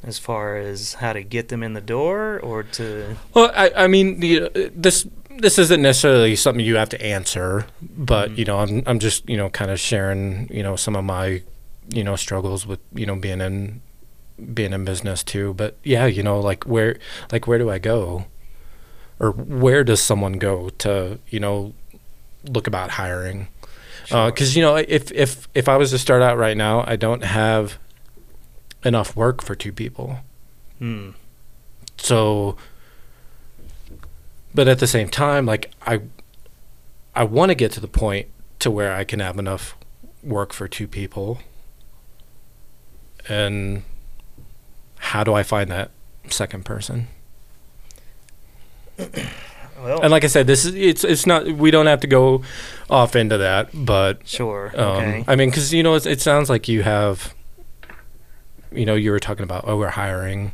as 0.04 0.18
far 0.18 0.56
as 0.56 0.94
how 1.04 1.12
to 1.14 1.22
get 1.22 1.50
them 1.50 1.62
in 1.64 1.74
the 1.74 1.82
door 1.82 2.40
or 2.40 2.64
to 2.64 3.16
Well, 3.34 3.52
I 3.54 3.72
I 3.84 3.88
mean, 3.88 4.20
the, 4.22 4.50
this 4.76 5.06
this 5.40 5.58
isn't 5.60 5.82
necessarily 5.82 6.36
something 6.36 6.66
you 6.66 6.76
have 6.78 6.90
to 6.90 7.02
answer, 7.02 7.66
but 7.82 8.30
Mhm. 8.32 8.38
you 8.38 8.46
know, 8.46 8.58
I'm 8.60 8.84
I'm 8.88 9.00
just 9.00 9.28
you 9.30 9.38
know 9.38 9.50
kind 9.50 9.72
of 9.72 9.80
sharing 9.80 10.48
you 10.52 10.64
know 10.64 10.76
some 10.78 10.96
of 10.96 11.04
my 11.04 11.42
you 11.94 12.04
know 12.04 12.16
struggles 12.16 12.66
with 12.68 12.80
you 12.96 13.06
know 13.06 13.16
being 13.16 13.42
in 13.42 13.82
being 14.54 14.72
in 14.74 14.86
business 14.86 15.24
too. 15.24 15.54
But 15.54 15.76
yeah, 15.84 16.06
you 16.08 16.24
know, 16.24 16.40
like 16.40 16.64
where 16.64 16.96
like 17.32 17.46
where 17.48 17.60
do 17.60 17.70
I 17.70 17.80
go, 17.80 18.26
or 19.20 19.32
where 19.32 19.84
does 19.84 20.02
someone 20.02 20.34
go 20.40 20.70
to 20.80 21.20
you 21.30 21.40
know 21.42 21.74
look 22.48 22.68
about 22.68 22.92
hiring? 22.92 23.48
Sure. 24.10 24.32
Because 24.32 24.56
you 24.56 24.64
know, 24.64 24.76
if 24.76 25.12
if 25.12 25.48
if 25.54 25.70
I 25.70 25.78
was 25.78 25.92
to 25.92 26.00
start 26.00 26.24
out 26.24 26.36
right 26.36 26.58
now, 26.58 26.84
I 26.88 26.96
don't 26.96 27.24
have 27.24 27.78
enough 28.84 29.16
work 29.16 29.44
for 29.44 29.54
two 29.54 29.72
people. 29.72 30.18
Hmm. 30.80 31.12
So, 31.98 32.58
but 34.56 34.68
at 34.68 34.80
the 34.80 34.88
same 34.88 35.10
time, 35.10 35.46
like 35.46 35.70
I, 35.86 36.02
I 37.14 37.24
want 37.24 37.50
to 37.50 37.56
get 37.56 37.72
to 37.74 37.80
the 37.80 37.88
point 37.88 38.28
to 38.60 38.72
where 38.72 38.94
I 38.96 39.04
can 39.04 39.20
have 39.20 39.38
enough 39.38 39.76
work 40.24 40.54
for 40.54 40.68
two 40.68 40.88
people. 40.88 41.40
And 43.28 43.84
how 44.98 45.24
do 45.24 45.36
I 45.36 45.44
find 45.44 45.70
that 45.70 45.92
second 46.30 46.66
person? 46.66 47.10
well 49.84 50.02
And 50.02 50.12
like 50.12 50.24
I 50.24 50.28
said, 50.28 50.48
this 50.48 50.66
is 50.66 50.76
it's 50.76 51.04
it's 51.04 51.26
not 51.26 51.46
we 51.48 51.72
don't 51.72 51.86
have 51.88 52.02
to 52.02 52.08
go 52.08 52.44
off 52.90 53.16
into 53.16 53.38
that, 53.38 53.70
but 53.74 54.28
sure 54.28 54.72
um, 54.76 54.82
okay 54.82 55.24
I 55.28 55.36
mean, 55.36 55.50
because 55.50 55.74
you 55.74 55.84
know, 55.84 55.96
it, 55.96 56.06
it 56.06 56.22
sounds 56.22 56.50
like 56.50 56.68
you 56.68 56.84
have, 56.84 57.34
you 58.72 58.86
know, 58.86 58.96
you 58.96 59.12
were 59.12 59.20
talking 59.20 59.44
about 59.44 59.64
oh, 59.68 59.78
we're 59.78 59.90
hiring. 59.90 60.52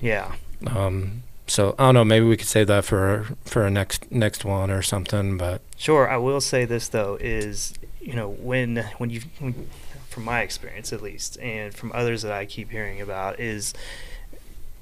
yeah 0.00 0.32
Um, 0.66 1.22
So 1.46 1.74
I 1.78 1.84
don't 1.86 1.94
know. 1.94 2.04
Maybe 2.04 2.26
we 2.26 2.36
could 2.36 2.48
save 2.48 2.66
that 2.68 2.84
for 2.84 3.26
for 3.44 3.66
a 3.66 3.70
next 3.70 4.10
next 4.10 4.44
one 4.44 4.70
or 4.70 4.82
something. 4.82 5.36
But 5.36 5.60
Sure. 5.76 6.08
I 6.08 6.16
will 6.16 6.40
say 6.40 6.64
this 6.64 6.88
though 6.88 7.18
is 7.20 7.74
you 8.00 8.14
know 8.14 8.30
when 8.30 8.84
when 8.98 9.10
you 9.10 9.20
when, 9.40 9.68
from 10.08 10.24
my 10.24 10.40
experience 10.42 10.92
at 10.92 11.02
least 11.02 11.38
and 11.40 11.74
from 11.74 11.90
others 11.92 12.22
that 12.22 12.32
I 12.32 12.46
keep 12.46 12.70
hearing 12.70 13.00
about 13.00 13.40
is 13.40 13.74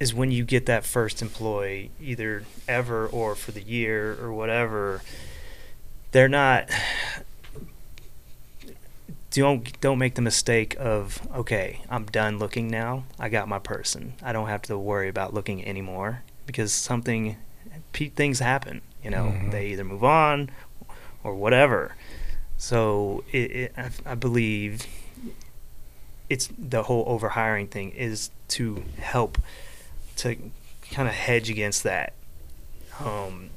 is 0.03 0.13
when 0.13 0.31
you 0.31 0.43
get 0.43 0.65
that 0.65 0.83
first 0.85 1.21
employee 1.21 1.89
either 2.01 2.43
ever 2.67 3.07
or 3.07 3.35
for 3.35 3.51
the 3.53 3.61
year 3.61 4.17
or 4.21 4.33
whatever 4.33 5.01
they're 6.11 6.27
not 6.27 6.69
don't 9.31 9.79
don't 9.81 9.97
make 9.97 10.15
the 10.15 10.21
mistake 10.21 10.75
of 10.79 11.25
okay 11.33 11.81
i'm 11.89 12.05
done 12.05 12.37
looking 12.37 12.67
now. 12.69 13.03
I 13.17 13.29
got 13.29 13.47
my 13.47 13.57
person. 13.59 14.13
I 14.21 14.31
don't 14.33 14.47
have 14.47 14.61
to 14.63 14.77
worry 14.77 15.07
about 15.09 15.33
looking 15.33 15.65
anymore 15.65 16.21
because 16.45 16.71
something 16.73 17.37
things 17.93 18.39
happen 18.39 18.81
you 19.03 19.09
know 19.09 19.25
Mhm. 19.35 19.51
they 19.51 19.67
either 19.67 19.83
move 19.83 20.03
on 20.03 20.49
or 21.23 21.33
whatever. 21.35 21.95
So 22.57 23.23
it, 23.31 23.51
it, 23.51 23.73
I, 23.77 23.89
I 24.11 24.15
believe 24.15 24.85
it's 26.29 26.49
the 26.57 26.83
whole 26.83 27.05
overhiring 27.07 27.69
thing 27.71 27.91
is 27.91 28.29
to 28.49 28.83
help 28.99 29.37
to 30.17 30.35
kind 30.91 31.07
of 31.07 31.13
hedge 31.13 31.49
against 31.49 31.83
that 31.83 32.13
um, 32.99 33.49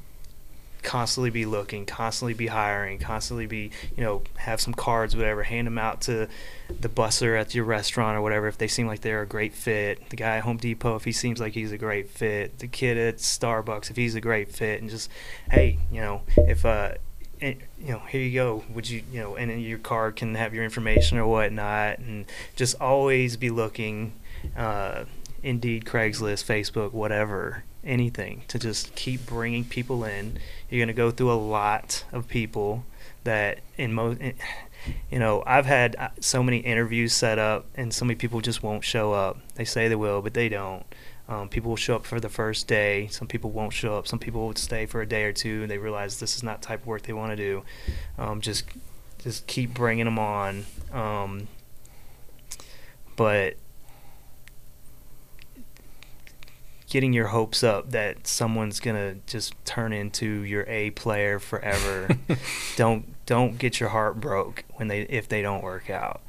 constantly 0.82 1.30
be 1.30 1.44
looking, 1.44 1.84
constantly 1.84 2.34
be 2.34 2.46
hiring, 2.46 2.98
constantly 2.98 3.46
be, 3.46 3.70
you 3.96 4.04
know, 4.04 4.22
have 4.36 4.61
some 4.61 4.72
cards, 4.72 5.16
whatever, 5.16 5.42
hand 5.42 5.66
them 5.66 5.78
out 5.78 6.00
to 6.02 6.28
the 6.80 6.88
busser 6.88 7.38
at 7.38 7.54
your 7.54 7.64
restaurant 7.64 8.16
or 8.16 8.22
whatever 8.22 8.46
if 8.46 8.57
they 8.57 8.68
seem 8.68 8.86
like 8.86 9.00
they're 9.00 9.22
a 9.22 9.26
great 9.26 9.52
fit. 9.52 10.09
The 10.11 10.16
guy 10.16 10.36
at 10.36 10.44
Home 10.44 10.57
Depot 10.57 10.96
if 10.96 11.04
he 11.04 11.12
seems 11.12 11.40
like 11.40 11.54
he's 11.54 11.72
a 11.72 11.78
great 11.78 12.11
fit. 12.11 12.59
The 12.59 12.68
kid 12.68 12.96
at 12.96 13.16
Starbucks 13.16 13.90
if 13.90 13.96
he's 13.96 14.14
a 14.14 14.20
great 14.20 14.52
fit, 14.52 14.80
and 14.80 14.88
just, 14.88 15.11
hey, 15.50 15.78
you 15.90 16.00
know, 16.00 16.22
if 16.36 16.64
uh, 16.64 16.94
and, 17.40 17.57
you 17.78 17.92
know, 17.92 17.98
here 17.98 18.22
you 18.22 18.32
go. 18.34 18.64
Would 18.72 18.88
you, 18.88 19.02
you 19.12 19.20
know, 19.20 19.36
and 19.36 19.62
your 19.62 19.78
card 19.78 20.16
can 20.16 20.34
have 20.36 20.54
your 20.54 20.64
information 20.64 21.18
or 21.18 21.26
whatnot, 21.26 21.98
and 21.98 22.24
just 22.54 22.80
always 22.80 23.36
be 23.36 23.50
looking. 23.50 24.12
Uh, 24.57 25.04
Indeed, 25.47 25.84
Craigslist, 25.84 26.44
Facebook, 26.44 26.92
whatever, 26.92 27.62
anything 27.84 28.42
to 28.49 28.59
just 28.59 28.97
keep 28.97 29.26
bringing 29.26 29.64
people 29.64 30.03
in. 30.03 30.40
You're 30.68 30.80
going 30.80 30.88
to 30.88 30.92
go 30.92 31.12
through 31.12 31.30
a 31.30 31.34
lot 31.34 32.05
of 32.11 32.26
people 32.26 32.84
that 33.22 33.61
in 33.76 33.94
most, 33.94 34.20
you 35.09 35.20
know, 35.20 35.44
I've 35.47 35.64
had 35.64 35.94
uh, 35.94 36.09
so 36.18 36.42
many 36.42 36.59
interviews 36.59 37.12
set 37.12 37.38
up 37.38 37.64
and 37.76 37.94
so 37.94 38.05
many 38.05 38.16
people 38.16 38.40
just 38.40 38.64
won't 38.64 38.82
show 38.82 39.12
up. 39.12 39.38
They 39.55 39.64
say 39.64 39.86
they 39.86 39.94
will, 39.94 40.20
but 40.20 40.34
they 40.34 40.49
don't. 40.49 40.84
Um, 41.28 41.49
people 41.49 41.68
will 41.68 41.76
show 41.76 41.94
up 41.94 42.07
for 42.07 42.18
the 42.18 42.28
first 42.28 42.66
day. 42.66 43.07
Some 43.12 43.28
people 43.28 43.53
won't 43.53 43.72
show 43.72 43.97
up. 43.97 44.09
Some 44.09 44.18
people 44.18 44.49
would 44.49 44.59
stay 44.59 44.84
for 44.84 45.01
a 45.01 45.07
day 45.07 45.22
or 45.22 45.32
two 45.32 45.62
and 45.62 45.70
they 45.70 45.78
realize 45.78 46.18
this 46.18 46.34
is 46.34 46.42
not 46.42 46.61
the 46.61 46.66
type 46.66 46.80
of 46.80 46.88
work 46.88 47.03
they 47.03 47.12
want 47.12 47.30
to 47.30 47.36
do. 47.36 47.62
Um, 48.18 48.40
just, 48.40 48.64
just 49.20 49.47
keep 49.47 49.74
bringing 49.74 50.07
them 50.07 50.18
on. 50.18 50.66
Um, 50.92 51.47
but 53.14 53.55
getting 56.97 57.12
your 57.12 57.26
hopes 57.26 57.62
up 57.62 57.90
that 57.90 58.26
someone's 58.26 58.80
gonna 58.80 59.16
just 59.26 59.53
turn 59.66 59.92
into 59.92 60.40
your 60.40 60.64
A 60.66 60.88
player 60.92 61.38
forever. 61.38 62.09
don't 62.76 63.14
don't 63.26 63.59
get 63.59 63.78
your 63.78 63.90
heart 63.90 64.18
broke 64.18 64.64
when 64.76 64.88
they 64.88 65.03
if 65.03 65.28
they 65.28 65.42
don't 65.42 65.62
work 65.62 65.90
out. 65.90 66.22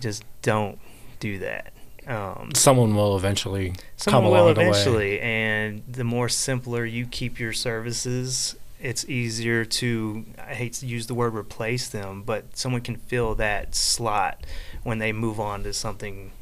Just 0.00 0.24
don't 0.42 0.80
do 1.20 1.38
that. 1.38 1.72
Um, 2.08 2.50
someone 2.52 2.96
will 2.96 3.16
eventually 3.16 3.74
someone 3.94 4.22
come 4.22 4.24
will 4.32 4.40
along 4.40 4.54
the 4.54 4.60
way. 4.60 4.68
eventually, 4.70 5.20
and 5.20 5.84
the 5.86 6.02
more 6.02 6.28
simpler 6.28 6.84
you 6.84 7.06
keep 7.06 7.38
your 7.38 7.52
services, 7.52 8.56
it's 8.80 9.08
easier 9.08 9.64
to. 9.64 10.24
I 10.36 10.54
hate 10.54 10.72
to 10.74 10.86
use 10.86 11.06
the 11.06 11.14
word 11.14 11.32
replace 11.32 11.88
them, 11.88 12.24
but 12.24 12.56
someone 12.56 12.80
can 12.80 12.96
fill 12.96 13.36
that 13.36 13.76
slot 13.76 14.44
when 14.82 14.98
they 14.98 15.12
move 15.12 15.38
on 15.38 15.62
to 15.62 15.72
something 15.72 16.32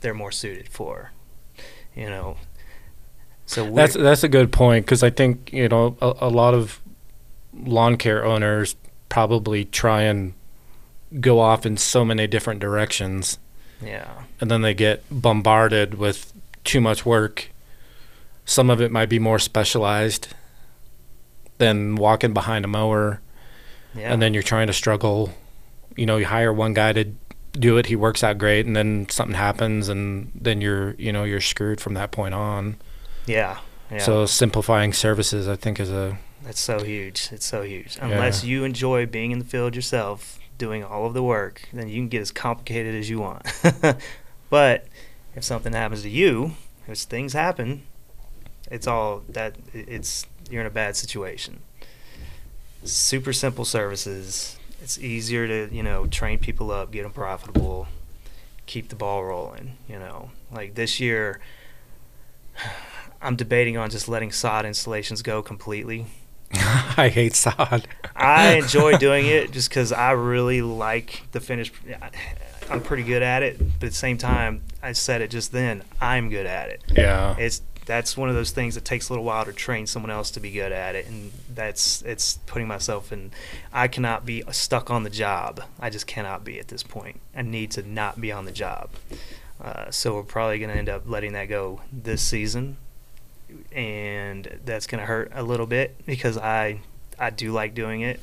they're 0.00 0.14
more 0.14 0.32
suited 0.32 0.68
for. 0.68 1.12
You 1.94 2.10
know, 2.10 2.36
so 3.50 3.68
That's 3.68 3.94
that's 3.94 4.22
a 4.22 4.28
good 4.28 4.52
point 4.52 4.86
because 4.86 5.02
I 5.02 5.10
think 5.10 5.52
you 5.52 5.68
know 5.68 5.96
a, 6.00 6.14
a 6.20 6.28
lot 6.28 6.54
of 6.54 6.80
lawn 7.52 7.96
care 7.96 8.24
owners 8.24 8.76
probably 9.08 9.64
try 9.64 10.02
and 10.02 10.34
go 11.18 11.40
off 11.40 11.66
in 11.66 11.76
so 11.76 12.04
many 12.04 12.28
different 12.28 12.60
directions, 12.60 13.40
yeah, 13.82 14.22
and 14.40 14.52
then 14.52 14.62
they 14.62 14.72
get 14.72 15.02
bombarded 15.10 15.94
with 15.94 16.32
too 16.62 16.80
much 16.80 17.04
work. 17.04 17.50
Some 18.44 18.70
of 18.70 18.80
it 18.80 18.92
might 18.92 19.08
be 19.08 19.18
more 19.18 19.40
specialized 19.40 20.28
than 21.58 21.96
walking 21.96 22.32
behind 22.32 22.64
a 22.64 22.68
mower, 22.68 23.20
yeah, 23.96 24.12
and 24.12 24.22
then 24.22 24.32
you're 24.32 24.44
trying 24.44 24.68
to 24.68 24.72
struggle. 24.72 25.32
You 25.96 26.06
know, 26.06 26.18
you 26.18 26.26
hire 26.26 26.52
one 26.52 26.72
guy 26.72 26.92
to 26.92 27.12
do 27.58 27.78
it, 27.78 27.86
he 27.86 27.96
works 27.96 28.22
out 28.22 28.38
great, 28.38 28.64
and 28.64 28.76
then 28.76 29.08
something 29.08 29.34
happens, 29.34 29.88
and 29.88 30.30
then 30.36 30.60
you're 30.60 30.94
you 30.98 31.12
know 31.12 31.24
you're 31.24 31.40
screwed 31.40 31.80
from 31.80 31.94
that 31.94 32.12
point 32.12 32.32
on. 32.32 32.76
Yeah, 33.30 33.58
yeah. 33.90 33.98
So 33.98 34.26
simplifying 34.26 34.92
services, 34.92 35.48
I 35.48 35.56
think, 35.56 35.80
is 35.80 35.90
a 35.90 36.18
That's 36.42 36.60
so 36.60 36.82
huge. 36.82 37.28
It's 37.32 37.46
so 37.46 37.62
huge. 37.62 37.98
Unless 38.00 38.44
you 38.44 38.64
enjoy 38.64 39.06
being 39.06 39.30
in 39.30 39.38
the 39.38 39.44
field 39.44 39.74
yourself, 39.74 40.38
doing 40.58 40.84
all 40.84 41.06
of 41.06 41.14
the 41.14 41.22
work, 41.22 41.62
then 41.72 41.88
you 41.88 41.96
can 41.96 42.08
get 42.08 42.20
as 42.20 42.30
complicated 42.30 42.94
as 42.94 43.08
you 43.08 43.18
want. 43.18 43.46
but 44.50 44.86
if 45.34 45.44
something 45.44 45.72
happens 45.72 46.02
to 46.02 46.10
you, 46.10 46.52
if 46.86 46.98
things 46.98 47.32
happen, 47.32 47.82
it's 48.70 48.86
all 48.86 49.22
that 49.28 49.56
it's 49.72 50.26
you're 50.50 50.60
in 50.60 50.66
a 50.66 50.70
bad 50.70 50.96
situation. 50.96 51.60
Super 52.84 53.32
simple 53.32 53.64
services. 53.64 54.58
It's 54.82 54.98
easier 54.98 55.46
to, 55.46 55.74
you 55.74 55.82
know, 55.82 56.06
train 56.06 56.38
people 56.38 56.70
up, 56.70 56.90
get 56.90 57.02
them 57.02 57.12
profitable, 57.12 57.86
keep 58.66 58.88
the 58.88 58.96
ball 58.96 59.24
rolling, 59.24 59.76
you 59.88 59.98
know. 59.98 60.30
Like 60.50 60.74
this 60.74 60.98
year 60.98 61.40
I'm 63.22 63.36
debating 63.36 63.76
on 63.76 63.90
just 63.90 64.08
letting 64.08 64.32
sod 64.32 64.64
installations 64.64 65.22
go 65.22 65.42
completely. 65.42 66.06
I 66.54 67.10
hate 67.12 67.34
sod. 67.34 67.86
I 68.16 68.54
enjoy 68.62 68.96
doing 68.96 69.26
it 69.26 69.52
just 69.52 69.68
because 69.68 69.92
I 69.92 70.12
really 70.12 70.62
like 70.62 71.22
the 71.32 71.40
finished. 71.40 71.72
I'm 72.70 72.80
pretty 72.80 73.02
good 73.02 73.22
at 73.22 73.42
it, 73.42 73.58
but 73.58 73.86
at 73.86 73.92
the 73.92 73.96
same 73.96 74.18
time, 74.18 74.62
I 74.82 74.92
said 74.92 75.20
it 75.20 75.30
just 75.30 75.52
then. 75.52 75.82
I'm 76.00 76.28
good 76.30 76.46
at 76.46 76.70
it. 76.70 76.82
Yeah. 76.94 77.36
It's 77.38 77.62
that's 77.86 78.16
one 78.16 78.28
of 78.28 78.36
those 78.36 78.52
things 78.52 78.76
that 78.76 78.84
takes 78.84 79.08
a 79.08 79.12
little 79.12 79.24
while 79.24 79.44
to 79.44 79.52
train 79.52 79.86
someone 79.86 80.10
else 80.10 80.30
to 80.30 80.40
be 80.40 80.52
good 80.52 80.70
at 80.70 80.94
it, 80.94 81.06
and 81.08 81.32
that's 81.52 82.02
it's 82.02 82.38
putting 82.46 82.68
myself 82.68 83.12
in. 83.12 83.32
I 83.72 83.88
cannot 83.88 84.24
be 84.24 84.44
stuck 84.50 84.90
on 84.90 85.02
the 85.02 85.10
job. 85.10 85.62
I 85.78 85.90
just 85.90 86.06
cannot 86.06 86.44
be 86.44 86.60
at 86.60 86.68
this 86.68 86.82
point. 86.82 87.20
I 87.34 87.42
need 87.42 87.72
to 87.72 87.82
not 87.82 88.20
be 88.20 88.30
on 88.30 88.44
the 88.44 88.52
job. 88.52 88.90
Uh, 89.60 89.90
so 89.90 90.14
we're 90.14 90.22
probably 90.22 90.58
going 90.58 90.70
to 90.70 90.76
end 90.76 90.88
up 90.88 91.02
letting 91.06 91.32
that 91.32 91.48
go 91.48 91.80
this 91.92 92.22
season, 92.22 92.76
and 93.72 94.60
that's 94.64 94.86
going 94.86 95.00
to 95.00 95.06
hurt 95.06 95.30
a 95.34 95.42
little 95.42 95.66
bit 95.66 96.04
because 96.06 96.36
I 96.38 96.80
I 97.18 97.30
do 97.30 97.52
like 97.52 97.74
doing 97.74 98.00
it, 98.02 98.20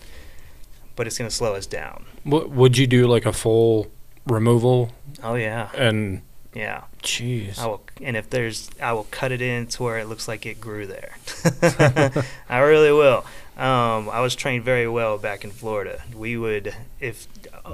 but 0.96 1.08
it's 1.08 1.18
going 1.18 1.30
to 1.30 1.36
slow 1.36 1.56
us 1.56 1.66
down. 1.66 2.06
W- 2.26 2.48
would 2.48 2.78
you 2.78 2.88
do 2.88 3.08
like 3.08 3.26
a 3.26 3.34
full 3.34 3.88
removal 4.26 4.92
Oh 5.24 5.36
yeah, 5.36 5.70
and 5.76 6.22
yeah. 6.54 6.84
jeez. 7.02 7.58
I 7.60 7.68
will, 7.68 7.82
and 8.02 8.16
if 8.18 8.30
there's, 8.30 8.70
I 8.82 8.94
will 8.94 9.08
cut 9.12 9.32
it 9.32 9.42
in 9.42 9.68
to 9.68 9.84
where 9.84 9.98
it 10.00 10.06
looks 10.08 10.28
like 10.28 10.46
it 10.46 10.60
grew 10.60 10.86
there. 10.86 11.18
I 12.50 12.60
really 12.60 12.92
will. 12.92 13.26
Um, 13.58 14.10
I 14.10 14.20
was 14.22 14.36
trained 14.36 14.64
very 14.64 14.88
well 14.88 15.18
back 15.18 15.44
in 15.44 15.50
Florida. 15.52 16.04
We 16.16 16.38
would, 16.38 16.76
if 17.00 17.28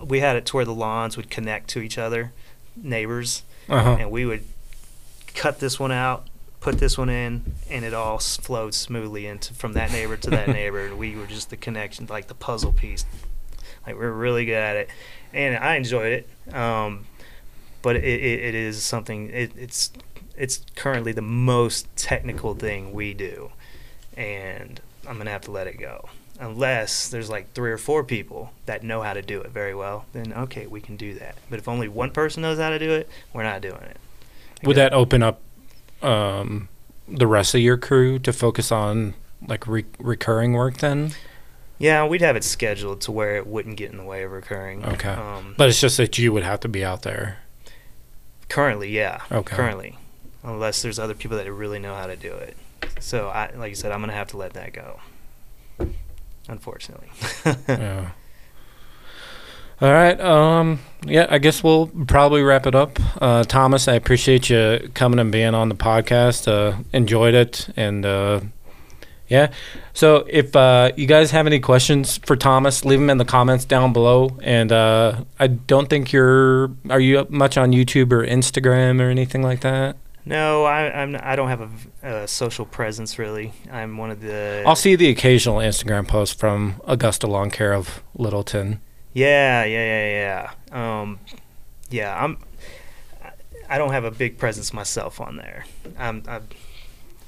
we 0.06 0.20
had 0.22 0.36
it 0.38 0.46
to 0.48 0.56
where 0.56 0.64
the 0.66 0.74
lawns 0.74 1.18
would 1.18 1.30
connect 1.30 1.70
to 1.72 1.80
each 1.82 1.98
other, 1.98 2.32
neighbors, 2.78 3.44
Uh-huh. 3.68 3.98
and 4.00 4.10
we 4.12 4.26
would 4.26 4.46
cut 5.36 5.60
this 5.60 5.80
one 5.80 5.92
out, 5.92 6.28
put 6.64 6.80
this 6.80 6.98
one 6.98 7.10
in, 7.10 7.44
and 7.70 7.84
it 7.84 7.94
all 7.94 8.16
s- 8.16 8.38
flowed 8.38 8.74
smoothly 8.74 9.28
into 9.28 9.54
from 9.54 9.74
that 9.74 9.92
neighbor 9.92 10.16
to 10.16 10.30
that 10.30 10.48
neighbor. 10.60 10.86
And 10.86 10.98
we 10.98 11.16
were 11.16 11.28
just 11.28 11.50
the 11.50 11.58
connection, 11.58 12.08
like 12.10 12.28
the 12.28 12.34
puzzle 12.34 12.72
piece. 12.72 13.06
Like 13.86 13.98
we're 13.98 14.12
really 14.12 14.46
good 14.46 14.54
at 14.56 14.78
it, 14.78 14.90
and 15.34 15.58
I 15.58 15.76
enjoyed 15.76 16.26
it. 16.48 16.56
Um, 16.56 17.06
but 17.82 17.98
it, 17.98 18.06
it, 18.06 18.40
it 18.40 18.56
is 18.56 18.82
something. 18.82 19.30
It, 19.30 19.52
it's 19.58 19.92
it's 20.38 20.64
currently 20.76 21.12
the 21.12 21.22
most 21.22 21.94
technical 21.98 22.56
thing 22.56 22.94
we 22.94 23.14
do, 23.14 23.52
and 24.16 24.80
I'm 25.08 25.18
gonna 25.18 25.32
have 25.32 25.42
to 25.42 25.52
let 25.52 25.68
it 25.68 25.78
go. 25.78 26.10
Unless 26.40 27.10
there's 27.10 27.30
like 27.30 27.52
three 27.52 27.72
or 27.72 27.78
four 27.78 28.04
people 28.04 28.52
that 28.66 28.84
know 28.84 29.02
how 29.02 29.14
to 29.14 29.22
do 29.22 29.42
it 29.42 29.52
very 29.52 29.76
well, 29.76 30.06
then 30.14 30.32
okay, 30.34 30.66
we 30.66 30.80
can 30.80 30.96
do 30.96 31.14
that. 31.16 31.36
But 31.50 31.60
if 31.60 31.68
only 31.68 31.90
one 31.90 32.12
person 32.12 32.42
knows 32.42 32.58
how 32.58 32.70
to 32.70 32.80
do 32.80 32.92
it, 32.92 33.10
we're 33.34 33.44
not 33.44 33.62
doing 33.62 33.82
it. 33.82 33.98
Would 34.64 34.78
that 34.78 34.94
open 34.94 35.22
up 35.22 35.42
um, 36.04 36.70
the 37.08 37.28
rest 37.28 37.56
of 37.56 37.62
your 37.62 37.78
crew 37.78 38.20
to 38.20 38.34
focus 38.34 38.72
on 38.72 39.14
like 39.48 39.68
re- 39.68 39.86
recurring 40.00 40.54
work 40.54 40.78
then? 40.78 41.12
Yeah, 41.80 42.06
we'd 42.06 42.22
have 42.22 42.36
it 42.36 42.44
scheduled 42.44 43.02
to 43.02 43.12
where 43.12 43.36
it 43.36 43.46
wouldn't 43.48 43.76
get 43.78 43.92
in 43.92 43.98
the 43.98 44.04
way 44.06 44.24
of 44.24 44.32
recurring. 44.32 44.86
Okay. 44.86 45.10
Um, 45.10 45.56
But 45.58 45.70
it's 45.70 45.82
just 45.82 45.98
that 45.98 46.18
you 46.18 46.32
would 46.32 46.44
have 46.44 46.60
to 46.62 46.70
be 46.70 46.84
out 46.86 47.02
there. 47.02 47.40
currently, 48.48 48.90
yeah. 48.90 49.22
Okay. 49.32 49.56
Currently, 49.56 49.98
unless 50.44 50.82
there's 50.82 51.00
other 51.00 51.14
people 51.16 51.36
that 51.38 51.52
really 51.52 51.80
know 51.80 51.96
how 51.96 52.08
to 52.08 52.16
do 52.16 52.32
it. 52.34 52.56
So 53.00 53.28
I, 53.30 53.52
like 53.56 53.70
you 53.70 53.76
said, 53.76 53.92
I'm 53.92 54.00
gonna 54.02 54.14
have 54.14 54.28
to 54.30 54.38
let 54.38 54.54
that 54.54 54.72
go. 54.74 55.00
Unfortunately. 56.48 57.10
yeah. 57.68 58.12
All 59.84 59.92
right. 59.92 60.18
Um. 60.22 60.80
Yeah. 61.06 61.28
I 61.30 61.40
guess 61.40 61.62
we'll 61.62 61.88
probably 61.88 62.42
wrap 62.42 62.66
it 62.66 62.74
up. 62.74 62.98
Uh, 63.22 63.44
Thomas, 63.44 63.90
I 63.90 63.96
appreciate 63.96 64.50
you 64.50 64.90
coming 64.94 65.20
and 65.20 65.30
being 65.30 65.54
on 65.54 65.68
the 65.68 65.76
podcast. 65.76 66.48
Uh, 66.48 66.82
enjoyed 66.94 67.34
it, 67.34 67.68
and 67.76 68.06
uh, 68.06 68.40
yeah. 69.28 69.52
So 69.92 70.26
if 70.30 70.56
uh, 70.56 70.94
you 70.96 71.06
guys 71.06 71.32
have 71.32 71.48
any 71.48 71.60
questions 71.60 72.16
for 72.20 72.38
Thomas, 72.38 72.86
leave 72.86 72.98
them 72.98 73.10
in 73.10 73.18
the 73.18 73.26
comments 73.26 73.66
down 73.66 73.92
below. 73.92 74.38
And 74.42 74.72
uh, 74.72 75.26
I 75.38 75.48
don't 75.48 75.90
think 75.90 76.14
you're. 76.14 76.72
Are 76.90 77.02
you 77.02 77.20
up 77.20 77.30
much 77.30 77.58
on 77.58 77.74
YouTube 77.74 78.14
or 78.14 78.26
Instagram 78.26 79.02
or 79.02 79.10
anything 79.10 79.42
like 79.42 79.60
that? 79.62 79.98
No, 80.24 80.64
I, 80.64 81.02
I'm. 81.02 81.18
I 81.22 81.36
don't 81.36 81.50
have 81.50 81.70
a 82.04 82.26
social 82.26 82.66
presence 82.66 83.20
really. 83.20 83.52
I'm 83.70 83.98
one 83.98 84.12
of 84.12 84.22
the. 84.22 84.64
I'll 84.66 84.78
see 84.78 84.96
the 84.96 85.10
occasional 85.10 85.58
Instagram 85.58 86.08
post 86.08 86.40
from 86.40 86.80
Augusta 86.86 87.28
Lawn 87.28 87.52
Care 87.52 87.74
of 87.74 88.02
Littleton. 88.16 88.80
Yeah, 89.14 89.64
yeah, 89.66 89.86
yeah, 90.08 90.52
yeah. 90.72 91.02
Um, 91.02 91.20
yeah, 91.90 92.24
I'm. 92.24 92.38
I 93.70 93.78
don't 93.78 93.92
have 93.92 94.04
a 94.04 94.12
big 94.12 94.38
presence 94.38 94.74
myself 94.74 95.22
on 95.22 95.38
there. 95.38 95.66
I'm. 95.98 96.24
I'm, 96.28 96.48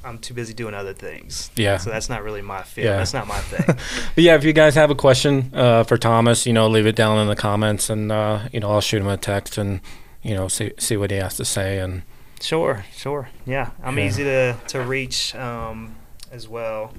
I'm 0.03 0.19
too 0.19 0.35
busy 0.35 0.53
doing 0.53 0.75
other 0.75 0.93
things. 0.93 1.49
Yeah. 1.55 1.77
So 1.77 1.89
that's 1.89 2.09
not 2.09 2.23
really 2.23 2.43
my 2.43 2.61
field. 2.61 2.85
Yeah. 2.85 2.97
That's 2.97 3.13
not 3.13 3.25
my 3.27 3.39
thing. 3.39 3.65
But 4.15 4.23
yeah, 4.23 4.35
if 4.35 4.43
you 4.43 4.53
guys 4.53 4.75
have 4.75 4.91
a 4.91 4.95
question 4.95 5.49
uh, 5.53 5.83
for 5.83 5.97
Thomas, 5.97 6.45
you 6.45 6.53
know, 6.53 6.67
leave 6.67 6.85
it 6.85 6.95
down 6.95 7.17
in 7.19 7.27
the 7.27 7.35
comments, 7.35 7.89
and 7.89 8.11
uh, 8.11 8.47
you 8.51 8.59
know, 8.59 8.69
I'll 8.71 8.81
shoot 8.81 9.01
him 9.01 9.07
a 9.07 9.17
text 9.17 9.57
and 9.57 9.79
you 10.21 10.35
know, 10.35 10.47
see 10.47 10.73
see 10.77 10.95
what 10.97 11.09
he 11.11 11.17
has 11.17 11.35
to 11.37 11.45
say. 11.45 11.79
And 11.79 12.03
Sure, 12.41 12.85
sure. 12.95 13.29
Yeah, 13.47 13.71
I'm 13.83 13.97
Yeah. 13.97 14.05
easy 14.05 14.23
to 14.25 14.55
to 14.67 14.81
reach 14.81 15.33
um, 15.35 15.95
as 16.31 16.47
well. 16.47 16.93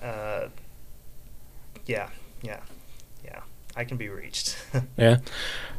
Uh, 0.00 0.48
yeah, 1.86 2.08
yeah, 2.42 2.60
yeah. 2.60 2.60
I 3.78 3.84
can 3.84 3.96
be 3.96 4.08
reached. 4.08 4.56
yeah. 4.96 5.18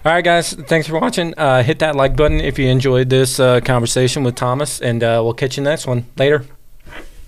All 0.05 0.13
right, 0.13 0.23
guys. 0.23 0.53
Thanks 0.53 0.88
for 0.88 0.97
watching. 0.97 1.34
Uh, 1.38 1.63
hit 1.63 1.80
that 1.80 1.97
like 1.97 2.15
button 2.15 2.39
if 2.39 2.57
you 2.57 2.69
enjoyed 2.69 3.09
this 3.09 3.41
uh, 3.41 3.59
conversation 3.59 4.23
with 4.23 4.35
Thomas, 4.35 4.80
and 4.80 5.03
uh, 5.03 5.19
we'll 5.21 5.34
catch 5.34 5.57
you 5.57 5.63
next 5.63 5.85
one 5.85 6.05
later. 6.15 6.45